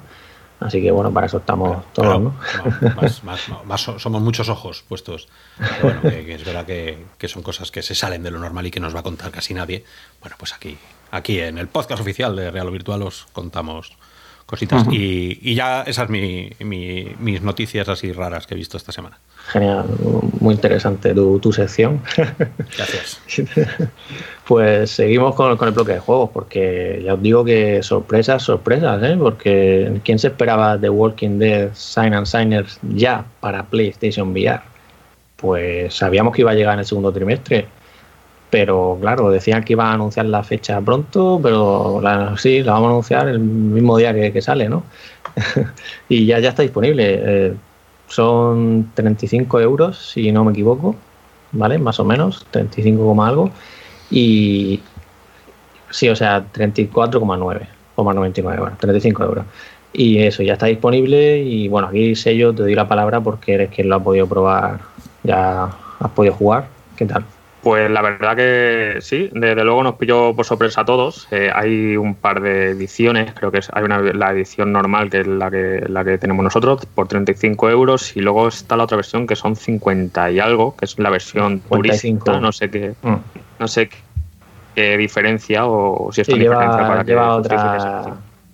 [0.60, 2.36] Así que bueno, para eso estamos todos, ¿no?
[3.66, 5.30] más, somos muchos ojos puestos.
[5.82, 8.72] bueno, que, es verdad que, que, son cosas que se salen de lo normal y
[8.72, 9.86] que nos va a contar casi nadie.
[10.20, 10.78] Bueno, pues aquí,
[11.12, 13.94] aquí en el podcast oficial de Real o Virtual os contamos
[14.50, 14.88] cositas.
[14.92, 19.20] y, ya esas mi, mis noticias así raras que he visto esta semana.
[19.50, 19.86] Genial,
[20.40, 22.02] muy interesante tu, tu sección.
[22.18, 23.22] Gracias.
[24.48, 29.04] pues seguimos con, con, el bloque de juegos, porque ya os digo que sorpresas, sorpresas,
[29.04, 29.16] ¿eh?
[29.20, 34.62] porque ¿quién se esperaba The Walking Dead Sign and Signers ya para PlayStation VR?
[35.36, 37.68] Pues sabíamos que iba a llegar en el segundo trimestre
[38.50, 42.02] pero claro, decían que iban a anunciar la fecha pronto, pero
[42.38, 44.84] sí, la vamos a anunciar el mismo día que, sale, ¿no?
[46.10, 47.20] y ya, ya está disponible.
[47.22, 47.54] Eh,
[48.08, 50.96] son 35 euros, si no me equivoco,
[51.52, 51.78] ¿vale?
[51.78, 53.52] Más o menos, 35, algo.
[54.10, 54.80] Y
[55.92, 59.46] sí, o sea, 34,9, 99, bueno, 35 euros.
[59.94, 61.40] Y eso, ya está disponible.
[61.40, 64.80] Y bueno, aquí sello, te doy la palabra porque eres quien lo ha podido probar,
[65.24, 65.70] ya
[66.00, 66.68] has podido jugar.
[66.96, 67.24] ¿Qué tal?
[67.62, 71.28] Pues la verdad que sí, desde luego nos pilló por sorpresa a todos.
[71.32, 75.22] Eh, hay un par de ediciones, creo que es, hay una, la edición normal, que
[75.22, 78.96] es la que, la que tenemos nosotros, por 35 euros, y luego está la otra
[78.96, 82.24] versión que son 50 y algo, que es la versión 55.
[82.24, 83.16] turista, no sé qué, mm.
[83.60, 83.90] no sé
[84.74, 88.08] qué diferencia o si es lleva, para lleva otras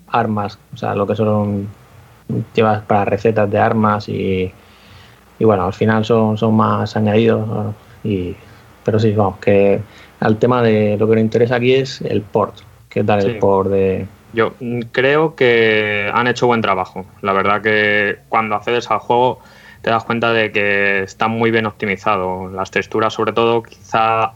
[0.08, 1.68] armas, o sea, lo que son
[2.56, 4.52] llevas para recetas de armas y,
[5.38, 8.36] y bueno, al final son, son más añadidos y
[8.86, 9.82] pero sí, vamos, que
[10.20, 12.56] al tema de lo que nos interesa aquí es el port.
[12.88, 14.06] ¿Qué tal el port de...?
[14.34, 14.54] Yo
[14.92, 17.06] creo que han hecho buen trabajo.
[17.22, 19.40] La verdad que cuando accedes al juego
[19.82, 22.50] te das cuenta de que está muy bien optimizado.
[22.50, 24.34] Las texturas, sobre todo, quizá,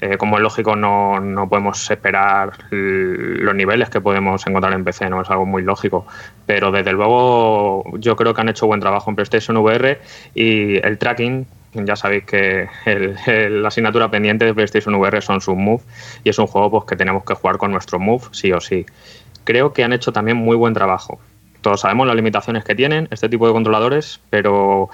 [0.00, 5.08] eh, como es lógico, no, no, podemos esperar los niveles que podemos encontrar en PC,
[5.08, 6.06] no es algo muy lógico.
[6.46, 9.98] Pero desde luego, yo creo que han hecho buen trabajo en PlayStation VR
[10.34, 12.68] y el tracking ya sabéis que
[13.50, 15.82] la asignatura pendiente de PlayStation VR son sus Move
[16.24, 18.86] y es un juego pues, que tenemos que jugar con nuestro Move sí o sí.
[19.44, 21.18] Creo que han hecho también muy buen trabajo.
[21.60, 24.90] Todos sabemos las limitaciones que tienen este tipo de controladores, pero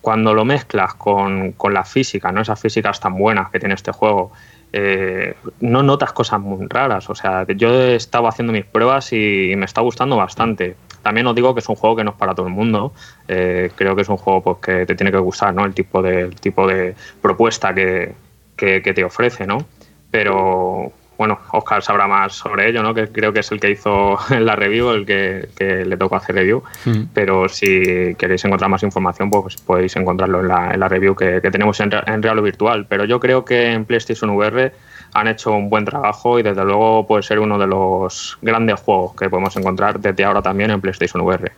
[0.00, 2.40] cuando lo mezclas con, con la física, ¿no?
[2.40, 4.32] esas físicas tan buenas que tiene este juego,
[4.72, 7.08] eh, no notas cosas muy raras.
[7.10, 10.76] O sea, yo he estado haciendo mis pruebas y me está gustando bastante.
[11.02, 12.92] También os digo que es un juego que no es para todo el mundo.
[13.28, 15.64] Eh, creo que es un juego pues, que te tiene que gustar, ¿no?
[15.64, 18.14] El tipo de, tipo de propuesta que,
[18.56, 19.66] que, te ofrece, ¿no?
[20.10, 22.94] Pero bueno, Oscar sabrá más sobre ello, ¿no?
[22.94, 25.48] Que creo que es el que hizo la review, el que,
[25.84, 26.62] le tocó hacer review.
[26.84, 27.02] Mm.
[27.12, 31.40] Pero si queréis encontrar más información, pues podéis encontrarlo en la, en la review que,
[31.40, 32.86] tenemos en, en Real o Virtual.
[32.88, 34.72] Pero yo creo que en PlayStation VR
[35.14, 39.14] han hecho un buen trabajo y desde luego puede ser uno de los grandes juegos
[39.14, 41.52] que podemos encontrar desde ahora también en PlayStation VR.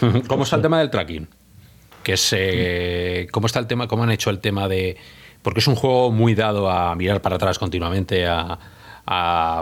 [0.28, 1.28] ¿Cómo está el tema del tracking?
[2.02, 3.86] Que es, eh, ¿Cómo está el tema?
[3.86, 4.96] ¿Cómo han hecho el tema de...?
[5.42, 8.58] Porque es un juego muy dado a mirar para atrás continuamente, a,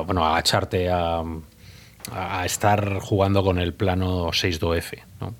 [0.07, 1.23] bueno, a agacharte, a,
[2.13, 5.35] a, estar jugando con el plano 6.2F, ¿no?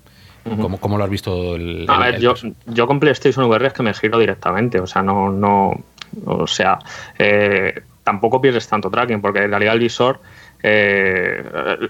[0.79, 1.55] ¿Cómo, lo has visto?
[1.55, 2.33] El, a ver, yo,
[2.65, 5.73] yo con PlayStation VR es que me giro directamente, o sea, no, no,
[6.25, 6.79] o sea,
[7.17, 10.19] eh, tampoco pierdes tanto tracking, porque en realidad el visor
[10.61, 11.41] eh,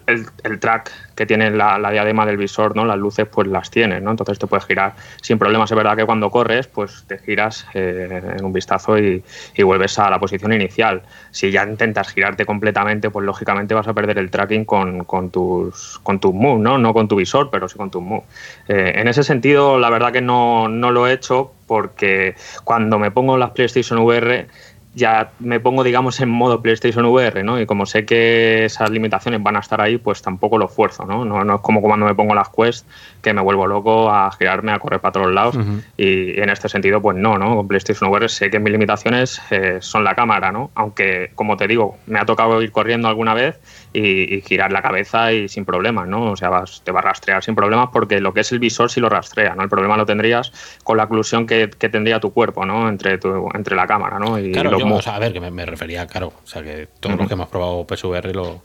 [0.06, 2.86] el, track que tiene la, diadema del visor, ¿no?
[2.86, 4.12] Las luces, pues las tienes, ¿no?
[4.12, 5.72] Entonces te puedes girar sin problemas.
[5.72, 9.24] Es verdad que cuando corres, pues te giras eh, en un vistazo y,
[9.64, 11.02] vuelves a la posición inicial.
[11.32, 16.20] Si ya intentas girarte completamente, pues lógicamente vas a perder el tracking con, tus con
[16.20, 16.78] tus moves, ¿no?
[16.78, 18.28] No con tu visor, pero sí con tus moves.
[18.68, 23.12] Eh, en ese sentido, la verdad que no, no lo he hecho porque cuando me
[23.12, 24.48] pongo las PlayStation VR
[24.96, 27.60] ya me pongo, digamos, en modo PlayStation VR, ¿no?
[27.60, 31.26] Y como sé que esas limitaciones van a estar ahí, pues tampoco lo esfuerzo, ¿no?
[31.26, 32.88] No, es como cuando me pongo las Quest,
[33.22, 35.58] que me vuelvo loco a girarme, a correr para todos lados.
[35.96, 37.56] y, en este sentido, pues no, ¿no?
[37.56, 40.72] Con PlayStation VR sé que mis limitaciones eh, son la cámara, ¿no?
[40.74, 43.60] Aunque, como te digo, me ha tocado ir corriendo alguna vez
[43.94, 46.32] y, girar la cabeza y sin problemas, ¿no?
[46.32, 49.00] O sea, te va a rastrear sin problemas porque lo que es el visor sí
[49.00, 49.64] lo rastrea, ¿no?
[49.64, 50.52] El problema lo tendrías
[50.84, 52.90] con la oclusión que, tendría tu cuerpo, ¿no?
[52.90, 54.40] Entre, tu, entre la cámara, ¿no?
[54.40, 57.34] Y claro, yo, a ver, que me, refería, claro, o sea, que todos los que
[57.34, 58.62] hemos probado PSVR lo...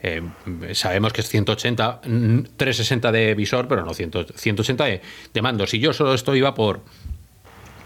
[0.00, 0.22] Eh,
[0.74, 5.02] sabemos que es 180, 360 de visor, pero no 180 de,
[5.34, 5.66] de mando.
[5.66, 6.82] Si yo solo esto iba por...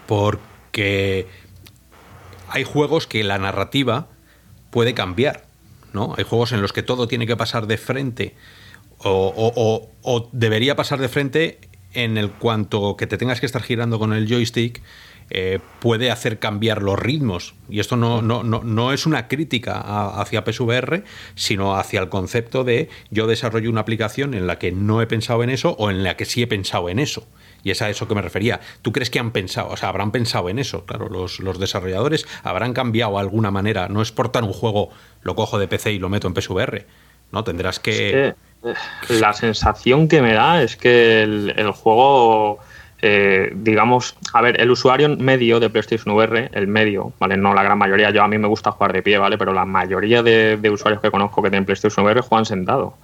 [0.07, 1.27] porque
[2.51, 4.09] hay juegos que la narrativa
[4.71, 5.52] puede cambiar
[5.93, 6.15] ¿no?
[6.17, 8.35] Hay juegos en los que todo tiene que pasar de frente
[9.05, 11.59] o, debería pasar de frente
[11.93, 14.83] en el cuanto que te tengas que estar girando con el joystick
[15.31, 17.55] eh, puede hacer cambiar los ritmos.
[17.69, 19.81] Y esto no, no, no, no es una crítica
[20.21, 21.05] hacia PSVR,
[21.35, 25.43] sino hacia el concepto de yo desarrollo una aplicación en la que no he pensado
[25.43, 27.27] en eso o en la que sí he pensado en eso.
[27.65, 28.61] Y es a eso que me refería.
[28.83, 29.69] ¿Tú crees que han pensado?
[29.69, 30.85] O sea, habrán pensado en eso.
[30.85, 33.89] Claro, los, los desarrolladores habrán cambiado de alguna manera.
[33.89, 34.91] No exportar un juego,
[35.23, 36.87] lo cojo de PC y lo meto en PSVR.
[37.33, 38.35] No, tendrás que...
[39.09, 42.59] la sensación que me da es que el, juego...
[43.05, 47.37] Eh, digamos, a ver, el usuario medio de PlayStation VR, el medio, ¿vale?
[47.37, 49.37] No la gran mayoría, yo a mí me gusta jugar de pie, ¿vale?
[49.37, 52.95] Pero la mayoría de, de usuarios que conozco que tienen PlayStation VR juegan sentado.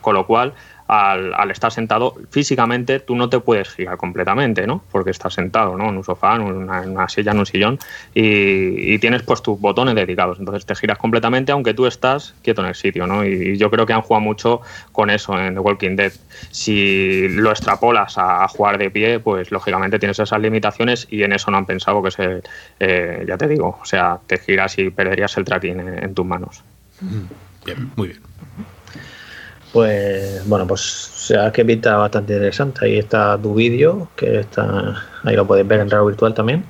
[0.00, 0.54] Con lo cual,
[0.88, 4.82] al, estar sentado físicamente tú no te puedes girar completamente, ¿no?
[4.90, 5.90] Porque estás sentado, ¿no?
[5.90, 7.78] En un sofá, en una, silla, en un sillón
[8.14, 10.38] y, tienes pues tus botones dedicados.
[10.38, 13.24] Entonces te giras completamente aunque tú estás quieto en el sitio, ¿no?
[13.24, 14.62] Y, yo creo que han jugado mucho
[14.92, 16.12] con eso en The Walking Dead.
[16.50, 21.50] Si lo extrapolas a, jugar de pie, pues lógicamente tienes esas limitaciones y en eso
[21.50, 22.42] no han pensado que se,
[22.80, 26.64] eh, ya te digo, o sea, te giras y perderías el tracking en tus manos.
[27.66, 28.20] Bien, muy bien.
[29.72, 32.86] Pues bueno, pues sea que pinta bastante interesante.
[32.86, 36.64] Ahí está tu vídeo, que está ahí lo puedes ver en Radio Virtual también.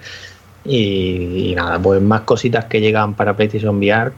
[0.64, 4.12] Y, nada, pues más cositas que llegan para PlayStation VR.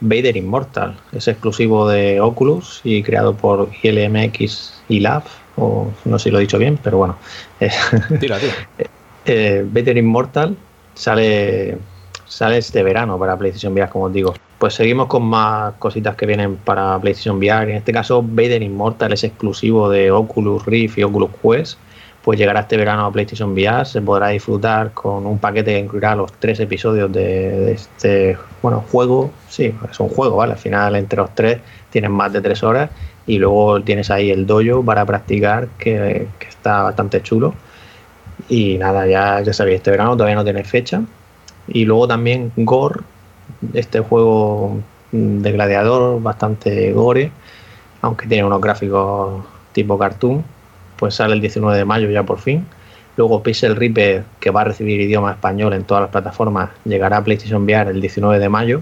[0.00, 5.22] Vader Immortal es exclusivo de Oculus y creado por ILMX y Lab,
[5.56, 7.16] o no sé si lo he dicho bien, pero bueno.
[8.20, 8.54] Tira, tira.
[9.24, 10.56] Eh, Vader Immortal
[10.94, 11.78] sale,
[12.26, 14.34] sale este verano para PlayStation VR, como os digo.
[14.62, 17.68] Pues seguimos con más cositas que vienen para PlayStation VR.
[17.68, 21.78] En este caso, Vader Immortal es exclusivo de Oculus Rift y Oculus Quest.
[22.22, 23.84] Pues llegará este verano a PlayStation VR.
[23.84, 29.32] Se podrá disfrutar con un paquete que incluirá los tres episodios de, este bueno juego.
[29.48, 30.52] Sí, es un juego, ¿vale?
[30.52, 31.58] Al final, entre los tres,
[31.90, 32.88] tienen más de tres horas.
[33.26, 37.52] Y luego tienes ahí el dojo para practicar, que, está bastante chulo.
[38.48, 41.02] Y nada, ya, ya sabéis, este verano todavía no tiene fecha.
[41.66, 43.00] Y luego también Gore,
[43.74, 44.78] este juego
[45.12, 47.30] de gladiador bastante gore,
[48.00, 50.44] aunque tiene unos gráficos tipo cartoon,
[50.96, 52.66] pues sale el 19 de mayo ya por fin.
[53.16, 57.24] Luego Pixel Reaper, que va a recibir idioma español en todas las plataformas, llegará a
[57.24, 58.80] PlayStation VR el 19 de mayo.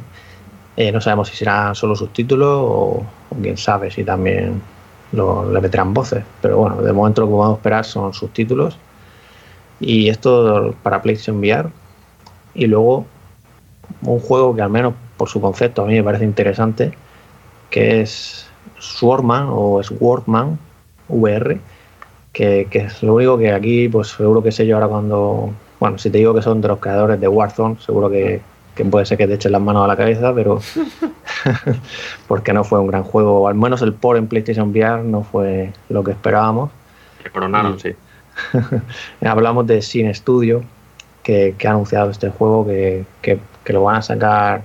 [0.76, 3.06] Eh, no sabemos si serán solo subtítulos o,
[3.42, 4.62] quién sabe si también
[5.12, 6.22] lo, le meterán voces.
[6.40, 8.78] Pero bueno, de momento lo que vamos a esperar son subtítulos.
[9.80, 11.68] Y esto para PlayStation VR.
[12.54, 13.06] Y luego
[14.02, 16.92] un juego que al menos por su concepto a mí me parece interesante,
[17.68, 18.48] que es
[18.78, 20.58] Swordman o Swordman
[21.08, 21.58] VR,
[22.32, 26.10] que, es lo único que aquí, pues seguro que sé yo ahora cuando, bueno, si
[26.10, 28.40] te digo que son de los creadores de Warzone, seguro que,
[28.90, 30.60] puede ser que te echen las manos a la cabeza, pero
[32.28, 35.72] porque no fue un gran juego, al menos el port en PlayStation VR no fue
[35.88, 36.70] lo que esperábamos.
[37.32, 37.94] coronaron, sí.
[39.20, 40.62] Hablamos de Sin Studio,
[41.56, 44.62] que, ha anunciado este juego, que, lo van a sacar,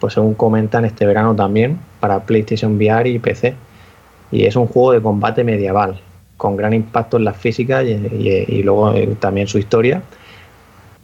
[0.00, 3.54] pues según comentan, este verano también para PlayStation VR y PC.
[4.30, 6.00] Y es un juego de combate medieval,
[6.36, 10.02] con gran impacto en la física y, luego eh, también su historia.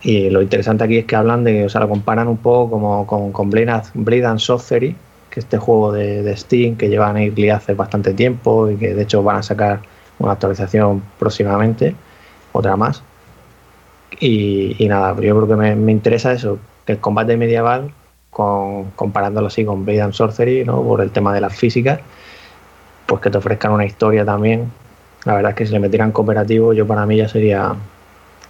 [0.02, 3.06] Y lo interesante aquí es que hablan de, o sea, lo comparan un poco como
[3.06, 4.94] con, con Blade, and Sorcery,
[5.30, 9.02] que es este juego de, Steam que llevan ahí hace bastante tiempo y que de
[9.02, 9.80] hecho van a sacar
[10.18, 11.94] una actualización próximamente,
[12.52, 13.02] otra más.
[14.20, 17.92] Y, nada, yo creo que me, interesa eso, el combate medieval,
[18.30, 20.82] con, comparándolo así con Blade and Sorcery, ¿no?
[20.82, 22.00] por el tema de las físicas,
[23.06, 24.70] pues que te ofrezcan una historia también.
[25.24, 27.74] La verdad es que si le metieran cooperativo, yo para mí ya sería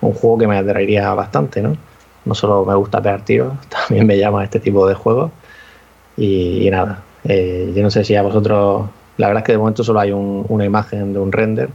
[0.01, 1.77] un juego que me atraería bastante, ¿no?
[2.25, 5.31] No solo me gusta pegar tiros, también me llama este tipo de juegos.
[6.17, 9.85] Y, nada, eh, yo no sé si a vosotros, la verdad es que de momento
[9.85, 11.71] solo hay una imagen de un render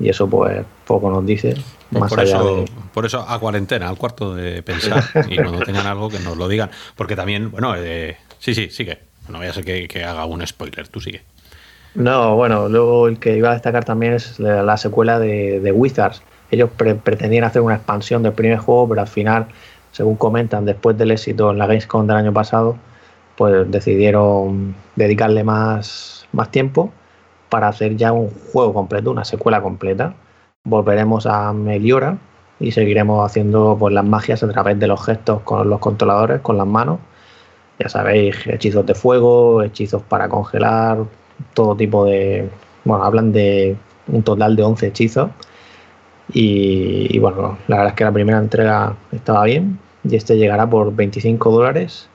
[0.00, 1.54] y eso pues poco nos dice.
[1.90, 5.86] Pues más por, eso, por eso a cuarentena, al cuarto de pensar y cuando tengan
[5.86, 6.70] algo que nos lo digan.
[6.96, 8.98] Porque también, bueno, eh, sí, sí, sigue.
[9.28, 11.22] No voy a ser que, haga un spoiler, tú sigue.
[11.94, 16.22] No, bueno, luego el que iba a destacar también es la, secuela de, Wizards.
[16.50, 19.46] Ellos pretendían hacer una expansión del primer juego, pero al final,
[19.92, 22.78] según comentan, después del éxito en la Gamescom del año pasado,
[23.36, 26.92] pues decidieron dedicarle más, más tiempo
[27.48, 30.14] para hacer ya un juego completo, una secuela completa.
[30.64, 32.18] Volveremos a Meliora
[32.60, 36.58] y seguiremos haciendo pues, las magias a través de los gestos con los controladores, con
[36.58, 36.98] las manos.
[37.78, 40.98] Ya sabéis, hechizos de fuego, hechizos para congelar,
[41.54, 42.48] todo tipo de...
[42.84, 43.76] Bueno, hablan de
[44.08, 45.30] un total de 11 hechizos.
[46.32, 50.68] Y, y, bueno, la verdad es que la primera entrega estaba bien y este llegará
[50.68, 52.08] por 25 dólares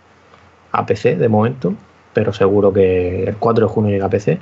[0.71, 1.73] a PC de momento
[2.13, 4.39] pero seguro que el 4 de junio llega a PC.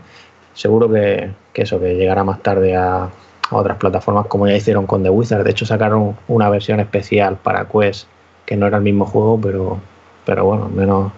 [0.53, 3.09] Seguro que, eso, que llegará más tarde a,
[3.53, 5.43] otras plataformas como ya hicieron con The Wizard.
[5.43, 8.07] De hecho, sacaron una versión especial para Quest
[8.45, 9.79] que no era el mismo juego, pero,
[10.25, 11.11] pero bueno, al menos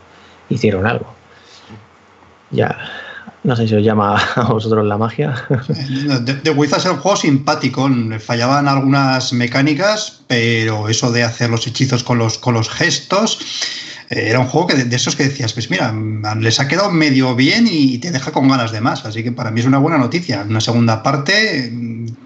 [0.50, 1.06] hicieron algo.
[2.50, 2.78] Ya,
[3.44, 5.36] no sé si os llama a vosotros la magia.
[6.44, 7.90] The, Wizard es un juego simpático.
[8.20, 13.40] Fallaban algunas mecánicas, pero eso de hacer los hechizos con los, con los gestos.
[14.10, 15.94] Eh, era un juego que de, esos que decías, pues mira,
[16.40, 19.06] les ha quedado medio bien y te deja con ganas de más.
[19.06, 20.46] Así que para mí es una buena noticia.
[20.48, 21.72] Una segunda parte,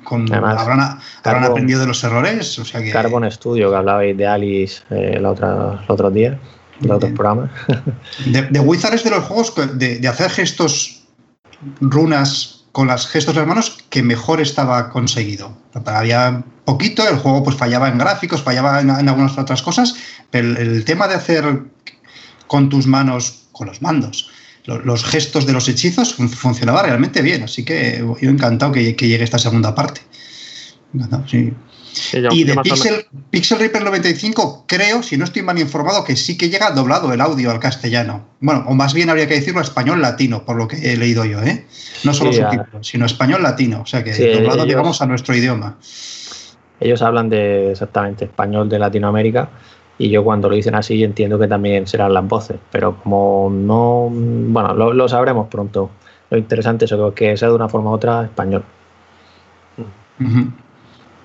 [0.04, 2.58] con, habrán, aprendido de los errores.
[2.60, 2.92] O sea que...
[2.92, 6.40] Carbon Studio, que hablabais de Alice eh, la otra, el otro día,
[6.82, 7.52] en otros programas.
[8.32, 11.04] The, Wizard es de los juegos de, de hacer gestos
[11.82, 15.52] runas con los gestos de las manos que mejor estaba conseguido.
[15.88, 19.96] Había poquito, el juego pues fallaba en gráficos, fallaba en, algunas otras cosas,
[20.30, 21.64] pero el, tema de hacer
[22.46, 24.30] con tus manos, con los mandos,
[24.66, 29.40] los, gestos de los hechizos funcionaba realmente bien, así que yo encantado que, llegue esta
[29.40, 30.02] segunda parte.
[32.32, 36.50] Y de Pixel, Pixel Reaper 95 creo, si no estoy mal informado, que sí que
[36.50, 38.26] llega doblado el audio al castellano.
[38.40, 41.42] Bueno, o más bien habría que decirlo español latino, por lo que he leído yo,
[41.42, 41.66] ¿eh?
[42.04, 45.78] No solo subtítulos, sino español latino, o sea que doblado digamos a nuestro idioma.
[46.80, 49.50] Ellos hablan de exactamente español de Latinoamérica
[49.98, 54.10] y yo cuando lo dicen así entiendo que también serán las voces, pero como no,
[54.12, 55.90] bueno, lo, sabremos pronto.
[56.30, 58.64] Lo interesante es que sea de una forma u otra español.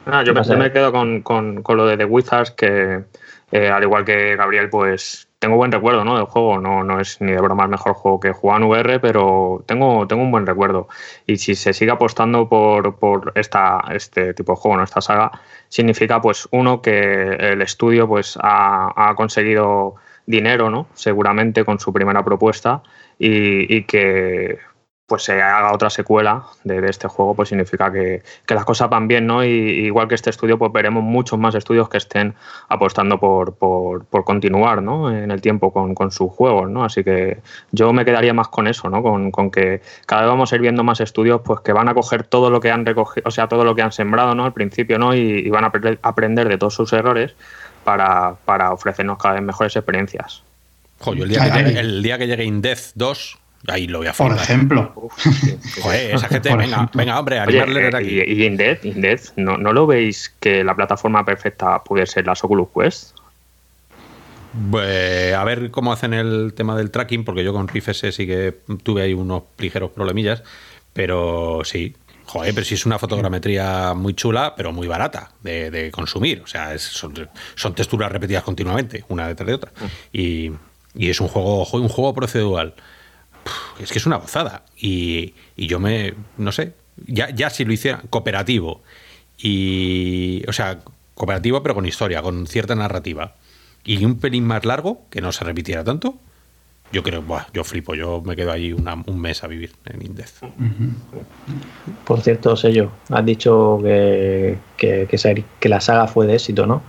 [0.07, 3.05] Ah, yo me, quedo con, lo de The Wizards, que
[3.53, 6.16] eh, al igual que Gabriel, pues tengo buen recuerdo ¿no?
[6.16, 6.59] del juego.
[6.59, 9.62] No, no es ni de broma el mejor juego que he jugado en VR, pero
[9.66, 10.88] tengo, tengo un buen recuerdo.
[11.26, 14.84] Y si se sigue apostando por, por esta, este tipo de juego, ¿no?
[14.84, 15.32] esta saga,
[15.68, 19.96] significa, pues, uno, que el estudio pues, ha, ha conseguido
[20.26, 20.86] dinero, ¿no?
[20.94, 22.82] seguramente, con su primera propuesta,
[23.18, 24.59] y, y que
[25.13, 29.27] pues se haga otra secuela de, este juego, pues significa que, las cosas van bien,
[29.27, 29.45] ¿no?
[29.45, 32.33] Y, igual que este estudio, pues veremos muchos más estudios que estén
[32.71, 35.15] apostando por, continuar, ¿no?
[35.15, 36.83] En el tiempo con, sus juegos, ¿no?
[36.83, 37.43] Así que
[37.73, 39.03] yo me quedaría más con eso, ¿no?
[39.03, 42.23] Con, que cada vez vamos a ir viendo más estudios, pues que van a coger
[42.23, 44.47] todo lo que han recogido, o sea, todo lo que han sembrado, ¿no?
[44.47, 45.15] Al principio, ¿no?
[45.15, 47.35] Y, van a aprender de todos sus errores
[47.85, 48.39] para,
[48.73, 50.43] ofrecernos cada vez mejores experiencias.
[51.05, 54.33] el día, que llegue, el día que llegue Indez 2, Ahí lo voy a Por
[54.33, 54.93] ejemplo.
[55.81, 58.21] Joder, esa gente, venga, venga, hombre, animarle de aquí.
[58.21, 63.17] Y, Indeed, ¿no, ¿no lo veis que la plataforma perfecta puede ser las Oculus Quest?
[64.71, 68.27] Pues, a ver cómo hacen el tema del tracking, porque yo con Rift S sí
[68.27, 70.43] que tuve ahí unos ligeros problemillas,
[70.93, 71.95] pero sí.
[72.25, 76.41] Joder, pero si es una fotogrametría muy chula, pero muy barata de, consumir.
[76.43, 77.15] O sea, son,
[77.75, 79.73] texturas repetidas continuamente, una detrás de otra.
[79.73, 79.85] Mm.
[80.13, 80.53] Y,
[80.95, 82.75] y, es un juego, un juego procedural
[83.78, 84.64] es que es una gozada.
[84.76, 86.74] Y, yo me, no sé,
[87.07, 88.82] ya, ya si lo hiciera cooperativo,
[89.38, 90.80] y, o sea,
[91.14, 93.34] cooperativo pero con historia, con cierta narrativa,
[93.84, 96.16] y un pelín más largo, que no se repitiera tanto,
[96.93, 100.40] yo creo, buah, yo flipo, yo me quedo ahí un mes a vivir en Indez.
[102.05, 105.09] Por cierto, Sello, has dicho que, que,
[105.59, 106.82] que, la saga fue de éxito, ¿no?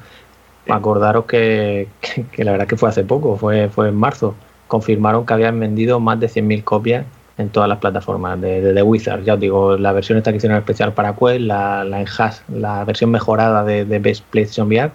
[0.68, 1.88] Acordaros que,
[2.34, 4.36] que, la verdad que fue hace poco, fue, fue en marzo
[4.74, 7.06] confirmaron que habían vendido más de 100.000 copias
[7.38, 9.22] en todas las plataformas de, The Wizard.
[9.24, 12.04] Ya os digo, la versión esta que hicieron especial para Quest, la, la
[12.48, 14.90] la versión mejorada de, de Best PlayStation VR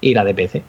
[0.00, 0.64] y la de PC.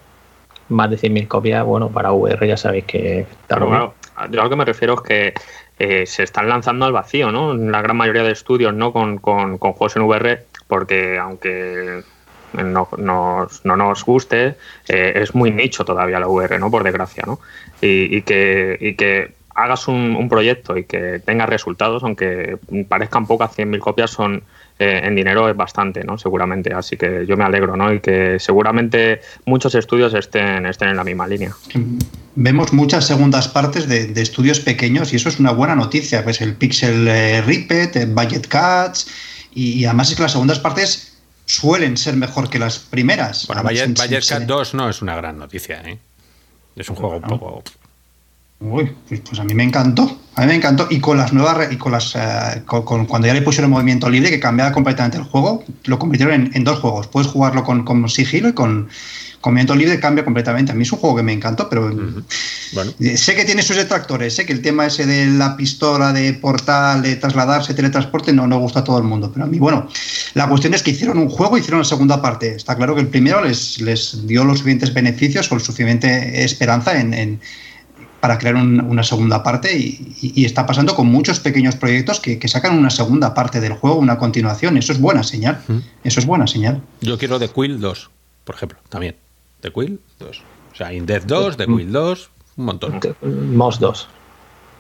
[0.70, 4.56] Más de 100.000 copias, bueno, para VR ya sabéis que está Yo a lo que
[4.56, 5.34] me refiero es que
[5.80, 7.56] eh, se están lanzando al vacío, ¿no?
[7.56, 8.94] La gran mayoría de estudios, ¿no?
[8.94, 12.04] Con, con, con juegos en VR, porque aunque
[12.64, 14.56] no, nos guste,
[14.88, 16.72] eh, es muy nicho todavía la VR, ¿no?
[16.72, 17.40] Por desgracia, ¿no?
[17.82, 23.80] Y, que, y que hagas un, proyecto y que tengas resultados, aunque parezcan pocas, 100.000
[23.80, 24.44] copias son
[24.80, 26.20] eh, en dinero es bastante, ¿no?
[26.20, 26.72] Seguramente.
[26.72, 27.92] Así que yo me alegro, ¿no?
[27.92, 31.52] Y que seguramente muchos estudios estén, estén en la misma línea.
[32.36, 36.24] Vemos muchas segundas partes de, estudios pequeños y eso es una buena noticia.
[36.24, 39.10] Pues el Pixel eh, Ripet, el Budget Cuts
[39.56, 41.17] y además es que las segundas partes
[41.48, 43.48] suelen ser mejor que las primeras.
[43.48, 45.98] Bueno, Bayer, Cat 2 no es una gran noticia, ¿eh?
[46.76, 47.64] Es un juego un poco.
[48.60, 50.20] Uy, pues, pues, a mí me encantó.
[50.36, 50.88] A mí me encantó.
[50.90, 51.72] Y con las nuevas.
[51.72, 52.16] Y con las.
[52.16, 56.64] Eh, cuando ya le pusieron movimiento libre, que cambiaba completamente el juego, lo convirtieron en,
[56.64, 57.08] dos juegos.
[57.08, 58.90] Puedes jugarlo con, con sigilo y con,
[59.48, 60.74] Movimiento libre cambia completamente.
[60.74, 61.90] A mí es un juego que me encantó, pero
[63.00, 66.34] eh, sé que tiene sus detractores, sé que el tema ese de la pistola, de
[66.34, 69.32] portal, de trasladarse, teletransporte, no, no gusta a todo el mundo.
[69.34, 69.88] Pero a mí, bueno,
[70.34, 72.56] la cuestión es que hicieron un juego hicieron la segunda parte.
[72.56, 77.40] Está claro que el primero les, les dio los suficientes beneficios o suficiente esperanza en,
[78.28, 82.90] para crear una segunda parte y, está pasando con muchos pequeños proyectos que, sacan una
[82.90, 84.76] segunda parte del juego, una continuación.
[84.76, 85.62] Eso es buena señal.
[86.04, 86.82] Eso es buena señal.
[87.00, 88.10] Yo quiero The Quill 2,
[88.44, 89.16] por ejemplo, también.
[89.62, 90.42] The Quill 2.
[90.74, 93.00] O sea, In Death 2, The Quill 2, un montón.
[93.54, 94.10] Moss 2.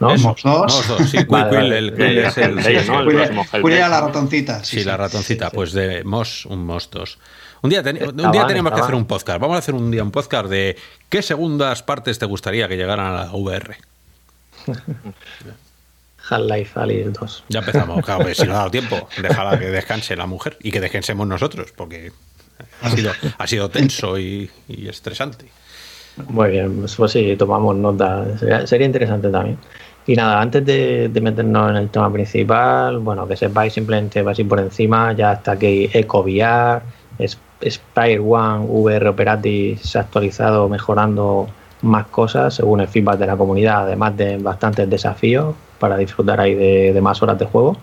[0.01, 0.17] ¿no?
[0.17, 0.43] Moss 2.
[0.43, 4.61] Moss 2, sí, Quill, Quill, el, Quill es el, Quill era la ratoncita.
[4.65, 7.17] Sí, la ratoncita, pues de Moss, un Moss 2.
[7.61, 9.39] Un día, un día tenemos que hacer un podcast.
[9.39, 10.77] Vamos a hacer un día un podcast de
[11.09, 13.77] qué segundas partes te gustaría que llegaran a la VR.
[16.29, 17.43] Half-Life Alice 2.
[17.49, 20.81] Ya empezamos, claro, si no ha dado tiempo, déjala que descanse la mujer y que
[20.81, 22.11] descansemos nosotros, porque
[22.81, 25.45] ha sido, ha sido tenso y, estresante.
[26.27, 28.25] Muy bien, pues, pues, sí, tomamos nota.
[28.65, 29.57] Sería, interesante también.
[30.05, 34.59] Y nada, antes de, meternos en el tema principal, bueno, que sepáis simplemente, así por
[34.59, 36.81] encima, ya está aquí EcoVR,
[37.65, 41.47] Spire One VR Operative se ha actualizado mejorando
[41.81, 46.55] más cosas según el feedback de la comunidad, además de bastantes desafíos para disfrutar ahí
[46.55, 47.77] de, más horas de juego.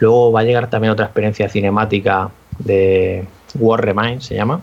[0.00, 3.24] Luego va a llegar también otra experiencia cinemática de
[3.56, 4.60] War Remain, se llama,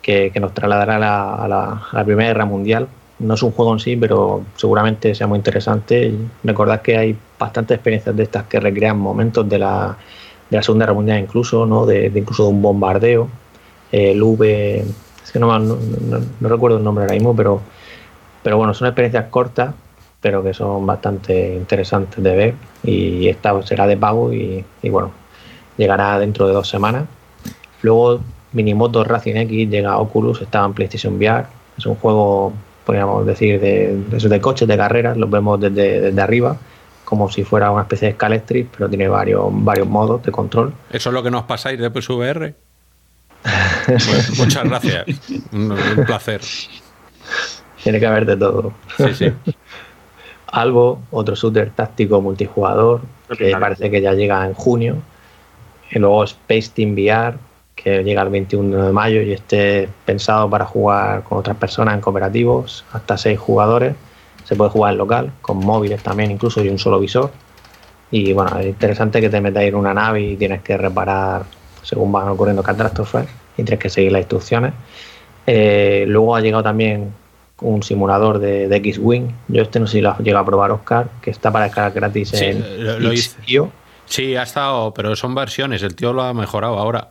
[0.00, 2.88] que, nos trasladará a la, Primera Guerra Mundial.
[3.18, 6.14] No es un juego en sí, pero seguramente sea muy interesante.
[6.42, 9.96] Recordad que hay bastantes experiencias de estas que recrean momentos de la,
[10.48, 11.84] de la Segunda Guerra Mundial incluso, ¿no?
[11.84, 13.28] de, incluso de un bombardeo.
[13.92, 14.84] El V,
[15.30, 17.60] es que no, no, recuerdo el nombre ahora mismo, pero,
[18.42, 19.74] pero bueno, son experiencias cortas,
[20.20, 22.54] pero que son bastante interesantes de ver.
[22.82, 25.12] Y esta será de pago y, bueno,
[25.76, 27.04] llegará dentro de dos semanas.
[27.82, 28.20] Luego
[28.52, 31.46] Minimoto Racing X llega a Oculus, estaba en PlayStation VR.
[31.78, 32.52] Es un juego,
[32.84, 36.56] podríamos decir, de, de, coches de carreras, los vemos desde, desde arriba
[37.10, 40.72] como si fuera una especie de Scalestrip, pero tiene varios, varios modos de control.
[40.92, 42.54] ¿Eso es lo que nos pasáis de PSVR?
[43.86, 45.06] Pues, muchas gracias.
[45.52, 45.76] Un,
[46.06, 46.40] placer.
[47.82, 48.72] Tiene que haber de todo.
[48.96, 49.32] Sí, sí.
[50.46, 53.00] Algo, otro shooter táctico multijugador,
[53.36, 54.96] que parece que ya llega en junio.
[55.90, 57.36] Y luego Space Team VR,
[57.74, 62.00] que llega el 21 de mayo y esté pensado para jugar con otras personas en
[62.00, 63.94] cooperativos, hasta seis jugadores
[64.44, 67.30] se puede jugar en local, con móviles también incluso y un solo visor.
[68.10, 71.44] Y bueno, es interesante que te metas en una nave y tienes que reparar
[71.82, 73.26] según van ocurriendo catástrofes
[73.56, 74.72] y tienes que seguir las instrucciones.
[75.46, 77.12] Eh, luego ha llegado también
[77.60, 79.28] un simulador de, X-Wing.
[79.48, 81.92] Yo este no sé si lo has llegado a probar, Oscar, que está para descargar
[81.92, 83.12] gratis en lo,
[84.10, 87.10] Sí, ha estado, pero son versiones, el tío lo ha mejorado ahora.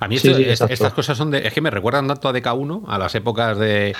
[0.00, 1.46] A mí estas cosas son de.
[1.46, 3.94] Es que me recuerdan tanto a DK1, a las épocas de,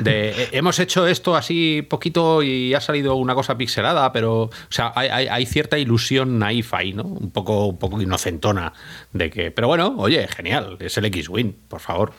[0.00, 0.48] de.
[0.52, 4.44] hemos hecho esto así poquito y ha salido una cosa pixelada, pero.
[4.44, 7.02] O sea, hay, cierta ilusión naif ahí, ¿no?
[7.02, 8.72] Un poco, un poco inocentona
[9.12, 9.50] de que.
[9.50, 12.12] Pero bueno, oye, genial, es el X-Wing, por favor.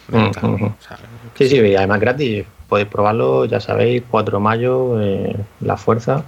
[1.39, 2.45] sí, sí, además gratis.
[2.69, 6.23] Podéis probarlo, ya sabéis, 4 de mayo, eh, la fuerza,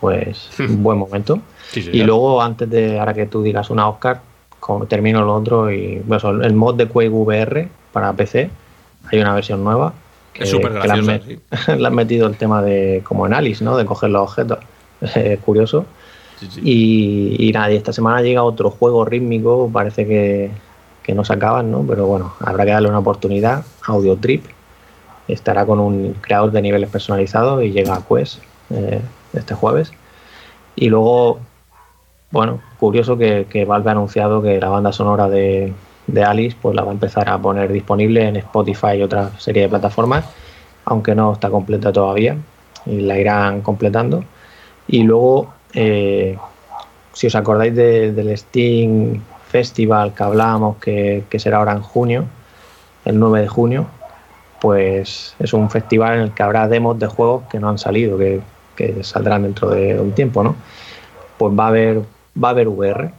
[0.00, 1.42] pues un buen momento
[1.74, 4.20] y luego, antes de, ahora que tú digas una Oscar,
[4.60, 8.50] como termino lo otro y bueno, el mod de Quake VR para PC,
[9.10, 9.92] hay una versión nueva.
[10.32, 11.20] Que, es súper graciosa,
[11.76, 13.76] le, han metido el tema de, como en Alice, ¿no?
[13.76, 14.58] De coger los objetos.
[15.14, 15.84] Es curioso.
[16.62, 20.50] Y, y, nada, y esta semana llega otro juego rítmico, parece que,
[21.02, 21.84] que no se acaban, ¿no?
[21.86, 23.64] Pero bueno, habrá que darle una oportunidad.
[23.86, 24.44] Audio Trip
[25.28, 29.00] estará con un creador de niveles personalizados y llega a Quest eh,
[29.32, 29.92] este jueves.
[30.76, 31.40] Y luego
[32.32, 35.74] bueno, curioso que, Valve ha anunciado que la banda sonora de,
[36.26, 39.68] Alice pues la va a empezar a poner disponible en Spotify y otra serie de
[39.68, 40.24] plataformas,
[40.86, 42.36] aunque no está completa todavía
[42.86, 44.24] y la irán completando.
[44.88, 46.36] Y luego, eh,
[47.12, 52.24] si os acordáis del Steam Festival que hablábamos que, será ahora en junio,
[53.04, 53.86] el 9 de junio,
[54.58, 58.16] pues es un festival en el que habrá demos de juegos que no han salido,
[58.16, 58.40] que,
[58.74, 60.56] que saldrán dentro de un tiempo, ¿no?
[61.36, 62.02] Pues va a haber
[62.42, 63.12] va a haber VR.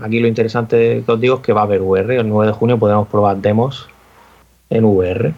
[0.00, 2.16] Aquí lo interesante que os digo es que va a haber VR.
[2.16, 3.88] El 9 de junio podemos probar demos
[4.70, 5.34] en VR.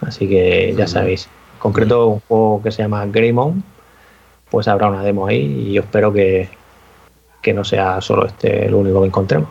[0.00, 1.26] Así que ya sabéis.
[1.54, 3.62] En concreto, un juego que se llama Greymon,
[4.50, 6.48] pues habrá una demo ahí y yo espero que,
[7.40, 9.48] que no sea solo este el único que encontremos.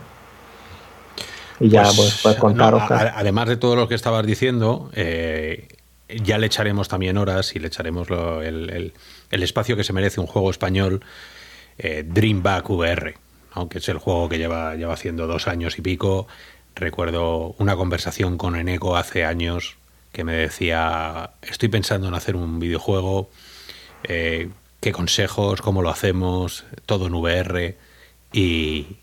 [1.60, 2.76] Y ya pues, puedes contar,
[3.16, 5.68] Además de todo lo que estabas diciendo, eh,
[6.10, 8.94] ya le echaremos también horas y le echaremos el,
[9.30, 11.04] el, espacio que se merece un juego español
[11.84, 13.16] eh, Dreamback VR,
[13.54, 16.28] aunque es el juego que lleva, lleva haciendo dos años y pico.
[16.76, 19.78] Recuerdo una conversación con Eneco hace años
[20.12, 23.30] que me decía, estoy pensando en hacer un videojuego,
[24.04, 24.50] eh,
[24.80, 27.76] qué consejos, cómo lo hacemos, todo en VR.
[28.32, 28.98] Y,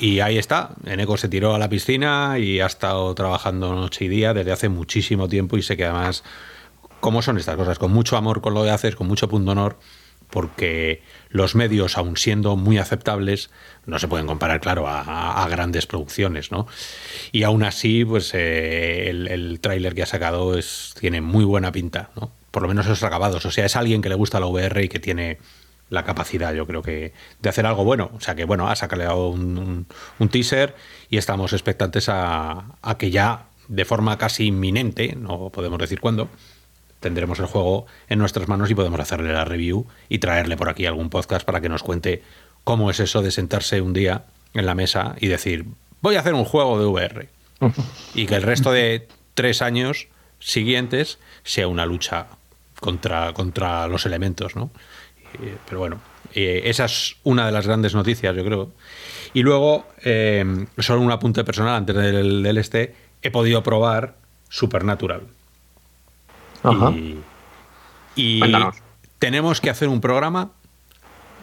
[0.00, 4.08] y ahí está, Eneco se tiró a la piscina y ha estado trabajando noche y
[4.08, 6.24] día desde hace muchísimo tiempo y sé que además
[7.00, 9.76] cómo son estas cosas, con mucho amor con lo que haces, con mucho punto honor,
[10.34, 13.50] porque los medios, aun siendo muy aceptables,
[13.86, 16.66] no se pueden comparar, claro, a, grandes producciones, ¿no?
[17.30, 21.70] Y aún así, pues eh, el, el tráiler que ha sacado es, tiene muy buena
[21.70, 22.32] pinta, ¿no?
[22.50, 23.46] Por lo menos esos acabados.
[23.46, 25.38] O sea, es alguien que le gusta la VR y que tiene
[25.88, 28.10] la capacidad, yo creo que, de hacer algo bueno.
[28.14, 29.86] O sea que, bueno, ha sacado un,
[30.32, 30.74] teaser
[31.10, 36.28] y estamos expectantes a que ya, de forma casi inminente, no podemos decir cuándo,
[37.04, 40.86] tendremos el juego en nuestras manos y podemos hacerle la review y traerle por aquí
[40.86, 42.22] algún podcast para que nos cuente
[42.64, 44.24] cómo es eso de sentarse un día
[44.54, 45.66] en la mesa y decir,
[46.00, 47.28] voy a hacer un juego de VR.
[48.14, 50.08] y que el resto de tres años
[50.38, 52.26] siguientes sea una lucha
[52.80, 54.70] contra, contra los elementos, ¿no?
[55.66, 56.00] Pero bueno,
[56.32, 58.72] esa es una de las grandes noticias, yo creo.
[59.34, 64.14] Y luego, eh, solo un apunte personal antes del, del este, he podido probar
[64.48, 65.22] Supernatural.
[68.16, 68.40] Y,
[69.18, 70.52] tenemos que hacer un programa,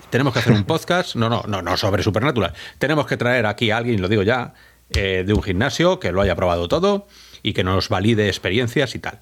[0.09, 2.53] tenemos que hacer un podcast, no, no, no, no sobre Supernatural.
[2.77, 4.53] Tenemos que traer aquí a alguien, lo digo ya,
[4.93, 7.07] eh, de un gimnasio que lo haya probado todo
[7.43, 9.19] y que nos valide experiencias y tal.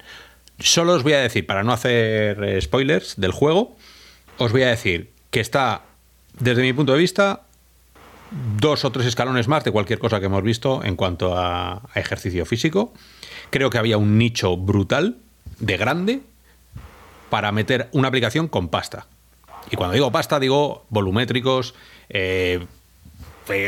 [0.58, 3.76] Solo os voy a decir, para no hacer eh, spoilers del juego,
[4.38, 5.82] os voy a decir que está,
[6.38, 7.42] desde mi punto de vista,
[8.58, 12.44] dos o tres escalones más de cualquier cosa que hemos visto en cuanto a ejercicio
[12.46, 12.92] físico.
[13.50, 15.18] Creo que había un nicho brutal
[15.60, 16.20] de grande
[17.30, 19.06] para meter una aplicación con pasta.
[19.70, 21.74] Y cuando digo pasta, digo volumétricos,
[22.08, 22.66] eh,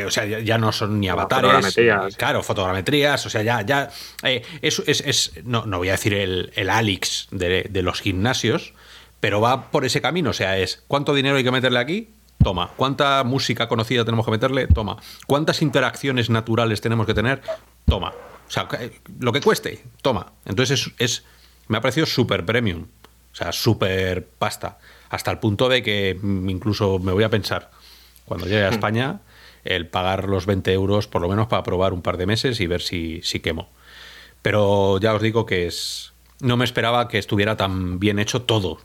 [0.06, 1.76] o sea, ya, no son ni avatares.
[2.16, 3.90] Claro, fotogrametrías, o sea, ya, ya
[4.22, 8.74] eh, es, es, no, no, voy a decir el, el Alix de, de, los gimnasios,
[9.20, 12.10] pero va por ese camino, o sea, es cuánto dinero hay que meterle aquí,
[12.42, 17.42] toma, cuánta música conocida tenemos que meterle, toma, cuántas interacciones naturales tenemos que tener,
[17.86, 18.68] toma, o sea,
[19.18, 20.32] lo que cueste, toma.
[20.44, 21.24] Entonces es, es
[21.68, 22.86] me ha parecido súper premium.
[23.32, 24.78] O sea, súper pasta.
[25.08, 27.70] Hasta el punto de que incluso me voy a pensar,
[28.24, 28.74] cuando llegue a hmm.
[28.74, 29.20] España,
[29.64, 32.66] el pagar los 20 euros por lo menos para probar un par de meses y
[32.66, 33.68] ver si, si quemo.
[34.42, 36.12] Pero ya os digo que es.
[36.40, 38.78] No me esperaba que estuviera tan bien hecho todo.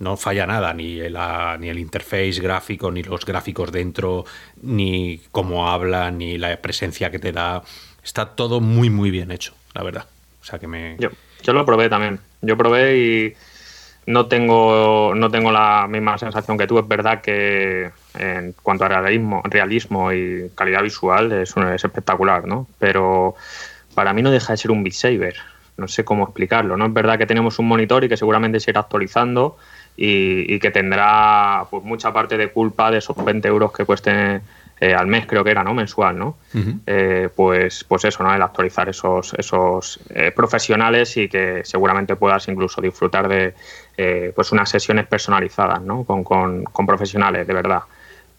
[0.00, 1.16] No falla nada, ni el,
[1.60, 4.24] ni el interface gráfico, ni los gráficos dentro,
[4.60, 7.62] ni cómo habla, ni la presencia que te da.
[8.02, 10.06] Está todo muy, muy bien hecho, la verdad.
[10.40, 10.96] O sea que me.
[11.42, 12.18] Yo lo probé también.
[12.40, 13.34] Yo probé y
[14.06, 16.78] no tengo, no tengo la misma sensación que tú.
[16.78, 22.66] Es verdad que en cuanto a realismo, realismo y calidad visual es, es espectacular, ¿no?
[22.78, 23.34] Pero
[23.94, 25.36] para mí no deja de ser un Beat Saber.
[25.76, 26.86] No sé cómo explicarlo, ¿no?
[26.86, 29.56] Es verdad que tenemos un monitor y que seguramente se irá actualizando
[29.96, 34.42] y, y que tendrá pues, mucha parte de culpa de esos 20 euros que cuesten
[34.82, 35.74] eh, al mes creo que era, ¿no?
[35.74, 36.38] Mensual, ¿no?
[36.86, 38.34] Eh, pues, pues eso, ¿no?
[38.34, 43.54] El actualizar esos, esos eh, profesionales y que seguramente puedas incluso disfrutar de
[44.34, 46.02] pues unas sesiones personalizadas, ¿no?
[46.02, 47.82] Con, con, con, profesionales, de verdad.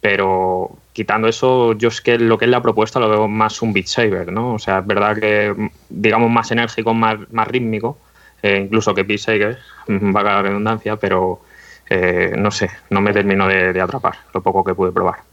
[0.01, 3.71] Pero quitando eso, yo es que lo que es la propuesta lo veo más un
[3.71, 4.55] Beat Saber, ¿no?
[4.55, 7.97] O sea, es verdad que, digamos, más enérgico, más, más rítmico,
[8.43, 11.39] incluso que Beat Saber, va la redundancia, pero
[12.35, 15.32] no sé, no me termino de atrapar lo poco que pude probar.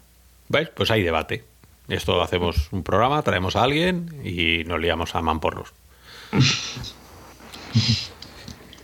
[0.51, 0.69] ¿Ves?
[0.75, 1.45] Pues hay debate.
[1.89, 5.73] Esto hacemos un programa, traemos a alguien y nos liamos a mamporros.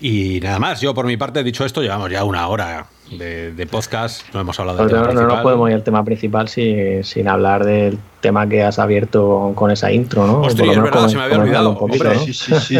[0.00, 3.68] y nada más, yo por mi parte, he dicho esto, llevamos ya una hora de,
[3.68, 7.64] podcast, no hemos hablado del tema no, no, podemos ir al tema principal sin, hablar
[7.64, 10.42] del tema que has abierto con esa intro, ¿no?
[10.42, 11.76] Hostia, es verdad, se me había olvidado.
[12.24, 12.78] sí, sí, sí,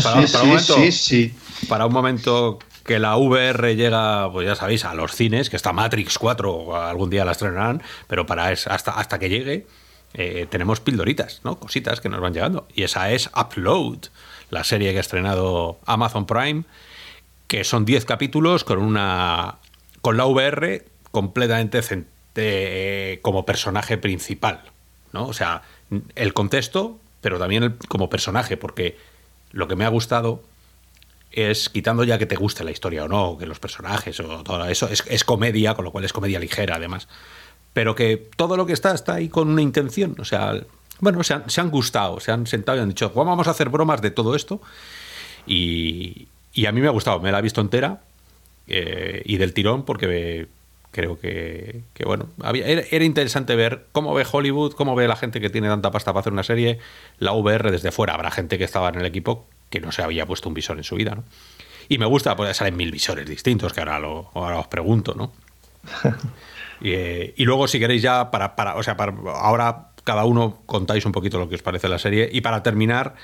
[0.59, 1.35] sí, sí,
[1.69, 5.73] Para un momento que la VR llega, pues ya sabéis, a los cines, que está
[5.73, 9.67] Matrix 4, algún día la estrenarán, pero para hasta, hasta que llegue
[10.15, 11.59] eh, tenemos pildoritas, ¿no?
[11.59, 12.67] Cositas que nos van llegando.
[12.75, 13.99] Y esa es Upload,
[14.49, 16.65] la serie que ha estrenado Amazon Prime,
[17.49, 19.57] que son 10 capítulos con una
[20.01, 21.81] con la VR completamente
[22.37, 24.63] eh, como personaje principal,
[25.13, 25.27] ¿no?
[25.27, 25.63] O sea,
[26.15, 28.97] el contexto, pero también como personaje, porque
[29.53, 30.43] lo que me ha gustado
[31.37, 34.65] es, quitando ya que te guste la historia o no, que los personajes o todo
[34.67, 37.09] eso, es, comedia, con lo cual es comedia ligera además,
[37.75, 40.55] pero que todo lo que está está ahí con una intención, o sea,
[40.99, 44.11] bueno, se han, gustado, se han sentado y han dicho, vamos a hacer bromas de
[44.11, 44.63] todo esto,
[45.47, 46.29] y,
[46.67, 48.01] a mí me ha gustado, me la he visto entera,
[48.67, 50.49] eh, y del tirón, porque
[50.91, 55.69] creo que, bueno, era, interesante ver cómo ve Hollywood, cómo ve la gente que tiene
[55.69, 56.79] tanta pasta para hacer una serie,
[57.19, 58.15] la VR desde fuera.
[58.15, 60.85] Habrá gente que estaba en el equipo que no se había puesto un visor en
[60.85, 61.25] su vida, ¿no?
[61.89, 65.33] Y me gusta, pues salen mil visores distintos, que ahora, lo, ahora os pregunto, ¿no?
[66.83, 71.07] Eh, y, luego, si queréis ya, para, para, o sea, para, ahora cada uno contáis
[71.07, 72.29] un poquito lo que os parece la serie.
[72.31, 73.15] Y para terminar,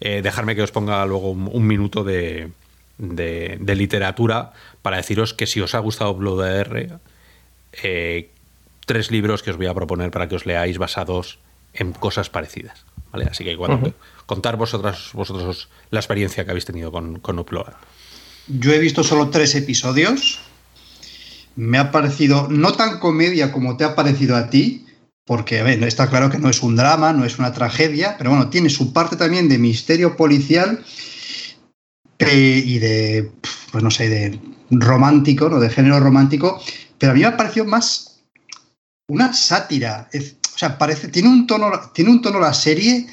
[0.00, 2.52] eh, dejarme que os ponga luego un, minuto de,
[2.98, 6.88] de, literatura para deciros que si os ha gustado Blood R,
[7.82, 8.30] eh,
[8.86, 11.40] tres libros que os voy a proponer para que os leáis basados
[11.74, 12.84] en cosas parecidas.
[13.12, 13.26] ¿Vale?
[13.30, 13.94] Así que cuando,
[14.26, 17.72] contar vosotras, vosotros la experiencia que habéis tenido con, con Upload.
[18.48, 20.40] Yo he visto solo tres episodios.
[21.56, 24.86] Me ha parecido no tan comedia como te ha parecido a ti,
[25.24, 28.30] porque a ver, está claro que no es un drama, no es una tragedia, pero
[28.30, 30.84] bueno, tiene su parte también de misterio policial
[32.18, 33.30] y de,
[33.72, 35.58] pues no sé, de romántico, ¿no?
[35.58, 36.60] De género romántico,
[36.98, 38.20] pero a mí me ha parecido más
[39.08, 40.08] una sátira.
[40.54, 43.06] O sea, parece, tiene un tono, tiene un tono la serie,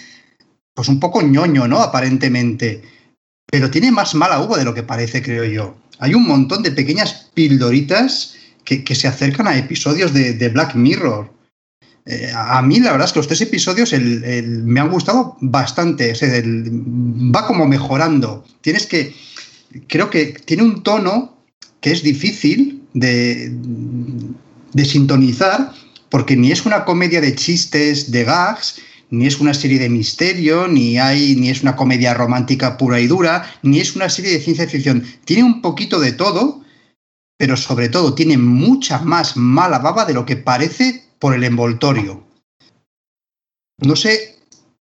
[0.73, 1.79] pues un poco ñoño, ¿no?
[1.79, 2.83] Aparentemente.
[3.49, 5.77] Pero tiene más mala uva de lo que parece, creo yo.
[5.99, 11.31] Hay un montón de pequeñas pildoritas que, se acercan a episodios de, Black Mirror.
[12.05, 16.13] Eh, a mí la verdad es que los tres episodios me han gustado bastante.
[16.13, 18.45] va como mejorando.
[18.61, 19.15] Tienes que...
[19.87, 21.37] Creo que tiene un tono
[21.81, 23.51] que es difícil de,
[24.73, 25.73] de sintonizar
[26.09, 30.67] porque ni es una comedia de chistes, de gags, ni es una serie de misterio,
[30.67, 34.39] ni hay, ni es una comedia romántica pura y dura, ni es una serie de
[34.39, 35.05] ciencia ficción.
[35.25, 36.61] Tiene un poquito de todo,
[37.37, 42.25] pero sobre todo tiene mucha más mala baba de lo que parece por el envoltorio.
[43.79, 44.35] No sé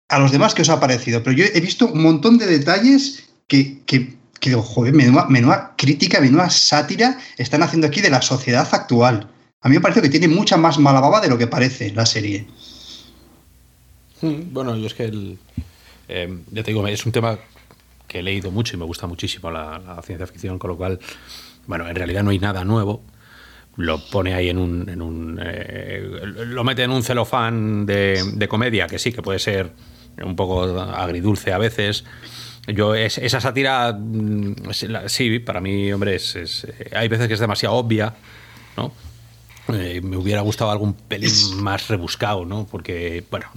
[0.09, 3.29] a los demás qué os ha parecido, pero yo he visto un montón de detalles
[3.47, 8.67] que, que, que joder, menuda, menuda crítica, menuda sátira están haciendo aquí de la sociedad
[8.71, 9.29] actual.
[9.61, 12.05] A mí me parece que tiene mucha más mala baba de lo que parece la
[12.05, 12.47] serie.
[14.21, 15.37] Mm, bueno, yo es que el,
[16.07, 17.37] em, ya te digo, es un tema
[18.07, 20.99] que he leído mucho y me gusta muchísimo la, ciencia ficción, con lo cual,
[21.67, 23.01] bueno, en realidad no hay nada nuevo.
[23.75, 24.89] Lo pone ahí en un.
[24.89, 26.03] En un eh,
[26.47, 29.71] lo mete en un celofán de, comedia, que sí, que puede ser
[30.23, 32.05] un poco agridulce a veces.
[32.67, 34.55] Yo, esa sátira, mm,
[35.07, 38.15] sí, para mí, hombre, es, hay veces que es demasiado obvia,
[38.77, 38.91] ¿no?
[39.73, 41.31] Eh, me hubiera gustado algún pelín
[41.61, 42.65] más rebuscado, ¿no?
[42.69, 43.47] Porque, bueno,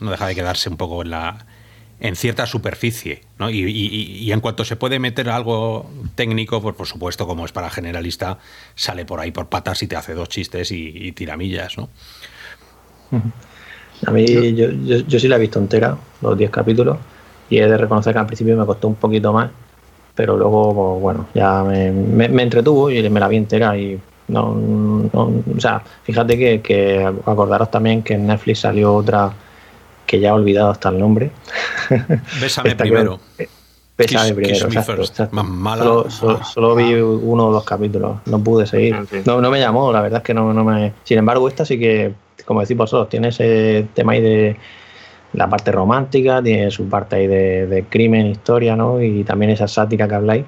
[0.00, 1.46] no deja de quedarse un poco en la
[2.02, 3.48] en cierta superficie, ¿no?
[3.48, 8.38] Y, en cuanto se puede meter algo técnico, pues por supuesto, como es para generalista,
[8.74, 11.88] sale por ahí por patas y te hace dos chistes y, tiramillas, ¿no?
[14.04, 16.98] A mí, yo, yo, sí la he visto entera, los 10 capítulos,
[17.48, 19.52] y he de reconocer que al principio me costó un poquito más,
[20.16, 25.60] pero luego, pues, bueno, ya me, entretuvo y me la vi entera y no, o
[25.60, 29.32] sea, fíjate que, que acordaros también que en Netflix salió otra
[30.06, 31.30] que ya he olvidado hasta el nombre.
[32.40, 33.18] Bésame primero.
[33.96, 34.68] Bésame primero,
[36.10, 38.96] Solo, vi uno o dos capítulos, no pude seguir.
[39.26, 40.92] No, no me llamó, la verdad es que no, no me...
[41.04, 44.56] Sin embargo, esta sí que, como decís vosotros, tiene ese tema ahí de
[45.32, 49.00] la parte romántica, tiene su parte ahí de, crimen, historia, ¿no?
[49.00, 50.44] Y también esa sátira que habláis.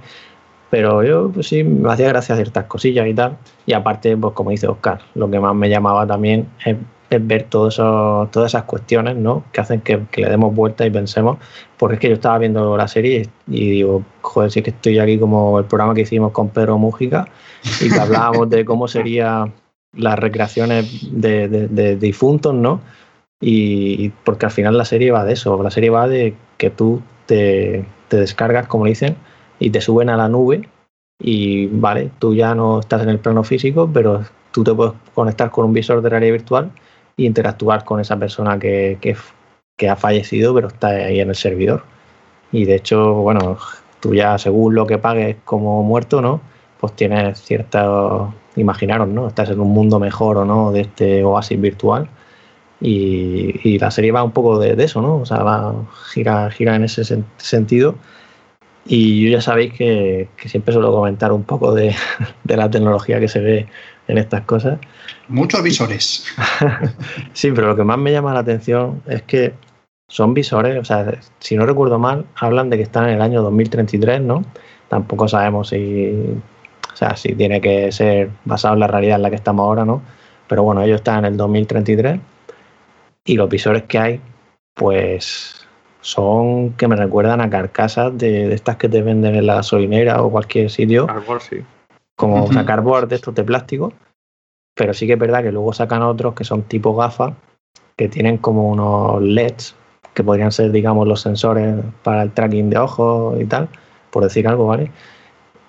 [0.75, 3.37] Pero yo, pues sí, me hacía gracia ciertas cosillas y tal.
[3.65, 6.77] Y aparte, pues como dice Oscar, lo que más me llamaba también es
[7.11, 9.45] es ver todas esas cuestiones ¿no?
[9.53, 11.39] que hacen que, le demos vuelta y pensemos,
[11.79, 15.17] porque es que yo estaba viendo la serie y digo, joder, sí que estoy aquí
[15.17, 17.29] como el programa que hicimos con Pedro Mújica
[17.81, 19.53] y que hablábamos de cómo serían
[19.93, 22.81] las recreaciones de, difuntos, ¿no?
[23.41, 27.01] Y, porque al final la serie va de eso, la serie va de que tú
[27.27, 29.15] te, te descargas, como dicen,
[29.65, 30.69] y te suben a la nube
[31.19, 34.23] y vale, tú ya no estás en el plano físico, pero
[34.53, 36.71] tú te puedes conectar con un visor de realidad virtual
[37.17, 41.85] interactuar con esa persona que, que, ha fallecido, pero está ahí en el servidor.
[42.53, 43.57] Y de hecho, bueno,
[44.01, 46.41] tú ya según lo que pagues como muerto, ¿no?
[46.81, 49.29] Pues tienes cierta, imaginaros, ¿no?
[49.29, 52.09] Estás en un mundo mejor o no de este oasis virtual.
[52.81, 55.17] Y, la serie va un poco de, eso, ¿no?
[55.17, 55.75] O sea, va,
[56.13, 57.05] gira, gira en ese
[57.39, 57.95] sentido.
[58.87, 61.95] Y yo ya sabéis que, que, siempre suelo comentar un poco de,
[62.45, 63.67] de la tecnología que se ve
[64.09, 64.79] en estas cosas.
[65.29, 66.25] Muchos visores.
[67.33, 69.55] sí, pero lo que más me llama la atención es que
[70.09, 73.43] son visores, o sea, si no recuerdo mal, hablan de que están en el año
[73.43, 74.45] 2033, ¿no?
[74.89, 76.13] Tampoco sabemos si,
[76.93, 79.85] o sea, si tiene que ser basado en la realidad en la que estamos ahora,
[79.85, 80.03] ¿no?
[80.47, 82.21] Pero bueno, ellos están en el 2033
[83.25, 84.21] y los visores que hay,
[84.75, 85.64] pues
[86.05, 90.31] son que me recuerdan a carcasas de, estas que te venden en la gasolinera o
[90.31, 91.07] cualquier sitio.
[91.41, 91.65] sí
[92.17, 93.93] como sacar boards de estos de plástico,
[94.75, 97.35] pero sí que es verdad que luego sacan otros que son tipo gafas,
[97.97, 99.75] que tienen como unos LEDs,
[100.15, 103.69] que podrían ser, digamos, los sensores para el tracking de ojos y tal,
[104.11, 104.91] por decir algo, ¿vale?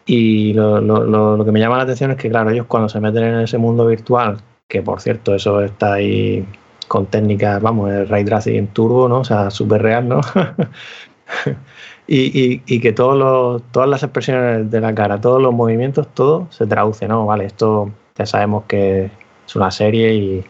[0.06, 3.00] Y lo, lo, lo que me llama la atención es que, claro, ellos cuando se
[3.00, 4.38] meten en ese mundo virtual,
[4.68, 6.46] que por cierto, eso está ahí
[6.88, 9.20] con técnicas, vamos, el ray tracing turbo, ¿no?
[9.20, 10.22] O sea, súper real, ¿no?
[12.08, 16.48] y, y, que todos los, todas las expresiones de la cara, todos los movimientos, todo
[16.52, 17.26] se traduce, ¿no?
[17.26, 19.12] Vale, esto ya sabemos que
[19.48, 20.44] es una serie y...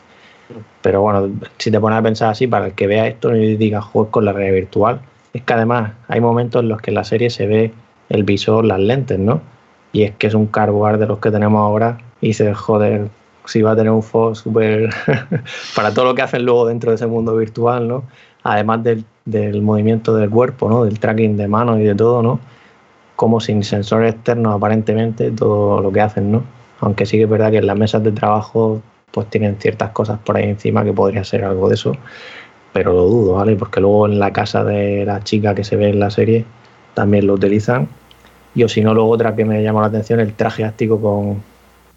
[0.81, 3.81] Pero bueno, si te pones a pensar así, para el que vea esto y diga
[3.81, 5.01] juegos con la realidad virtual,
[5.33, 7.73] es que además hay momentos en los que en la serie se ve
[8.09, 9.41] el visor, las lentes, ¿no?
[9.91, 13.09] Y es que es un carbuar de los que tenemos ahora y se joder,
[13.45, 14.89] si va a tener un FOS súper
[15.75, 18.03] para todo lo que hacen luego dentro de ese mundo virtual, ¿no?
[18.43, 20.85] Además del, del, movimiento del cuerpo, ¿no?
[20.85, 22.39] Del tracking de manos y de todo, ¿no?
[23.15, 26.43] Como sin sensores externos aparentemente todo lo que hacen, ¿no?
[26.81, 28.81] Aunque sí que es verdad que en las mesas de trabajo
[29.11, 31.93] pues tienen ciertas cosas por ahí encima que podría ser algo de eso,
[32.73, 33.55] pero lo dudo, ¿vale?
[33.55, 36.45] Porque luego en la casa de la chica que se ve en la serie
[36.93, 37.87] también lo utilizan.
[38.53, 41.41] Y o si no, luego otra que me llamó la atención, el traje áctico con,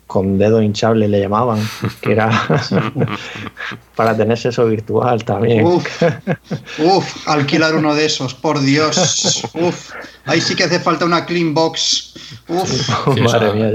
[0.08, 1.60] con dedos hinchables le llamaban,
[2.00, 2.30] que era
[3.94, 5.66] para tener eso virtual también.
[6.78, 9.44] Uf, alquilar uno de esos, por Dios.
[9.52, 9.92] Uf,
[10.24, 12.14] ahí sí que hace falta una clean box.
[12.48, 12.88] Uf.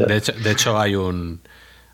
[0.07, 1.39] de, hecho, de hecho, hay un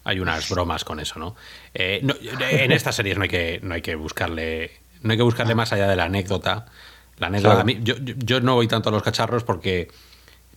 [0.06, 1.36] hay unas bromas con eso, ¿no?
[1.74, 2.02] Eh,
[2.40, 4.72] en estas series no hay que no hay que buscarle
[5.02, 6.66] no hay que buscarle más allá de la anécdota.
[7.18, 9.90] La anécdota yo, yo no voy tanto a los cacharros porque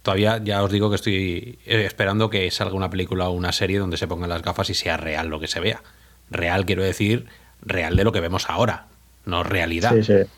[0.03, 3.79] todavía ya os digo que estoy eh, esperando que salga una película o una serie
[3.79, 5.83] donde se pongan las gafas y sea real lo que se vea.
[6.31, 7.27] Real quiero decir,
[7.63, 8.87] real de lo que vemos ahora,
[9.25, 9.95] no realidad.
[9.95, 10.29] Sí, sí.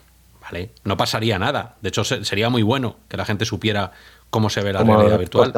[0.40, 0.70] ¿Vale?
[0.84, 1.76] No pasaría nada.
[1.80, 3.92] De hecho, sería muy bueno que la gente supiera
[4.28, 5.52] cómo se ve la realidad virtual.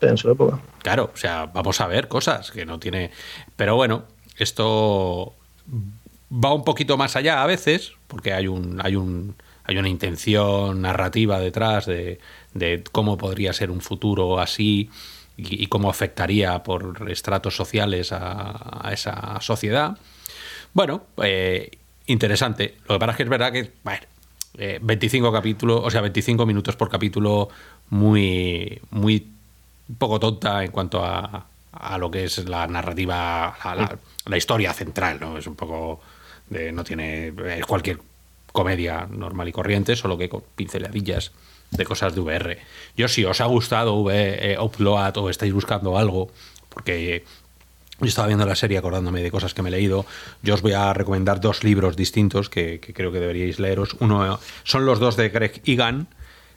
[0.00, 0.60] en su época.
[0.82, 3.10] Claro, o sea, vamos a ver cosas que no tiene.
[3.56, 4.04] Pero bueno,
[4.38, 5.34] esto
[6.32, 9.34] va un poquito más allá a veces, porque hay un, hay un,
[9.70, 12.18] hay una intención narrativa detrás de,
[12.90, 14.90] cómo podría ser un futuro así
[15.36, 19.96] y, cómo afectaría por estratos sociales a, esa sociedad.
[20.74, 21.70] Bueno, eh,
[22.06, 22.78] interesante.
[22.88, 24.06] Lo que pasa es que es verdad que, bueno,
[24.82, 27.48] 25 eh, capítulos, o sea, 25 minutos por capítulo,
[27.90, 29.28] muy, muy
[29.98, 33.56] poco tonta en cuanto a, a lo que es la narrativa,
[34.26, 35.38] la, historia central, ¿no?
[35.38, 36.00] Es un poco
[36.50, 38.00] no tiene, es cualquier
[38.52, 41.32] comedia normal y corriente, solo que con pinceladillas
[41.70, 42.58] de cosas de VR.
[42.96, 46.30] Yo si os ha gustado v, eh, Upload o estáis buscando algo,
[46.68, 47.24] porque
[48.00, 50.06] yo estaba viendo la serie acordándome de cosas que me he leído,
[50.42, 53.96] yo os voy a recomendar dos libros distintos que, creo que deberíais leeros.
[54.00, 56.08] Uno son los dos de Greg Egan.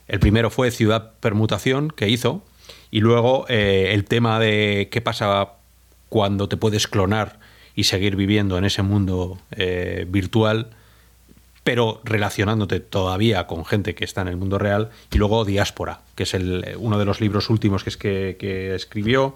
[0.08, 2.44] El primero fue Ciudad Permutación, que hizo,
[2.92, 5.54] y luego eh, el tema de qué pasa
[6.10, 7.40] cuando te puedes clonar
[7.76, 10.70] y seguir viviendo en ese mundo eh, virtual
[11.64, 16.24] pero relacionándote todavía con gente que está en el mundo real, y luego Diáspora, que
[16.24, 19.36] es el, uno de los libros últimos que, es que, escribió,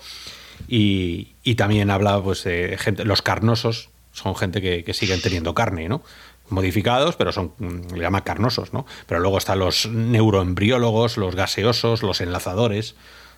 [0.68, 6.04] y, también habla pues, de gente, los carnosos, son gente que, siguen teniendo carne, ¿no?
[6.50, 8.86] modificados, pero son, mm, le llama carnosos, ¿no?
[9.06, 12.96] Pero luego están los neuroembriólogos, los gaseosos, los enlazadores,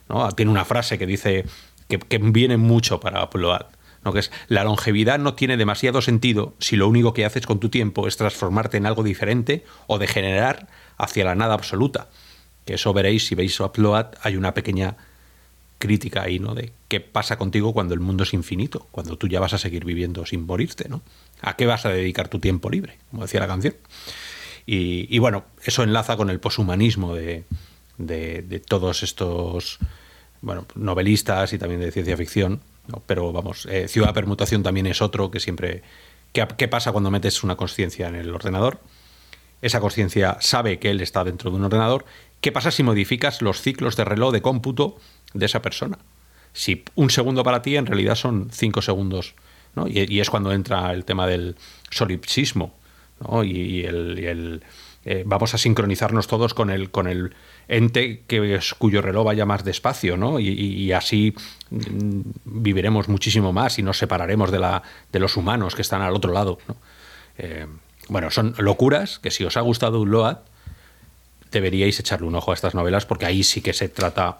[0.07, 0.31] ¿no?
[0.33, 1.45] Tiene una frase que dice
[1.87, 3.27] que, que viene mucho para
[4.03, 7.69] que es la longevidad no tiene demasiado sentido si lo único que haces con tu
[7.69, 10.67] tiempo es transformarte en algo diferente o degenerar
[10.97, 12.09] hacia la nada absoluta.
[12.65, 14.95] Que eso veréis si veis Upload, hay una pequeña
[15.79, 16.53] crítica ahí, ¿no?
[16.53, 19.85] De qué pasa contigo cuando el mundo es infinito, cuando tú ya vas a seguir
[19.85, 21.01] viviendo sin morirte, ¿no?
[21.41, 22.97] ¿A qué vas a dedicar tu tiempo libre?
[23.09, 23.75] Como decía la canción.
[24.71, 27.43] Y, bueno, eso enlaza con el poshumanismo de,
[27.97, 29.79] de, todos estos
[30.41, 32.61] bueno, novelistas y también de ciencia ficción,
[33.05, 35.83] pero vamos, eh, Ciudad Permutación también es otro que siempre...
[36.31, 38.79] ¿Qué, pasa cuando metes una conciencia en el ordenador?
[39.63, 42.05] Esa conciencia sabe que él está dentro de un ordenador.
[42.39, 44.97] ¿Qué pasa si modificas los ciclos de reloj de cómputo
[45.33, 45.97] de esa persona?
[46.53, 49.33] Si un segundo para ti en realidad son cinco segundos.
[49.75, 49.87] ¿no?
[49.87, 51.55] Y, es cuando entra el tema del
[51.89, 52.75] solipsismo
[53.21, 53.43] ¿no?
[53.43, 54.63] y, el,
[55.05, 57.33] eh, vamos a sincronizarnos todos con el, con el
[57.69, 60.39] ente que cuyo reloj vaya más despacio, ¿no?
[60.39, 61.33] Y, así
[61.69, 66.13] mm, viviremos muchísimo más y nos separaremos de, la, de los humanos que están al
[66.13, 66.57] otro lado.
[67.37, 67.67] Eh,
[68.09, 70.37] bueno, son locuras que si os ha gustado un Load,
[71.51, 74.39] deberíais echarle un ojo a estas novelas porque ahí sí que se trata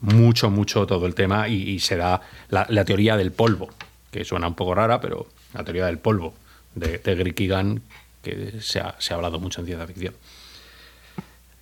[0.00, 2.20] mucho, mucho todo el tema y, se da
[2.50, 3.70] la, teoría del polvo,
[4.10, 6.34] que suena un poco rara, pero la teoría del polvo
[6.74, 7.80] de, Greg
[8.22, 10.14] que se ha, se ha hablado mucho en ciencia ficción.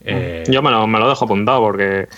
[0.05, 2.09] Eh, Yo me lo, me lo, dejo apuntado porque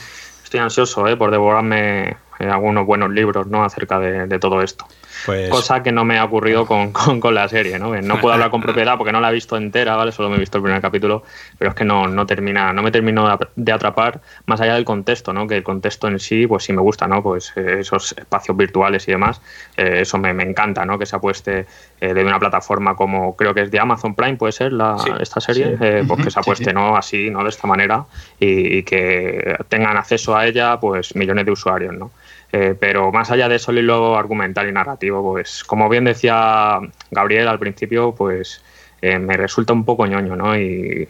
[0.43, 1.17] estoy ansioso ¿eh?
[1.17, 3.65] por devorarme algunos buenos libros ¿no?
[3.65, 4.87] acerca de todo esto.
[5.27, 6.93] Pues Cosa que no me ha ocurrido con,
[7.35, 8.01] la serie, ¿no?
[8.01, 10.13] No puedo hablar con propiedad porque no la he visto entera, ¿vale?
[10.13, 11.25] Solo me he visto el primer capítulo,
[11.59, 15.33] pero es que no, no termina, no me termino de atrapar más allá del contexto,
[15.33, 15.49] ¿no?
[15.49, 17.23] Que el contexto en sí, pues sí me gusta, ¿no?
[17.23, 19.41] Pues eh, esos espacios virtuales y demás,
[19.77, 20.97] eh, eso me, encanta, ¿no?
[20.99, 21.67] Que se apueste
[22.01, 25.41] eh, de una plataforma como creo que es de Amazon Prime, puede ser la, esta
[25.41, 25.77] serie,
[26.07, 26.97] pues que se apueste, ¿no?
[26.97, 27.43] Así, ¿no?
[27.43, 28.05] De esta manera
[28.39, 32.13] y, y que tengan acceso a ella, pues millones de usuarios, ¿no?
[32.59, 36.81] Eh, pero más allá de eso, el hilo argumental y narrativo, pues como bien decía
[37.11, 38.63] Gabriel al principio, pues
[39.03, 40.57] eh, me resulta un poco ñoño, ¿no?
[40.57, 41.07] Y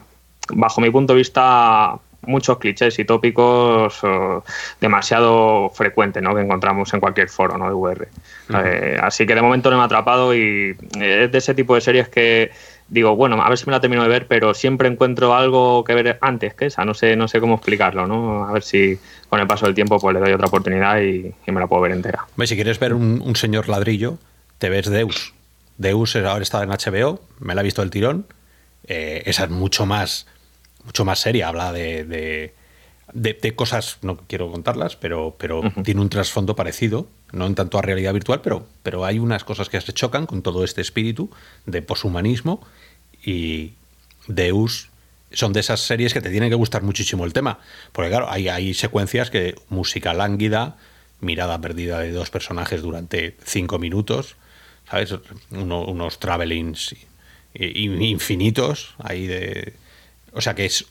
[0.48, 4.00] bajo mi punto de vista, muchos clichés y tópicos
[4.80, 6.34] demasiado frecuentes, ¿no?
[6.34, 7.68] Que encontramos en cualquier foro, ¿no?
[7.68, 8.08] De VR.
[8.64, 11.80] Eh, así que de momento no me ha atrapado y es de ese tipo de
[11.80, 12.50] series que
[12.88, 15.94] digo, bueno, a ver si me la termino de ver, pero siempre encuentro algo que
[15.94, 16.84] ver antes que esa.
[16.84, 18.44] No sé, no sé cómo explicarlo, ¿no?
[18.44, 18.98] A ver si
[19.28, 21.92] con el paso del tiempo pues le doy otra oportunidad y, me la puedo ver
[21.92, 22.26] entera.
[22.44, 24.18] Si quieres ver un, señor ladrillo,
[24.58, 25.34] te ves Deus.
[25.78, 28.26] Deus ahora está en HBO, me la he visto el tirón.
[28.86, 30.26] Eh, esa es mucho más,
[30.84, 32.52] mucho más seria, habla de,
[33.12, 37.82] de, cosas, no quiero contarlas, pero, pero tiene un trasfondo parecido, no en tanto a
[37.82, 41.30] realidad virtual, pero, pero hay unas cosas que se chocan con todo este espíritu
[41.66, 42.60] de poshumanismo
[43.24, 43.72] y
[44.28, 44.88] Deus
[45.32, 47.58] son de esas series que te tienen que gustar muchísimo el tema.
[47.92, 50.76] Porque claro, hay, hay secuencias que música lánguida,
[51.20, 54.36] mirada perdida de dos personajes durante cinco minutos,
[54.88, 55.14] ¿sabes?
[55.50, 56.94] unos travelings
[57.54, 59.74] infinitos ahí de...
[60.32, 60.86] O sea que es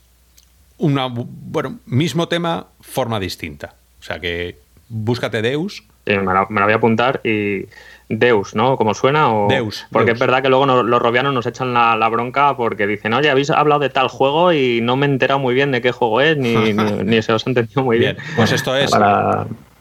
[0.78, 1.08] una...
[1.08, 3.76] Bueno, mismo tema, forma distinta.
[4.00, 4.60] O sea que
[4.90, 5.84] búscate Deus.
[6.06, 7.66] Me, la, voy a apuntar y
[8.10, 8.78] Deus, ¿no?
[8.78, 9.34] ¿Cómo suena?
[9.34, 9.48] O...
[9.48, 9.86] Deus.
[9.92, 13.50] Porque es verdad que luego los robianos nos echan la, bronca porque dicen, oye, habéis
[13.50, 16.38] hablado de tal juego y no me he enterado muy bien de qué juego es,
[16.38, 18.18] ni, ni, se os ha entendido muy bien.
[18.36, 18.92] Pues esto es.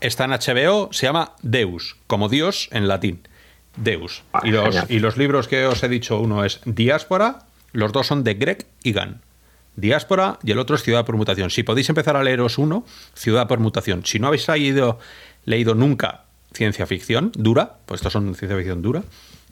[0.01, 3.27] Está en HBO, se llama Deus, como Dios en latín.
[3.77, 4.23] Deus.
[4.33, 7.41] Ah, y, los, y, los, libros que os he dicho, uno es Diáspora,
[7.73, 9.21] los dos son de Greg Egan.
[9.77, 11.51] Diáspora y el otro es Ciudad por Mutación.
[11.51, 12.85] Si podéis empezar a leeros uno,
[13.15, 14.05] Ciudad por Mutación.
[14.05, 14.99] Si no habéis leído,
[15.45, 19.03] leído nunca ciencia ficción dura, pues estos son ciencia ficción dura.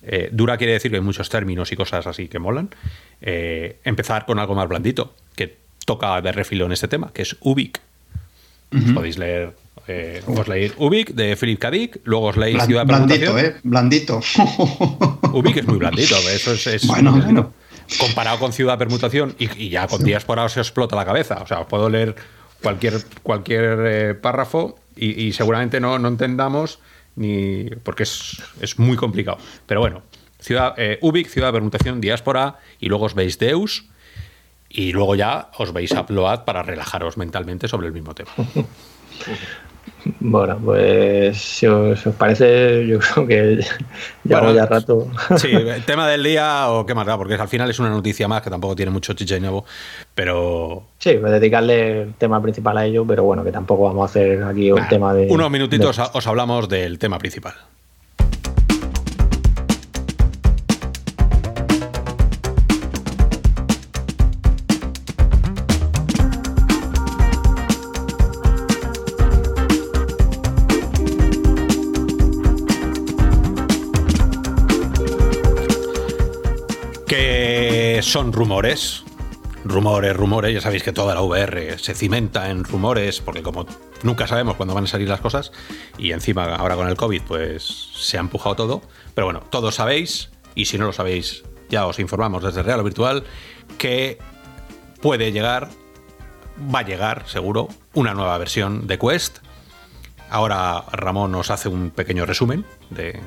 [0.04, 2.70] Eh, dura quiere decir que hay muchos términos y cosas así que molan.
[3.20, 7.36] Eh, empezar con algo más blandito, que toca de refilo en este tema, que es
[7.40, 7.80] Ubik.
[8.94, 9.54] Podéis leer
[9.88, 11.70] eh, os leéis Ubik de Philip K.
[12.04, 13.56] luego os leéis Ciudad Blandito, ¿eh?
[13.62, 14.20] Blandito.
[15.32, 16.86] Ubik es muy blandito, eso es.
[16.86, 17.52] bueno, bueno.
[17.98, 21.42] Comparado con Ciudad Permutación, y, ya con días por ahora se explota la cabeza.
[21.42, 22.14] O sea, puedo leer
[22.62, 26.78] cualquier, cualquier párrafo y, seguramente no, no entendamos
[27.16, 29.38] ni porque es, muy complicado.
[29.66, 30.02] Pero bueno,
[30.40, 33.84] ciudad, eh, Ubik, ciudad de permutación, diáspora, y luego os veis Deus,
[34.68, 38.30] y luego ya os veis Upload para relajaros mentalmente sobre el mismo tema.
[40.20, 43.64] Bueno, pues si os, parece, yo creo que
[44.24, 45.08] ya ya rato.
[45.36, 48.28] Sí, el tema del día o qué más da, porque al final es una noticia
[48.28, 49.64] más que tampoco tiene mucho chicha y nuevo,
[50.14, 50.84] pero...
[50.98, 54.04] Sí, voy a dedicarle el tema principal a ello, pero bueno, que tampoco vamos a
[54.06, 55.28] hacer aquí un tema de...
[55.30, 57.54] Unos minutitos os hablamos del tema principal.
[78.02, 79.04] Son rumores.
[79.64, 80.52] Rumores, rumores.
[80.52, 83.66] Ya sabéis que toda la VR se cimenta en rumores, porque como
[84.02, 85.52] nunca sabemos cuándo van a salir las cosas,
[85.98, 88.82] y encima ahora con el COVID, pues se ha empujado todo.
[89.14, 92.84] Pero bueno, todos sabéis, y si no lo sabéis, ya os informamos desde Real o
[92.84, 93.24] Virtual,
[93.78, 94.18] que
[95.00, 95.68] puede llegar,
[96.74, 99.38] va a llegar seguro, una nueva versión de Quest.
[100.32, 103.20] Ahora Ramón nos hace un pequeño resumen de,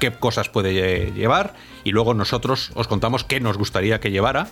[0.00, 1.52] qué cosas puede llevar
[1.84, 4.48] y luego nosotros os contamos qué nos gustaría que llevara.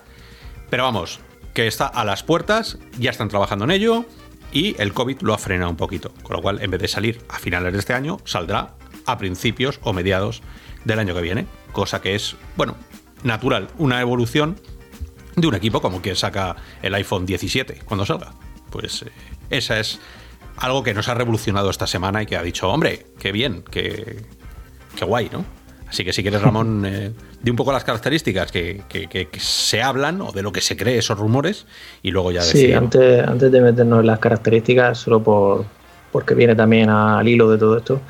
[0.68, 1.18] Pero vamos,
[1.54, 4.04] que está a las puertas, ya están trabajando en ello
[4.52, 6.12] y el COVID lo ha frenado un poquito.
[6.22, 8.74] Con lo cual, en vez de salir a finales de este año, saldrá
[9.06, 10.42] a principios o mediados
[10.84, 11.46] del año que viene.
[11.72, 12.76] Cosa que es, bueno,
[13.22, 14.60] natural, una evolución
[15.36, 18.34] de un equipo como quien saca el iPhone 17 cuando salga.
[18.70, 19.12] Pues eh,
[19.48, 20.00] esa es
[20.58, 24.24] algo que nos ha revolucionado esta semana y que ha dicho, hombre, qué bien, qué,
[24.96, 25.44] qué guay, ¿no?
[25.88, 27.12] Así que si quieres, Ramón, eh,
[27.42, 28.82] di un poco las características que,
[29.38, 31.66] se hablan o de lo que se cree esos rumores
[32.02, 32.68] y luego ya decir.
[32.68, 35.64] Sí, antes, antes de meternos en las características, solo por
[36.12, 38.00] porque viene también al hilo de todo esto,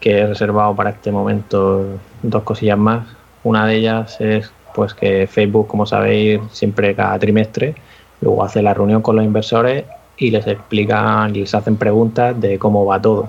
[0.00, 3.06] que he reservado para este momento dos cosillas más.
[3.44, 7.74] Una de ellas es pues que Facebook, como sabéis, siempre cada trimestre
[8.22, 9.84] luego hace la reunión con los inversores
[10.18, 13.28] y les explican y les hacen preguntas de cómo va todo.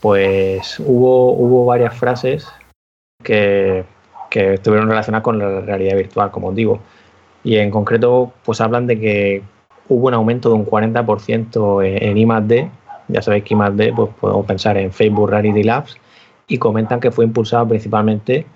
[0.00, 2.46] Pues hubo, hubo varias frases
[3.22, 3.84] que,
[4.30, 6.80] que estuvieron relacionadas con la realidad virtual, como os digo.
[7.42, 9.42] Y en concreto, pues hablan de que
[9.88, 12.70] hubo un aumento de un 40% en I+D.
[13.08, 15.96] Ya sabéis que I+D, pues podemos pensar en Facebook Rarity Labs.
[16.48, 18.46] Y comentan que fue impulsado principalmente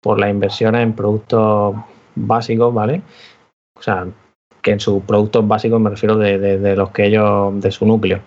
[0.00, 1.76] por las inversiones en productos
[2.14, 3.02] básicos, ¿vale?
[3.76, 4.06] O sea,
[4.62, 8.20] que en sus productos básicos me refiero de, los que ellos, de su núcleo.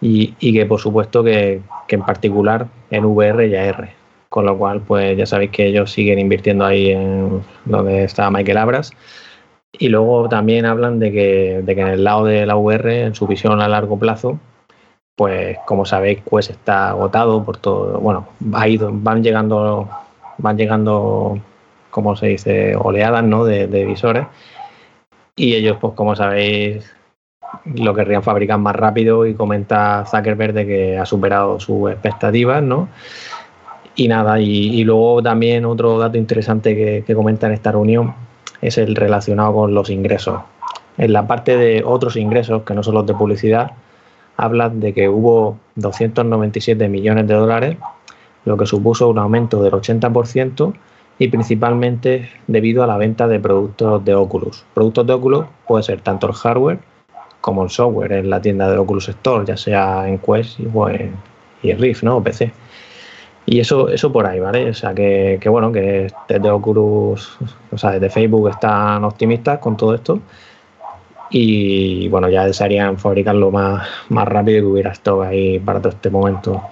[0.00, 3.90] Y, que por supuesto que, que, en particular en VR y AR.
[4.28, 8.58] Con lo cual, pues ya sabéis que ellos siguen invirtiendo ahí en donde está Michael
[8.58, 8.92] Abras.
[9.72, 13.14] Y luego también hablan de que, de que en el lado de la VR, en
[13.14, 14.38] su visión a largo plazo,
[15.16, 17.98] pues como sabéis, Quest está agotado por todo.
[18.00, 19.88] Bueno, ha ido, van llegando
[20.38, 21.38] van llegando,
[21.90, 23.44] como se dice, oleadas ¿no?
[23.44, 24.26] de, visores
[25.36, 26.92] y ellos, pues como sabéis,
[27.74, 32.88] lo querrían fabricar más rápido y comenta Zuckerberg de que ha superado sus expectativas, ¿no?
[33.94, 38.14] Y nada, y, luego también otro dato interesante que, que, comenta en esta reunión
[38.60, 40.40] es el relacionado con los ingresos.
[40.98, 43.72] En la parte de otros ingresos, que no son los de publicidad,
[44.36, 47.76] hablan de que hubo 297 millones de dólares
[48.44, 50.72] lo que supuso un aumento del 80%
[51.18, 54.64] y principalmente debido a la venta de productos de Oculus.
[54.74, 56.78] Productos de Oculus puede ser tanto el hardware
[57.40, 61.14] como el software en la tienda de Oculus Store, ya sea en Quest o en,
[61.62, 62.18] Rift, ¿no?
[62.18, 62.52] O PC.
[63.46, 64.70] Y eso, eso por ahí, ¿vale?
[64.70, 67.38] O sea, que, bueno, que desde Oculus,
[67.72, 70.20] o sea, desde Facebook están optimistas con todo esto.
[71.30, 75.92] Y bueno, ya desearían fabricarlo más, más rápido y que hubiera stock ahí para todo
[75.92, 76.62] este momento.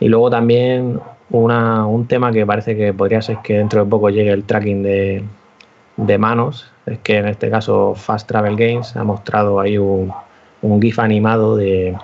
[0.00, 0.98] Y luego también
[1.30, 6.18] un tema que parece que podría ser que dentro de poco llegue el tracking de,
[6.18, 10.12] manos, es que en este caso Fast Travel Games ha mostrado ahí un,
[10.80, 11.96] GIF animado de,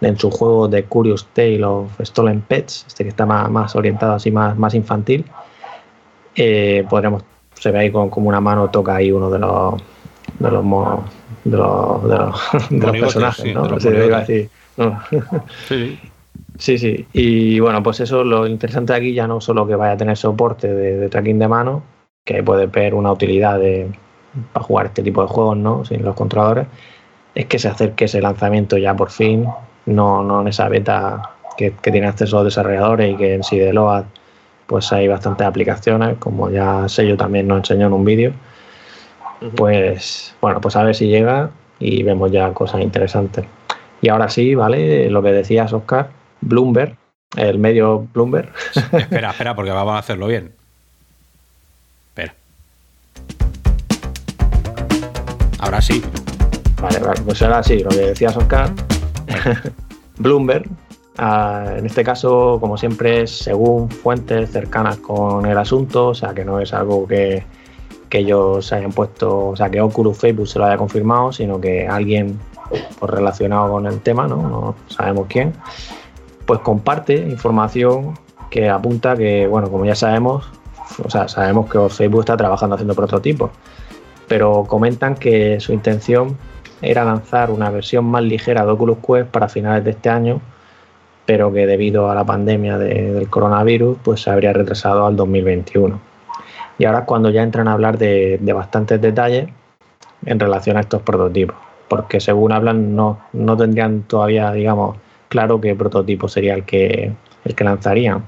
[0.00, 4.30] en su juego de Curious Tale of Stolen Pets, este que está más, orientado así,
[4.30, 5.24] más, más infantil.
[6.36, 7.24] Eh, podremos,
[7.54, 9.80] se ve ahí como una mano toca ahí uno de los
[10.38, 10.64] de los
[11.44, 12.16] de los, de
[12.78, 13.78] los, personajes, ¿no?
[15.68, 15.98] sí.
[16.58, 17.06] Sí, sí.
[17.12, 20.72] Y bueno, pues eso, lo interesante aquí ya no solo que vaya a tener soporte
[20.72, 21.82] de, tracking de mano,
[22.24, 23.90] que puede ver una utilidad de,
[24.52, 25.84] para jugar este tipo de juegos, ¿no?
[25.84, 26.66] Sin los controladores,
[27.34, 29.46] es que se acerque ese lanzamiento ya por fin,
[29.86, 33.42] no, no en esa beta que, que tiene acceso a los desarrolladores y que en
[33.42, 34.04] sí de Load
[34.66, 38.32] pues hay bastantes aplicaciones, como ya sé yo también nos enseñó en un vídeo.
[39.56, 43.44] Pues bueno, pues a ver si llega y vemos ya cosas interesantes.
[44.00, 45.10] Y ahora sí, ¿vale?
[45.10, 46.08] Lo que decías, Oscar,
[46.40, 46.96] Bloomberg,
[47.36, 48.52] el medio Bloomberg.
[48.92, 50.52] espera, espera, porque vamos a hacerlo bien.
[52.08, 52.34] Espera.
[55.58, 56.02] Ahora sí.
[56.80, 58.70] Vale, vale, pues ahora sí, lo que decías Oscar.
[60.18, 60.68] Bloomberg,
[61.18, 66.44] ah, en este caso, como siempre, según fuentes cercanas con el asunto, o sea que
[66.44, 67.42] no es algo que,
[68.08, 71.88] que ellos hayan puesto, o sea que Oculus Facebook se lo haya confirmado, sino que
[71.88, 72.38] alguien
[72.68, 74.36] pues, relacionado con el tema, ¿no?
[74.36, 75.52] No sabemos quién
[76.46, 78.14] pues comparte información
[78.50, 80.48] que apunta que, bueno, como ya sabemos,
[81.02, 83.50] o sea, sabemos que Facebook está trabajando haciendo prototipos,
[84.28, 86.36] pero comentan que su intención
[86.82, 90.40] era lanzar una versión más ligera de Oculus Quest para finales de este año,
[91.26, 95.98] pero que debido a la pandemia del coronavirus, pues se habría retrasado al 2021.
[96.78, 99.48] Y ahora es cuando ya entran a hablar de, de bastantes detalles
[100.26, 101.56] en relación a estos prototipos,
[101.88, 104.96] porque según hablan no, no tendrían todavía, digamos,
[105.34, 107.12] claro qué prototipo sería el que,
[107.44, 108.24] el que lanzarían,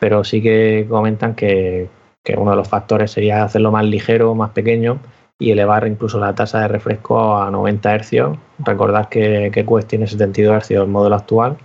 [0.00, 1.90] pero sí que comentan que,
[2.38, 4.98] uno de los factores sería hacerlo más ligero, más pequeño
[5.38, 8.12] y elevar incluso la tasa de refresco a 90 Hz.
[8.60, 11.58] Recordad que, que Quest tiene 72 Hz el modelo actual.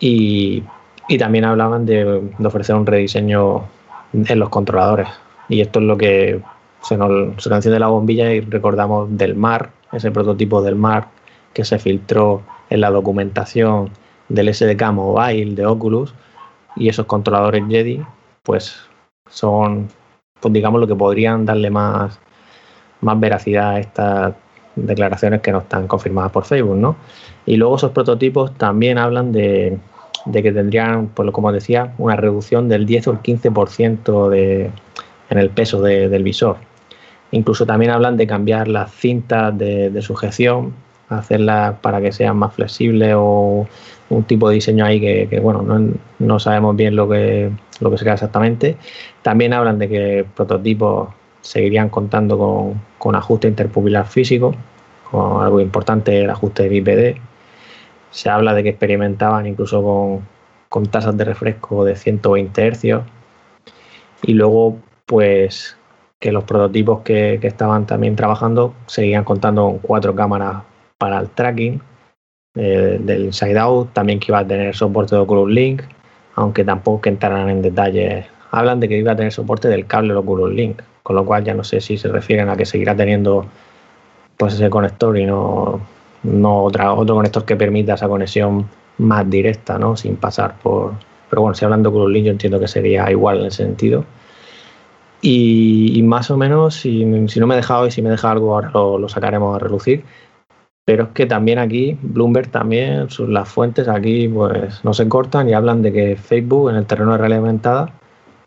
[0.00, 0.64] Y,
[1.18, 3.64] también hablaban de, ofrecer un rediseño
[4.12, 5.08] en los controladores.
[5.48, 6.42] Y esto es lo que
[6.82, 11.08] se nos, se nos enciende la bombilla y recordamos del MAR, ese prototipo del MAR
[11.54, 12.42] que se filtró
[12.72, 13.90] en la documentación
[14.30, 16.14] del SDK Mobile de Oculus
[16.74, 18.02] y esos controladores Jedi,
[18.42, 18.80] pues
[19.28, 19.88] son,
[20.40, 22.18] pues digamos, lo que podrían darle más,
[23.02, 24.34] más veracidad a estas
[24.74, 26.96] declaraciones que no están confirmadas por Facebook, ¿no?
[27.44, 29.78] Y luego esos prototipos también hablan de,
[30.32, 34.70] que tendrían, pues como decía, una reducción del 10 o el 15% de,
[35.28, 36.56] en el peso del visor.
[37.32, 40.72] Incluso también hablan de cambiar las cintas de, de sujeción
[41.18, 43.66] hacerla para que sean más flexibles o
[44.10, 45.64] un tipo de diseño ahí que, bueno,
[46.18, 48.76] no, sabemos bien lo que, lo que será exactamente.
[49.22, 51.08] También hablan de que prototipos
[51.40, 54.54] seguirían contando con, con ajuste interpupilar físico,
[55.12, 57.20] algo importante el ajuste de IPD.
[58.10, 60.20] Se habla de que experimentaban incluso con,
[60.68, 63.02] con tasas de refresco de 120 hercios.
[64.22, 65.76] Y luego, pues
[66.22, 70.62] que los prototipos que, estaban también trabajando seguían contando con cuatro cámaras
[71.02, 71.82] para el tracking
[72.54, 75.82] eh, del Inside Out, también que iba a tener soporte de Oculus Link,
[76.36, 78.26] aunque tampoco que entraran en detalle.
[78.52, 81.42] Hablan de que iba a tener soporte del cable de Oculus Link, con lo cual
[81.42, 83.44] ya no sé si se refieren a que seguirá teniendo
[84.36, 85.80] pues ese conector y no,
[86.22, 88.68] no otra, otro conector que permita esa conexión
[88.98, 89.96] más directa, ¿no?
[89.96, 90.92] Sin pasar por.
[91.30, 94.04] Pero bueno, si hablando de Oculus Link, yo entiendo que sería igual en ese sentido.
[95.24, 98.54] Y, más o menos, si, no me he dejado y si me he dejado algo,
[98.54, 100.04] ahora lo, sacaremos a relucir.
[100.84, 105.54] Pero es que también aquí, Bloomberg también, las fuentes aquí pues no se cortan y
[105.54, 107.92] hablan de que Facebook en el terreno de realidad aumentada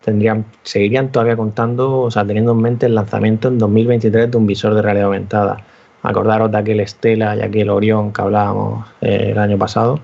[0.03, 4.47] tendrían, seguirían todavía contando, o sea, teniendo en mente el lanzamiento en 2023 de un
[4.47, 5.63] visor de realidad aumentada.
[6.03, 10.01] Acordaros de aquel Estela y aquel Orión que hablábamos eh, el año pasado,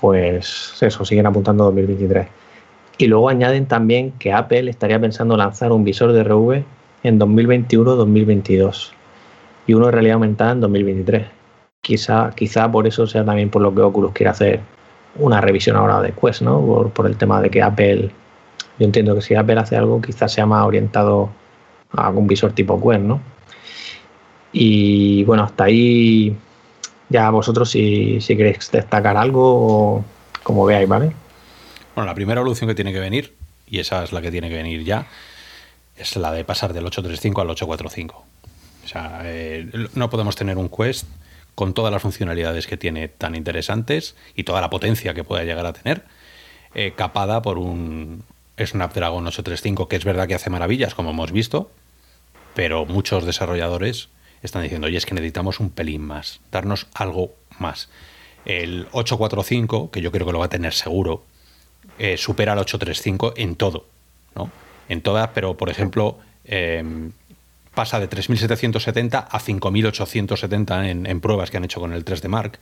[0.00, 2.28] pues eso, siguen apuntando a 2023.
[2.96, 6.64] Y luego añaden también que Apple estaría pensando lanzar un visor de RV
[7.02, 8.92] en 2021-2022
[9.66, 11.41] y uno de realidad aumentada en 2023.
[11.82, 14.60] Quizá, quizá por eso sea también por lo que Oculus quiere hacer
[15.16, 16.90] una revisión ahora de Quest, ¿no?
[16.94, 18.08] Por, el tema de que Apple,
[18.78, 21.30] yo entiendo que si Apple hace algo, quizás sea más orientado
[21.90, 23.20] a un visor tipo Quest, ¿no?
[24.52, 26.36] Y bueno, hasta ahí
[27.08, 30.04] ya vosotros si, si queréis destacar algo,
[30.44, 31.12] como veáis, ¿vale?
[31.96, 33.34] Bueno, la primera evolución que tiene que venir,
[33.66, 35.08] y esa es la que tiene que venir ya,
[35.96, 38.24] es la de pasar del 835 al 845.
[38.84, 41.08] O sea, eh, no podemos tener un Quest
[41.54, 45.66] con todas las funcionalidades que tiene tan interesantes y toda la potencia que pueda llegar
[45.66, 46.04] a tener,
[46.74, 48.24] eh, capada por un
[48.58, 51.70] Snapdragon 835, que es verdad que hace maravillas, como hemos visto,
[52.54, 54.08] pero muchos desarrolladores
[54.42, 57.88] están diciendo, oye, es que necesitamos un pelín más, darnos algo más.
[58.44, 61.24] El 845, que yo creo que lo va a tener seguro,
[61.98, 63.86] eh, supera el 835 en todo,
[64.34, 64.50] ¿no?
[64.88, 67.12] En todas, pero por ejemplo, em,
[67.74, 72.58] pasa de 3.770 a 5.870 en, en, pruebas que han hecho con el 3D Mark,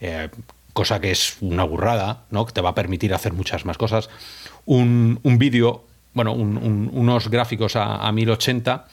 [0.00, 0.28] eh,
[0.72, 2.46] cosa que es una burrada, ¿no?
[2.46, 4.10] Que te va a permitir hacer muchas más cosas.
[4.64, 8.86] Un, vídeo, bueno, unos gráficos a, a 1080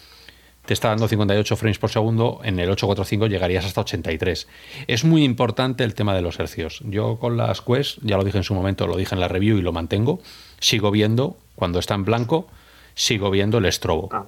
[0.69, 4.47] te está dando 58 frames por segundo, en el 845 llegarías hasta 83.
[4.85, 6.83] Es muy importante el tema de los hercios.
[6.85, 9.57] Yo con las Quest, ya lo dije en su momento, lo dije en la review
[9.57, 10.21] y lo mantengo,
[10.59, 12.45] sigo viendo, cuando está en blanco,
[12.93, 14.09] sigo viendo el estrobo.
[14.11, 14.25] Ah.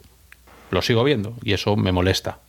[0.71, 2.39] Lo sigo viendo y eso me molesta.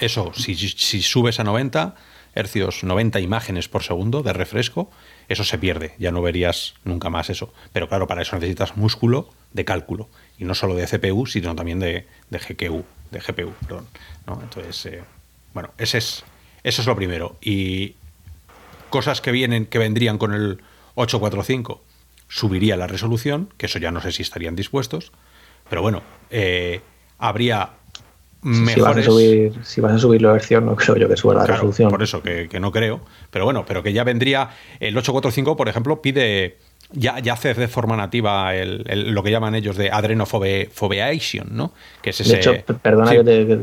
[0.00, 1.94] Eso, si, si subes a 90
[2.34, 4.90] hercios, 90 imágenes por segundo de refresco,
[5.28, 7.52] eso se pierde, ya no verías nunca más eso.
[7.72, 11.80] Pero claro, para eso necesitas músculo de cálculo y no solo de CPU, sino también
[11.80, 13.86] de, de GPU, de GPU, perdón.
[14.42, 15.02] Entonces, eh,
[15.52, 16.24] bueno, ese es,
[16.62, 17.36] eso es lo primero.
[17.40, 17.94] Y
[18.90, 20.62] cosas que vienen, que vendrían con el
[20.94, 21.82] 845,
[22.28, 25.12] subiría la resolución, que eso ya no sé si estarían dispuestos,
[25.68, 26.82] pero bueno, eh,
[27.18, 27.70] habría
[28.42, 28.74] mejores...
[28.74, 31.34] Si vas, a subir, si vas a subir la versión, no creo yo que suba
[31.34, 31.90] la resolución.
[31.90, 33.00] Por eso, que, que, no creo.
[33.30, 34.50] Pero bueno, pero que ya vendría.
[34.80, 36.58] El 845, por ejemplo, pide
[36.92, 41.72] ya, ya hace de forma nativa el, lo que llaman ellos de adrenofoveation, ¿no?
[42.02, 43.60] Que es ese, de hecho, perdona que te,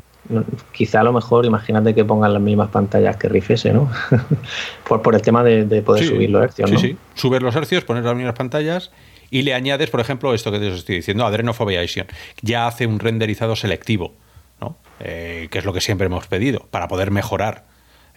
[0.72, 3.90] quizá a lo mejor imagínate que pongan las mismas pantallas que Rifese, ¿no?
[4.88, 6.80] por, por el tema de, poder subir los hercios, ¿no?
[6.80, 8.92] Sí, sí, subir los hercios, poner las mismas pantallas
[9.30, 12.08] y le añades, por ejemplo, esto que te estoy diciendo, adrenofoveation.
[12.42, 14.14] Ya hace un renderizado selectivo,
[14.62, 14.78] ¿no?
[15.00, 17.66] Eh, que es lo que siempre hemos pedido, para poder mejorar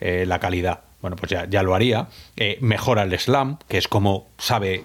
[0.00, 0.80] eh, la calidad.
[1.00, 2.08] Bueno, pues ya, lo haría.
[2.36, 4.84] Eh, mejora el SLAM, que es como sabe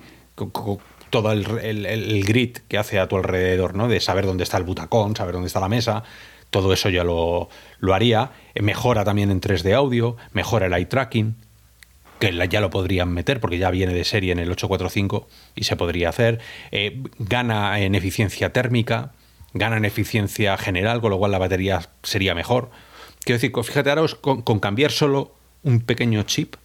[1.09, 3.87] todo el, grid que hace a tu alrededor, ¿no?
[3.87, 6.03] De saber dónde está el butacón, saber dónde está la mesa,
[6.49, 7.49] todo eso ya lo,
[7.93, 8.31] haría.
[8.53, 11.35] Eh, mejora también en 3D audio, mejora el eye tracking,
[12.23, 15.75] que ya lo podrían meter porque ya viene de serie en el 845 y se
[15.75, 16.39] podría hacer.
[16.71, 19.11] Eh, gana en eficiencia térmica,
[19.53, 22.69] gana en eficiencia general, con lo cual la batería sería mejor.
[23.25, 26.55] Quiero decir, fíjate ahora con, cambiar solo un pequeño chip,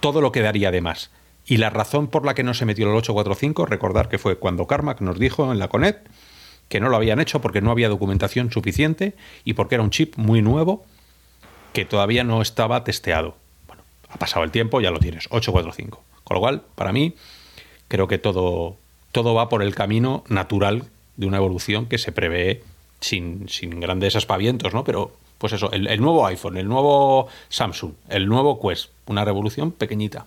[0.00, 1.10] todo lo que daría de más.
[1.44, 4.66] Y la razón por la que no se metió el 845, recordar que fue cuando
[4.66, 6.08] Carmack nos dijo en la Connect
[6.68, 9.14] que no lo habían hecho porque no había documentación suficiente
[9.44, 10.86] y porque era un chip muy nuevo
[11.74, 13.41] que todavía no estaba testeado.
[14.12, 16.02] Ha pasado el tiempo, ya lo tienes, 845.
[16.24, 17.14] Con lo cual, para mí,
[17.88, 18.76] creo que todo,
[19.10, 20.84] todo va por el camino natural
[21.16, 22.62] de una evolución que se prevé
[23.00, 24.84] sin, sin grandes aspavientos, ¿no?
[24.84, 30.26] Pero, pues eso, el nuevo iPhone, el nuevo Samsung, el nuevo Quest, una revolución pequeñita.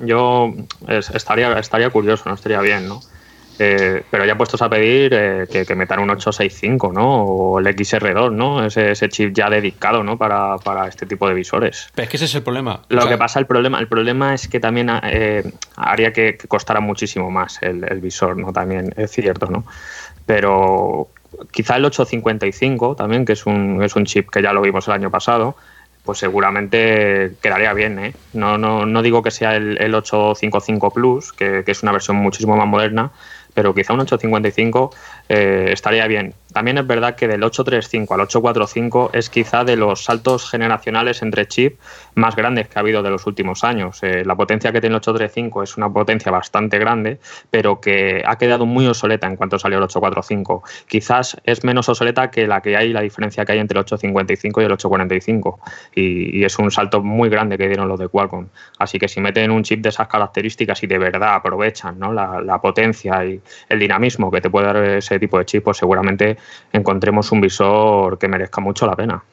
[0.00, 0.52] Yo
[0.88, 3.00] estaría, estaría curioso, no estaría bien, ¿no?
[3.62, 7.24] Eh, pero ya puestos a pedir eh, que, metan un 865, ¿no?
[7.24, 8.64] O el XR2, ¿no?
[8.64, 10.16] Ese, chip ya dedicado, ¿no?
[10.16, 10.56] Para,
[10.88, 11.90] este tipo de visores.
[11.94, 12.80] Pero es que ese es el problema.
[12.88, 17.30] Lo que pasa, el problema, el problema es que también eh, haría que, costara muchísimo
[17.30, 18.50] más el, visor, ¿no?
[18.50, 19.66] También es cierto, ¿no?
[20.24, 21.08] Pero
[21.50, 24.94] quizá el 855 también, que es un, es un chip que ya lo vimos el
[24.94, 25.54] año pasado,
[26.02, 27.98] pues seguramente quedaría bien.
[27.98, 28.14] ¿eh?
[28.32, 32.16] No, no, no digo que sea el, el 855 Plus, que, que, es una versión
[32.16, 33.10] muchísimo más moderna,
[33.54, 34.90] pero quizá un 855
[35.28, 36.34] eh, estaría bien.
[36.52, 41.46] También es verdad que del 835 al 845 es quizá de los saltos generacionales entre
[41.46, 41.78] chip
[42.14, 44.02] más grandes que ha habido de los últimos años.
[44.02, 47.20] Eh, la potencia que tiene el 835 es una potencia bastante grande,
[47.50, 50.62] pero que ha quedado muy obsoleta en cuanto salió el 845.
[50.86, 54.60] Quizás es menos obsoleta que la que hay, la diferencia que hay entre el 855
[54.60, 55.60] y el 845.
[55.94, 58.48] Y, es un salto muy grande que dieron los de Qualcomm.
[58.78, 63.24] Así que si meten un chip de esas características y de verdad aprovechan la potencia
[63.24, 66.38] y el dinamismo que te puede dar ese tipo de chip, pues seguramente
[66.72, 69.24] encontremos un visor que merezca mucho la pena.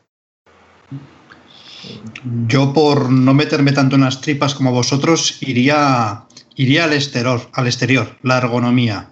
[2.48, 6.26] Yo, por no meterme tanto en las tripas como vosotros, iría,
[6.56, 9.10] iría al exterior, al exterior, la ergonomía.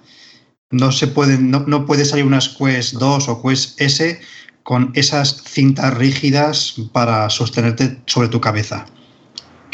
[0.71, 1.07] No se
[1.39, 4.19] no, no puede salir unas Quest 2 o Quest S
[4.63, 8.85] con esas cintas rígidas para sostenerte sobre tu cabeza.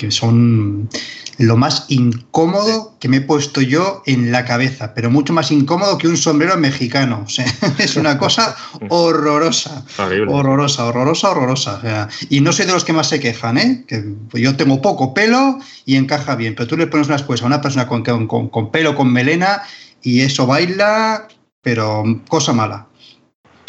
[0.02, 0.90] Que son
[1.38, 6.00] lo más incómodo que me he puesto yo en la cabeza, pero mucho más incómodo
[6.00, 7.24] que un sombrero mexicano.
[7.78, 8.56] es una cosa
[8.90, 9.86] horrorosa.
[10.28, 12.10] Horrorosa, horrorosa, horrorosa.
[12.32, 13.86] y no soy de los que más se quejan, ¿eh?
[13.88, 14.04] Que
[14.34, 17.62] yo tengo poco pelo y encaja bien, pero tú le pones unas cosas a una
[17.62, 19.62] persona con, con, con pelo, con melena,
[20.02, 21.28] y eso baila,
[21.62, 22.88] pero cosa mala.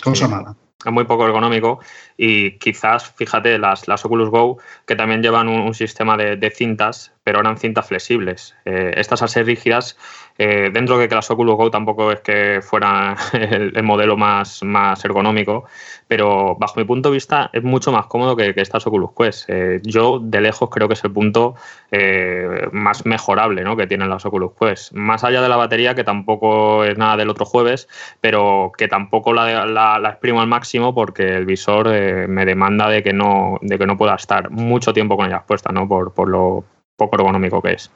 [0.02, 1.80] Cosa mala es muy poco ergonómico
[2.16, 7.40] y quizás, fíjate, las, las Oculus Go que también llevan un, sistema de, cintas, pero
[7.40, 8.54] eran cintas flexibles.
[8.64, 9.96] Eh, estas al ser rígidas
[10.38, 15.04] eh, dentro de que las Oculus Go tampoco es que fuera el, modelo más, más
[15.04, 15.64] ergonómico,
[16.08, 19.44] pero bajo mi punto de vista es mucho más cómodo que, estas Oculus Quest.
[19.48, 21.54] Eh, yo de lejos creo que es el punto
[21.90, 24.92] eh, más mejorable que tienen las Oculus Quest.
[24.92, 27.88] Más allá de la batería, que tampoco es nada del otro jueves,
[28.20, 33.58] pero que tampoco la, exprimo al máximo porque el visor me demanda de que, no,
[33.62, 35.88] de que no pueda estar mucho tiempo con ellas puestas, ¿no?
[35.88, 36.64] por lo
[36.96, 37.90] poco ergonómico que es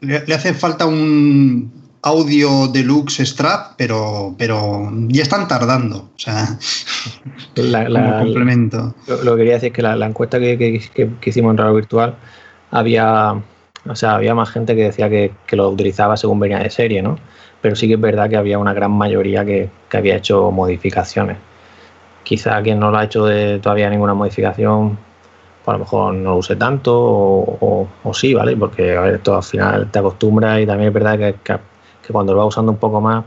[0.00, 6.10] le, hace, falta un audio deluxe strap, pero, pero ya están tardando.
[6.14, 6.58] O sea,
[7.56, 8.94] como complemento.
[9.06, 10.80] Lo, que quería decir es que la, encuesta que,
[11.24, 12.14] hicimos en Radio Virtual
[12.70, 13.32] había,
[13.88, 17.18] o sea, había más gente que decía que, lo utilizaba según venía de serie, ¿no?
[17.60, 21.38] Pero sí que es verdad que había una gran mayoría que, había hecho modificaciones.
[22.22, 24.98] Quizá quien no lo ha hecho de todavía ninguna modificación
[25.66, 28.56] a lo mejor no lo use tanto o, sí, ¿vale?
[28.56, 31.58] Porque a ver, esto al final te acostumbras y también es verdad que,
[32.12, 33.24] cuando lo vas usando un poco más,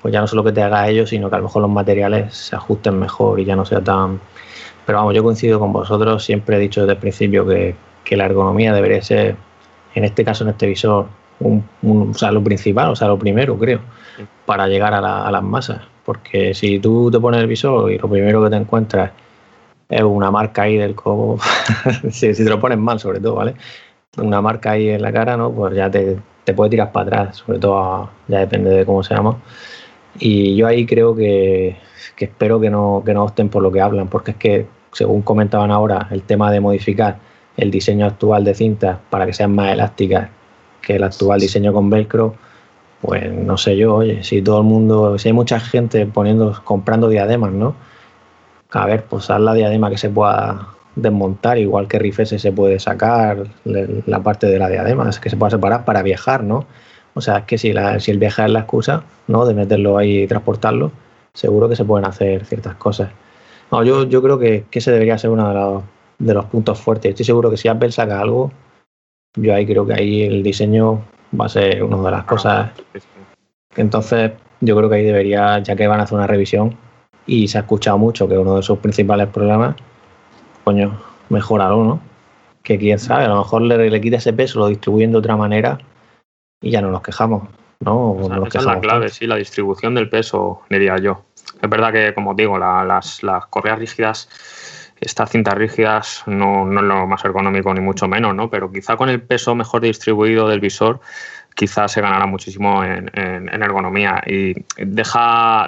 [0.00, 2.34] pues ya no solo que te haga ello, sino que a lo mejor los materiales
[2.34, 4.18] se ajusten mejor y ya no sea tan...
[4.86, 7.74] Pero vamos, yo coincido con vosotros, siempre he dicho desde el principio que,
[8.16, 9.36] la ergonomía debería ser,
[9.94, 11.08] en este caso, en este visor,
[11.40, 13.80] un, o sea, lo principal, o sea, lo primero, creo,
[14.46, 15.82] para llegar a, a las masas.
[16.06, 19.10] Porque si tú te pones el visor y lo primero que te encuentras
[19.88, 21.38] es una marca ahí del cobo,
[22.10, 23.54] si, te lo pones mal sobre todo, ¿vale?
[24.16, 25.50] Una marca ahí en la cara, ¿no?
[25.52, 29.14] Pues ya te, te puede tirar para atrás, sobre todo ya depende de cómo se
[29.14, 29.38] llama.
[30.18, 31.76] Y yo ahí creo que,
[32.16, 35.22] que espero que no, que no opten por lo que hablan, porque es que, según
[35.22, 37.18] comentaban ahora, el tema de modificar
[37.56, 40.28] el diseño actual de cintas para que sean más elásticas
[40.80, 42.34] que el actual diseño con velcro,
[43.00, 47.08] pues no sé yo, oye, si todo el mundo, si hay mucha gente poniendo, comprando
[47.08, 47.74] diademas, ¿no?
[48.70, 52.78] A ver, pues haz la diadema que se pueda desmontar, igual que Rifese se puede
[52.78, 56.66] sacar la parte de la diadema, es que se pueda separar para viajar, ¿no?
[57.14, 59.46] O sea, es que si, si el viaje es la excusa, ¿no?
[59.46, 60.92] De meterlo ahí y transportarlo,
[61.32, 63.10] seguro que se pueden hacer ciertas cosas.
[63.70, 65.82] No, yo, yo creo que, que ese debería ser uno de los,
[66.18, 67.10] de los puntos fuertes.
[67.10, 68.50] Estoy seguro que si Apple saca algo,
[69.36, 71.02] yo ahí creo que ahí el diseño
[71.38, 72.70] va a ser una de las cosas.
[73.76, 76.76] Entonces, yo creo que ahí debería, ya que van a hacer una revisión,
[77.28, 79.76] y se ha escuchado mucho que uno de sus principales problemas,
[80.64, 80.98] coño,
[81.28, 82.00] mejorarlo, ¿no?
[82.62, 85.36] Que quién sabe, a lo mejor le, le quita ese peso, lo distribuyen de otra
[85.36, 85.78] manera
[86.60, 87.44] y ya no nos quejamos,
[87.80, 88.16] ¿no?
[88.46, 91.22] esa es la clave, sí, la distribución del peso, diría yo.
[91.62, 94.28] Es verdad que, como digo, las, las correas rígidas
[95.00, 98.50] estas cintas rígidas no, no, es lo más ergonómico ni mucho menos, ¿no?
[98.50, 101.00] Pero quizá con el peso mejor distribuido del visor
[101.58, 104.22] quizás se ganará muchísimo en, ergonomía.
[104.24, 105.66] Y deja,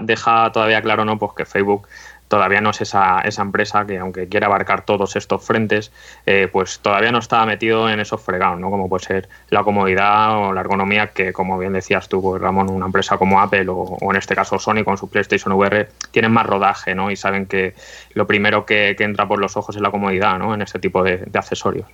[0.52, 1.18] todavía claro ¿no?
[1.18, 1.88] pues que Facebook
[2.28, 5.90] todavía no es esa, esa empresa que, aunque quiere abarcar todos estos frentes,
[6.26, 8.70] eh, pues todavía no está metido en esos fregados, ¿no?
[8.70, 12.70] Como puede ser la comodidad o la ergonomía, que como bien decías tú, pues, Ramón,
[12.70, 16.46] una empresa como Apple o, en este caso Sony con su PlayStation VR tienen más
[16.46, 17.10] rodaje, ¿no?
[17.10, 17.74] Y saben que
[18.14, 20.54] lo primero que, entra por los ojos es la comodidad, ¿no?
[20.54, 21.88] En este tipo de, accesorios.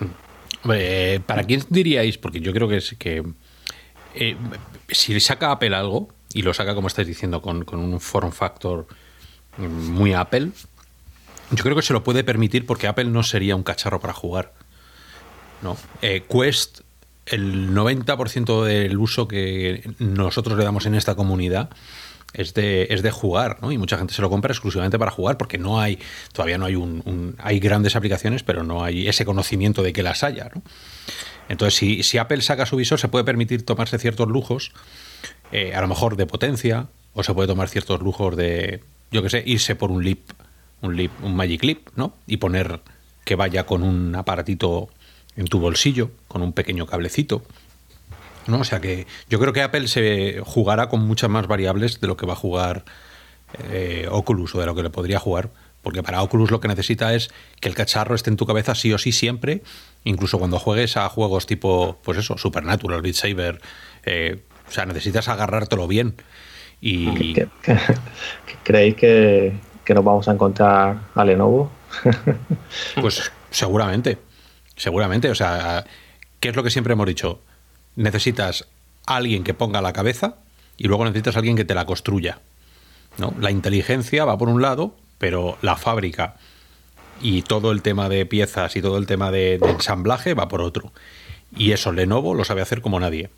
[0.66, 2.18] Hombre, ¿para quién diríais?
[2.18, 3.22] Porque yo creo que es que
[4.16, 4.36] eh,
[4.88, 8.88] si saca Apple algo, y lo saca, como estáis diciendo, con, un form factor
[9.58, 10.50] muy Apple.
[11.52, 14.54] Yo creo que se lo puede permitir porque Apple no sería un cacharro para jugar.
[15.62, 15.76] ¿no?
[16.02, 16.80] Eh, Quest,
[17.26, 21.70] el 90% del uso que nosotros le damos en esta comunidad
[22.36, 23.72] es de, es de jugar, ¿no?
[23.72, 25.98] Y mucha gente se lo compra exclusivamente para jugar porque no hay,
[26.32, 30.22] todavía no hay un, hay grandes aplicaciones, pero no hay ese conocimiento de que las
[30.22, 30.62] haya, ¿no?
[31.48, 34.72] Entonces, si, si Apple saca su visor, se puede permitir tomarse ciertos lujos,
[35.52, 39.30] eh, a lo mejor de potencia, o se puede tomar ciertos lujos de, yo qué
[39.30, 40.30] sé, irse por un lip,
[40.82, 42.14] un lip, un Magic Lip, ¿no?
[42.26, 42.80] Y poner
[43.24, 44.88] que vaya con un aparatito
[45.36, 47.42] en tu bolsillo, con un pequeño cablecito.
[48.48, 48.60] ¿No?
[48.60, 52.16] O sea que yo creo que Apple se jugará con muchas más variables de lo
[52.16, 52.84] que va a jugar
[53.70, 55.50] eh, Oculus o de lo que le podría jugar.
[55.82, 58.92] Porque para Oculus lo que necesita es que el cacharro esté en tu cabeza sí
[58.92, 59.62] o sí siempre,
[60.02, 63.60] incluso cuando juegues a juegos tipo, pues eso, Supernatural, Beat Saber.
[64.04, 66.16] Eh, o sea, necesitas agarrártelo bien.
[66.80, 67.34] Y...
[68.64, 69.52] ¿Creéis que,
[69.94, 71.70] nos vamos a encontrar a Lenovo?
[73.00, 74.18] pues seguramente,
[74.74, 75.30] seguramente.
[75.30, 75.84] O sea,
[76.40, 77.40] ¿qué es lo que siempre hemos dicho?
[77.96, 78.66] Necesitas
[79.06, 80.36] alguien que ponga la cabeza
[80.76, 82.40] y luego necesitas alguien que te la construya.
[83.18, 83.34] ¿no?
[83.40, 86.36] La inteligencia va por un lado, pero la fábrica
[87.20, 90.60] y todo el tema de piezas y todo el tema de, de ensamblaje va por
[90.60, 90.92] otro.
[91.56, 93.30] Y eso Lenovo lo sabe hacer como nadie.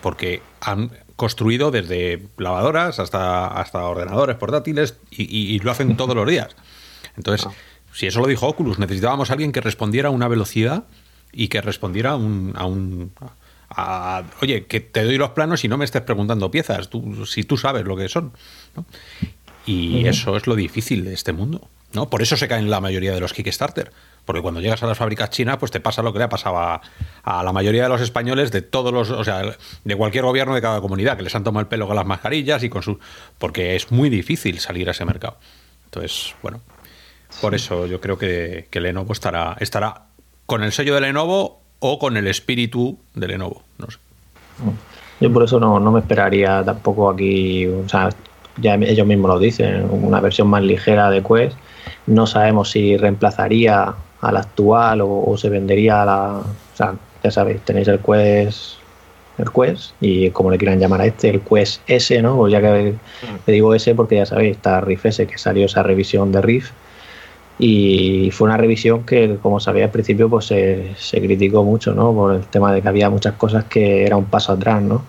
[0.00, 6.56] Porque han construido desde lavadoras hasta, hasta ordenadores portátiles y, lo hacen todos los días.
[7.16, 7.52] Entonces, ah.
[7.92, 10.84] si eso lo dijo Oculus, necesitábamos a alguien que respondiera a una velocidad
[11.32, 12.52] y que respondiera a un...
[12.56, 13.12] A un
[14.40, 17.56] oye, que te doy los planos y no me estés preguntando piezas, tú, si tú
[17.56, 18.32] sabes lo que son.
[19.66, 21.68] Y eso es lo difícil de este mundo.
[21.92, 22.08] ¿no?
[22.08, 23.92] Por eso se caen la mayoría de los Kickstarter.
[24.24, 26.58] Porque cuando llegas a las fábricas chinas, pues te pasa lo que le ha pasado
[26.58, 26.80] a,
[27.42, 29.42] la mayoría de los españoles de todos los, o sea,
[29.84, 32.62] de cualquier gobierno de cada comunidad, que les han tomado el pelo con las mascarillas
[32.62, 32.98] y con su.
[33.38, 35.38] porque es muy difícil salir a ese mercado.
[35.86, 36.60] Entonces, bueno,
[37.40, 40.06] por eso yo creo que, que Lenovo estará, estará
[40.46, 43.62] con el sello de Lenovo o con el espíritu de Lenovo.
[43.78, 43.98] No sé.
[45.20, 48.08] Yo por eso no, no me esperaría tampoco aquí, o sea,
[48.58, 51.56] ya ellos mismos lo dicen, una versión más ligera de Quest.
[52.06, 56.38] No sabemos si reemplazaría a la actual o, se vendería a la.
[56.38, 56.94] O sea,
[57.24, 58.74] ya sabéis, tenéis el Quest,
[59.38, 62.36] el Quest y como le quieran llamar a este, el Quest S, ¿no?
[62.36, 63.36] Pues ya que mm.
[63.44, 66.70] le digo S porque ya sabéis, está Riff S, que salió esa revisión de Riff.
[67.58, 72.12] Y fue una revisión que, como sabía al principio, pues se, se criticó mucho, ¿no?
[72.12, 75.02] Por el tema de que había muchas cosas que era un paso atrás, ¿no?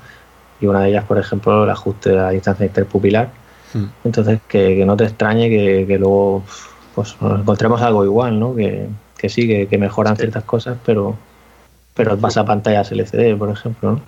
[0.61, 3.29] Y una de ellas, por ejemplo, el ajuste de la distancia interpupilar.
[3.73, 3.85] Mm.
[4.03, 6.43] Entonces, que, no te extrañe que, que luego
[6.95, 8.55] pues encontremos algo igual, ¿no?
[8.55, 8.87] Que,
[9.17, 11.15] que sí, que, mejoran ciertas cosas, pero,
[11.95, 13.99] pero pasa pantallas LCD, por ejemplo,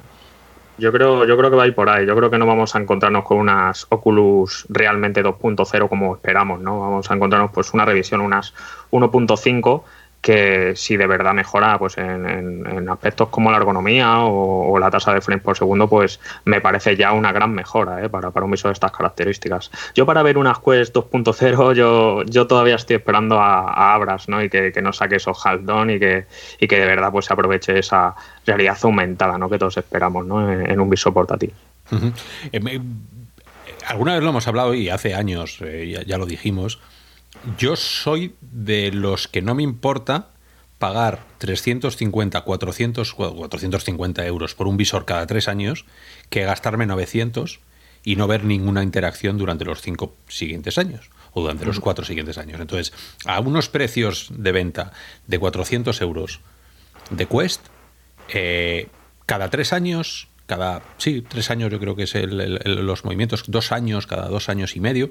[0.77, 2.05] Yo creo, yo creo que va a ir por ahí.
[2.05, 6.81] Yo creo que no vamos a encontrarnos con unas Oculus realmente 2.0 como esperamos, ¿no?
[6.81, 8.53] Vamos a encontrarnos pues una revisión, unas
[8.91, 9.83] 1.5
[10.25, 15.21] que si de verdad mejora pues en, aspectos como la ergonomía o, la tasa de
[15.21, 18.09] frames por segundo, pues me parece ya una gran mejora ¿eh?
[18.09, 19.69] para, un visor de estas características.
[19.93, 24.41] Yo para ver unas Quest 2.0, yo, yo todavía estoy esperando a, Abras ¿no?
[24.41, 26.25] y que, que nos saque esos Haldon y que,
[26.59, 28.15] y que de verdad pues se aproveche esa
[28.47, 29.47] realidad aumentada ¿no?
[29.47, 30.51] que todos esperamos ¿no?
[30.51, 31.53] en, un visor portátil.
[32.51, 32.81] Eh,
[33.85, 36.79] alguna vez lo hemos hablado y hace años eh, ya lo dijimos
[37.57, 40.29] yo soy de los que no me importa
[40.79, 45.85] pagar 350, 400, 450 euros por un visor cada tres años
[46.29, 47.59] que gastarme 900
[48.03, 52.37] y no ver ninguna interacción durante los cinco siguientes años o durante los cuatro siguientes
[52.37, 52.61] años.
[52.61, 52.93] Entonces,
[53.25, 54.93] a unos precios de venta
[55.27, 56.39] de 400 euros
[57.09, 57.61] de Quest,
[58.29, 58.87] eh,
[59.25, 64.07] cada tres años, cada, sí, tres años yo creo que es los movimientos, dos años,
[64.07, 65.09] cada dos años y medio,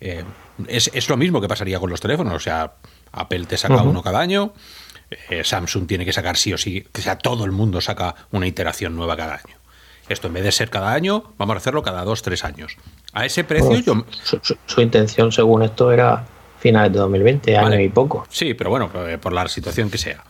[0.00, 0.24] eh,
[0.68, 2.34] es, lo mismo que pasaría con los teléfonos.
[2.34, 2.74] O sea,
[3.12, 4.52] Apple te saca uno cada año,
[5.30, 8.46] eh, Samsung tiene que sacar sí o sí, o sea, todo el mundo saca una
[8.46, 9.56] iteración nueva cada año.
[10.08, 12.76] Esto en vez de ser cada año, vamos a hacerlo cada dos, tres años.
[13.12, 14.04] A ese precio yo...
[14.66, 16.24] Su, intención, según esto, era
[16.60, 18.24] finales de 2020, año y poco.
[18.30, 20.24] Sí, pero bueno, eh, por la situación que sea.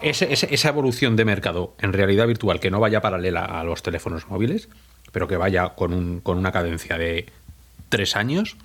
[0.00, 4.70] esa evolución de mercado en realidad virtual que no vaya paralela a los teléfonos móviles,
[5.12, 7.26] pero que vaya con, un, con una cadencia de
[7.90, 8.56] tres años,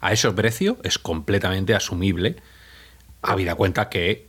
[0.00, 2.36] a ese precio es completamente asumible,
[3.22, 4.26] habida cuenta que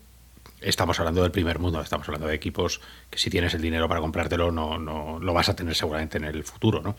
[0.62, 2.80] estamos hablando del primer mundo, estamos hablando de equipos
[3.10, 6.26] que si tienes el dinero para comprártelo no, no lo vas a tener seguramente en
[6.26, 6.96] el futuro, ¿no?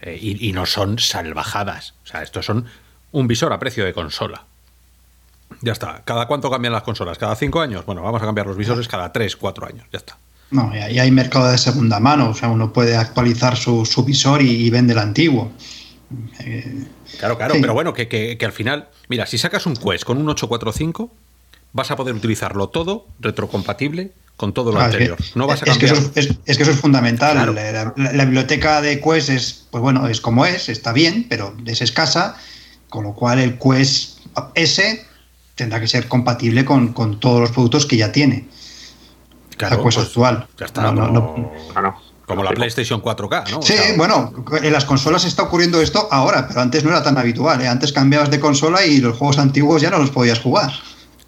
[0.00, 2.66] Eh, y, no son salvajadas, o sea, estos son
[3.12, 4.44] un visor a precio de consola.
[5.60, 6.02] Ya está.
[6.04, 7.16] ¿Cada cuánto cambian las consolas?
[7.16, 7.86] ¿Cada cinco años?
[7.86, 9.86] Bueno, vamos a cambiar los visores cada tres, cuatro años.
[9.92, 10.18] Ya está.
[10.50, 12.30] No, y hay mercado de segunda mano.
[12.30, 15.52] O sea, uno puede actualizar su, su visor y, y, vende el antiguo.
[16.40, 16.84] Eh,
[17.18, 17.60] claro, claro, sí.
[17.60, 21.10] pero bueno, que, que, que, al final, mira, si sacas un Quest con un 845,
[21.72, 25.16] vas a poder utilizarlo todo retrocompatible con todo lo ah, anterior.
[25.18, 27.32] Es que, no vas a es que, eso, es, es, que eso es fundamental.
[27.32, 27.52] Claro.
[27.52, 31.54] La, la, la, biblioteca de Quest es, pues bueno, es como es, está bien, pero
[31.66, 32.36] es escasa,
[32.88, 34.18] con lo cual el Quest
[34.54, 35.06] S
[35.54, 38.48] tendrá que ser compatible con, con todos los productos que ya tiene.
[39.56, 40.48] Claro, la Quest pues actual.
[40.58, 41.94] Ya está, no, no, claro.
[42.26, 43.62] Como la PlayStation 4K, ¿no?
[43.62, 44.32] Sí, o sea, bueno,
[44.62, 47.60] en las consolas está ocurriendo esto ahora, pero antes no era tan habitual.
[47.60, 47.68] ¿eh?
[47.68, 50.72] Antes cambiabas de consola y los juegos antiguos ya no los podías jugar.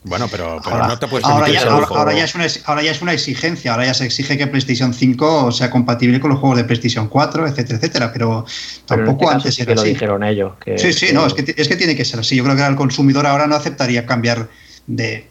[0.05, 2.83] Bueno, pero, pero ahora, no te puedes ahora ya, ahora, ahora, ya es una, ahora
[2.83, 6.39] ya es una exigencia, ahora ya se exige que PlayStation 5 sea compatible con los
[6.39, 8.47] juegos de PlayStation 4, etcétera, etcétera, pero,
[8.87, 9.89] pero tampoco este antes era que así.
[9.89, 10.53] lo dijeron ellos.
[10.65, 11.13] Que, sí, sí, que...
[11.13, 12.37] no, es que, es que tiene que ser así.
[12.37, 14.49] Yo creo que el consumidor ahora no aceptaría cambiar
[14.87, 15.29] de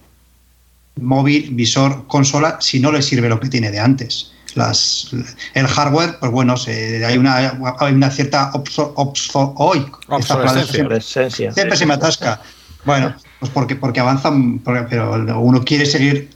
[1.00, 4.34] móvil, visor, consola si no le sirve lo que tiene de antes.
[4.56, 5.10] Las,
[5.54, 7.36] el hardware, pues bueno, se, hay, una,
[7.80, 9.86] hay una cierta obso, obso, hoy,
[10.66, 12.42] siempre, siempre se me atasca.
[12.86, 16.30] Bueno, pues porque, porque avanzan, pero uno quiere seguir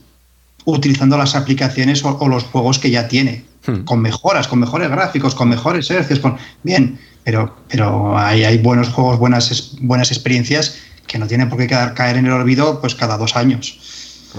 [0.64, 3.84] utilizando las aplicaciones o, o los juegos que ya tiene, hmm.
[3.84, 8.88] con mejoras, con mejores gráficos, con mejores hercios, con bien, pero, pero hay, hay buenos
[8.88, 12.94] juegos, buenas, buenas experiencias que no tienen por qué quedar, caer en el olvido pues
[12.94, 13.78] cada dos años.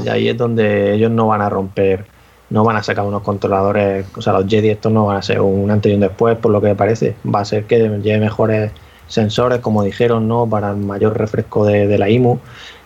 [0.05, 2.07] Y ahí es donde ellos no van a romper,
[2.51, 5.39] no van a sacar unos controladores, o sea, los Jedi estos no van a ser
[5.39, 7.15] un antes y un después, por lo que me parece.
[7.25, 8.71] Va a ser que lleve mejores
[9.07, 10.47] sensores, como dijeron, ¿no?
[10.47, 12.39] Para el mayor refresco de, la IMU.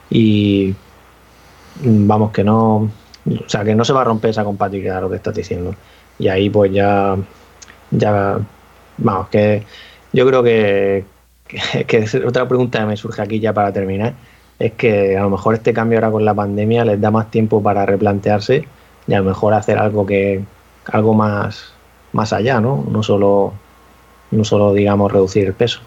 [0.09, 0.75] Y
[1.83, 2.75] vamos, que no.
[3.27, 5.75] O sea, que no se va a romper esa compatibilidad, lo que estás diciendo.
[6.19, 7.17] Y ahí, pues ya.
[7.91, 8.39] Ya.
[8.97, 9.63] Vamos, que
[10.13, 11.05] yo creo que,
[11.87, 14.13] que otra pregunta que me surge aquí ya para terminar
[14.59, 17.61] es que a lo mejor este cambio ahora con la pandemia les da más tiempo
[17.61, 18.65] para replantearse
[19.07, 20.43] y a lo mejor hacer algo que
[20.85, 21.73] algo más
[22.13, 22.85] más allá, ¿no?
[22.89, 23.53] No solo
[24.31, 25.79] no solo digamos reducir el peso.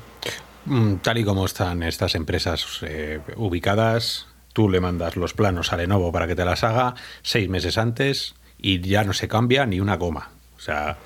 [0.67, 5.77] Mm, tal y como están estas empresas eh, ubicadas, tú le mandas los planos a
[5.77, 9.81] Lenovo para que te las haga seis meses antes y ya no se cambia ni
[9.81, 10.31] una goma.
[10.57, 10.99] O sea,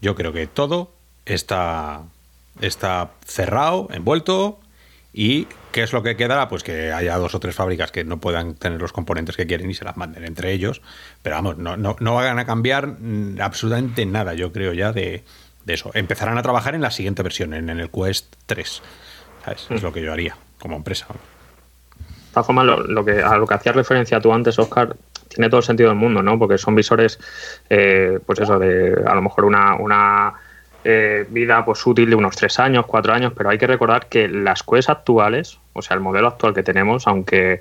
[0.00, 0.92] yo creo que todo
[1.24, 2.02] está,
[2.60, 4.58] está cerrado, envuelto
[5.16, 6.48] y ¿qué es lo que quedará?
[6.48, 9.70] Pues que haya dos o tres fábricas que no puedan tener los componentes que quieren
[9.70, 10.82] y se las manden entre ellos.
[11.22, 12.96] Pero vamos, no, no, no van a cambiar
[13.40, 15.22] absolutamente nada, yo creo ya, de,
[15.64, 15.92] de eso.
[15.94, 18.82] Empezarán a trabajar en la siguiente versión, en, en el Quest 3.
[19.44, 19.66] ¿Sabes?
[19.70, 21.06] Es lo que yo haría como empresa.
[22.32, 24.96] Formas, lo, lo, que, a lo que hacías referencia tú antes, Oscar,
[25.28, 26.36] tiene todo el sentido del mundo, ¿no?
[26.40, 27.20] Porque son visores,
[27.70, 30.34] eh, pues eso, de a lo mejor una, una
[30.84, 34.28] eh, vida pues útil de unos tres años, cuatro años, pero hay que recordar que
[34.28, 37.60] las Quest actuales, o sea, el modelo actual que tenemos, aunque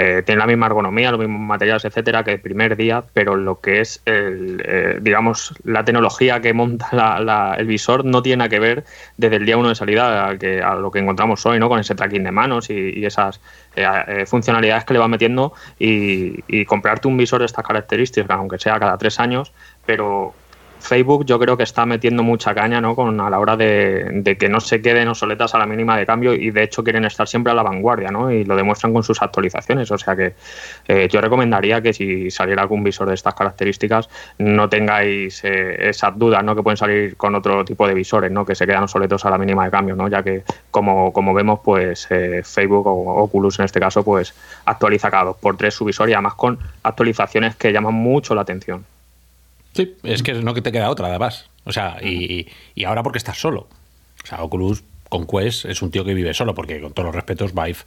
[0.00, 3.60] eh, tiene la misma ergonomía, los mismos materiales, etcétera, que el primer día, pero lo
[3.60, 8.48] que es, el, eh, digamos, la tecnología que monta la, la, el visor no tiene
[8.48, 8.84] que ver
[9.16, 11.68] desde el día uno de salida a, que, a lo que encontramos hoy, ¿no?
[11.68, 13.40] Con ese tracking de manos y, y esas
[13.74, 18.58] eh, funcionalidades que le va metiendo y, y comprarte un visor de estas características, aunque
[18.60, 19.52] sea cada tres años,
[19.84, 20.32] pero
[20.80, 22.94] Facebook yo creo que está metiendo mucha caña ¿no?
[22.94, 26.34] Con, a la hora de, que no se queden obsoletas a la mínima de cambio
[26.34, 28.30] y de hecho quieren estar siempre a la vanguardia ¿no?
[28.30, 29.90] y lo demuestran con sus actualizaciones.
[29.90, 30.34] O sea que
[30.86, 36.18] eh, yo recomendaría que si saliera algún visor de estas características no tengáis eh, esas
[36.18, 36.54] dudas ¿no?
[36.54, 38.44] que pueden salir con otro tipo de visores ¿no?
[38.44, 40.08] que se quedan obsoletos a la mínima de cambio, ¿no?
[40.08, 44.34] ya que como, como vemos pues eh, Facebook o Oculus en este caso pues
[44.64, 48.42] actualiza cada dos por tres su visor y además con actualizaciones que llaman mucho la
[48.42, 48.84] atención.
[49.78, 51.48] Sí, es que no que te queda otra, además.
[51.62, 53.68] O sea, y, y, ahora porque estás solo.
[54.24, 57.14] O sea, Oculus con Quest es un tío que vive solo, porque con todos los
[57.14, 57.78] respetos, Vive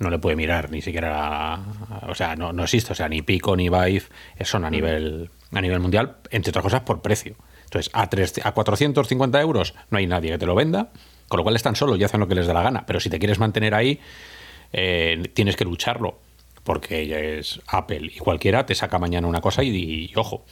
[0.00, 1.60] no le puede mirar ni siquiera.
[2.08, 2.92] O sea, no, no existe.
[2.92, 4.02] O sea, ni Pico ni Vive
[4.40, 7.36] son a nivel, a nivel mundial, entre otras cosas por precio.
[7.62, 10.90] Entonces, a, 3, a 450 euros no hay nadie que te lo venda,
[11.28, 12.84] con lo cual están solos y hacen lo que les da la gana.
[12.84, 14.00] Pero si te quieres mantener ahí,
[14.72, 16.18] eh, tienes que lucharlo
[16.64, 20.44] porque ella es Apple y cualquiera te saca mañana una cosa y, y, ojo,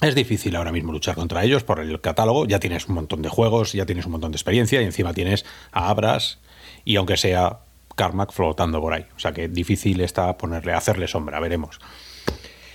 [0.00, 2.46] es difícil ahora mismo luchar contra ellos por el catálogo.
[2.46, 5.44] Ya tienes un montón de juegos, ya tienes un montón de experiencia y encima tienes
[5.72, 6.38] a Abras
[6.84, 7.58] y aunque sea
[7.96, 9.06] Carmack flotando por ahí.
[9.16, 11.78] O sea que difícil está ponerle, hacerle sombra, veremos.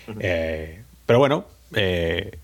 [0.07, 0.17] Uh -huh.
[0.19, 2.37] eh, pero bueno, eh,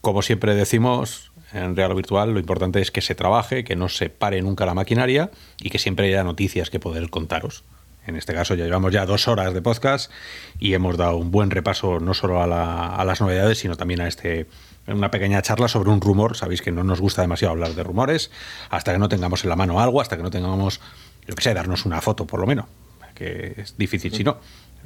[0.00, 3.88] como siempre decimos, en real o virtual, lo importante es que se trabaje, que no
[3.88, 5.30] se pare nunca la maquinaria
[5.60, 7.64] y que siempre haya noticias que poder contaros.
[8.10, 10.10] En este caso ya llevamos ya dos horas de podcast
[10.58, 14.08] y hemos dado un buen repaso no solo a, a las novedades, sino también a
[14.08, 14.48] este
[14.88, 16.36] una pequeña charla sobre un rumor.
[16.36, 18.32] Sabéis que no nos gusta demasiado hablar de rumores
[18.68, 20.80] hasta que no tengamos en la mano algo, hasta que no tengamos,
[21.24, 22.66] yo que sé, darnos una foto por lo menos,
[23.14, 24.38] que es difícil si no.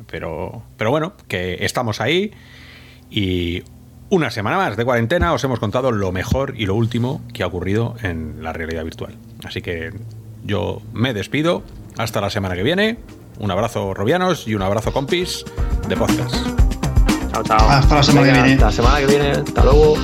[0.06, 2.30] Pero, pero bueno, que estamos ahí
[3.08, 3.62] y
[4.10, 7.46] una semana más de cuarentena os hemos contado lo mejor y lo último que ha
[7.46, 9.16] ocurrido en la realidad virtual.
[9.44, 9.94] Así que
[10.44, 11.62] yo me despido.
[11.96, 12.98] Hasta la semana que viene.
[13.38, 15.44] Un abrazo, Robianos, y un abrazo, compis,
[15.88, 16.34] de podcast.
[17.32, 17.68] Chao, chao.
[17.68, 18.52] Hasta la semana que viene.
[18.52, 19.30] Hasta la semana que viene.
[19.30, 19.96] Hasta luego.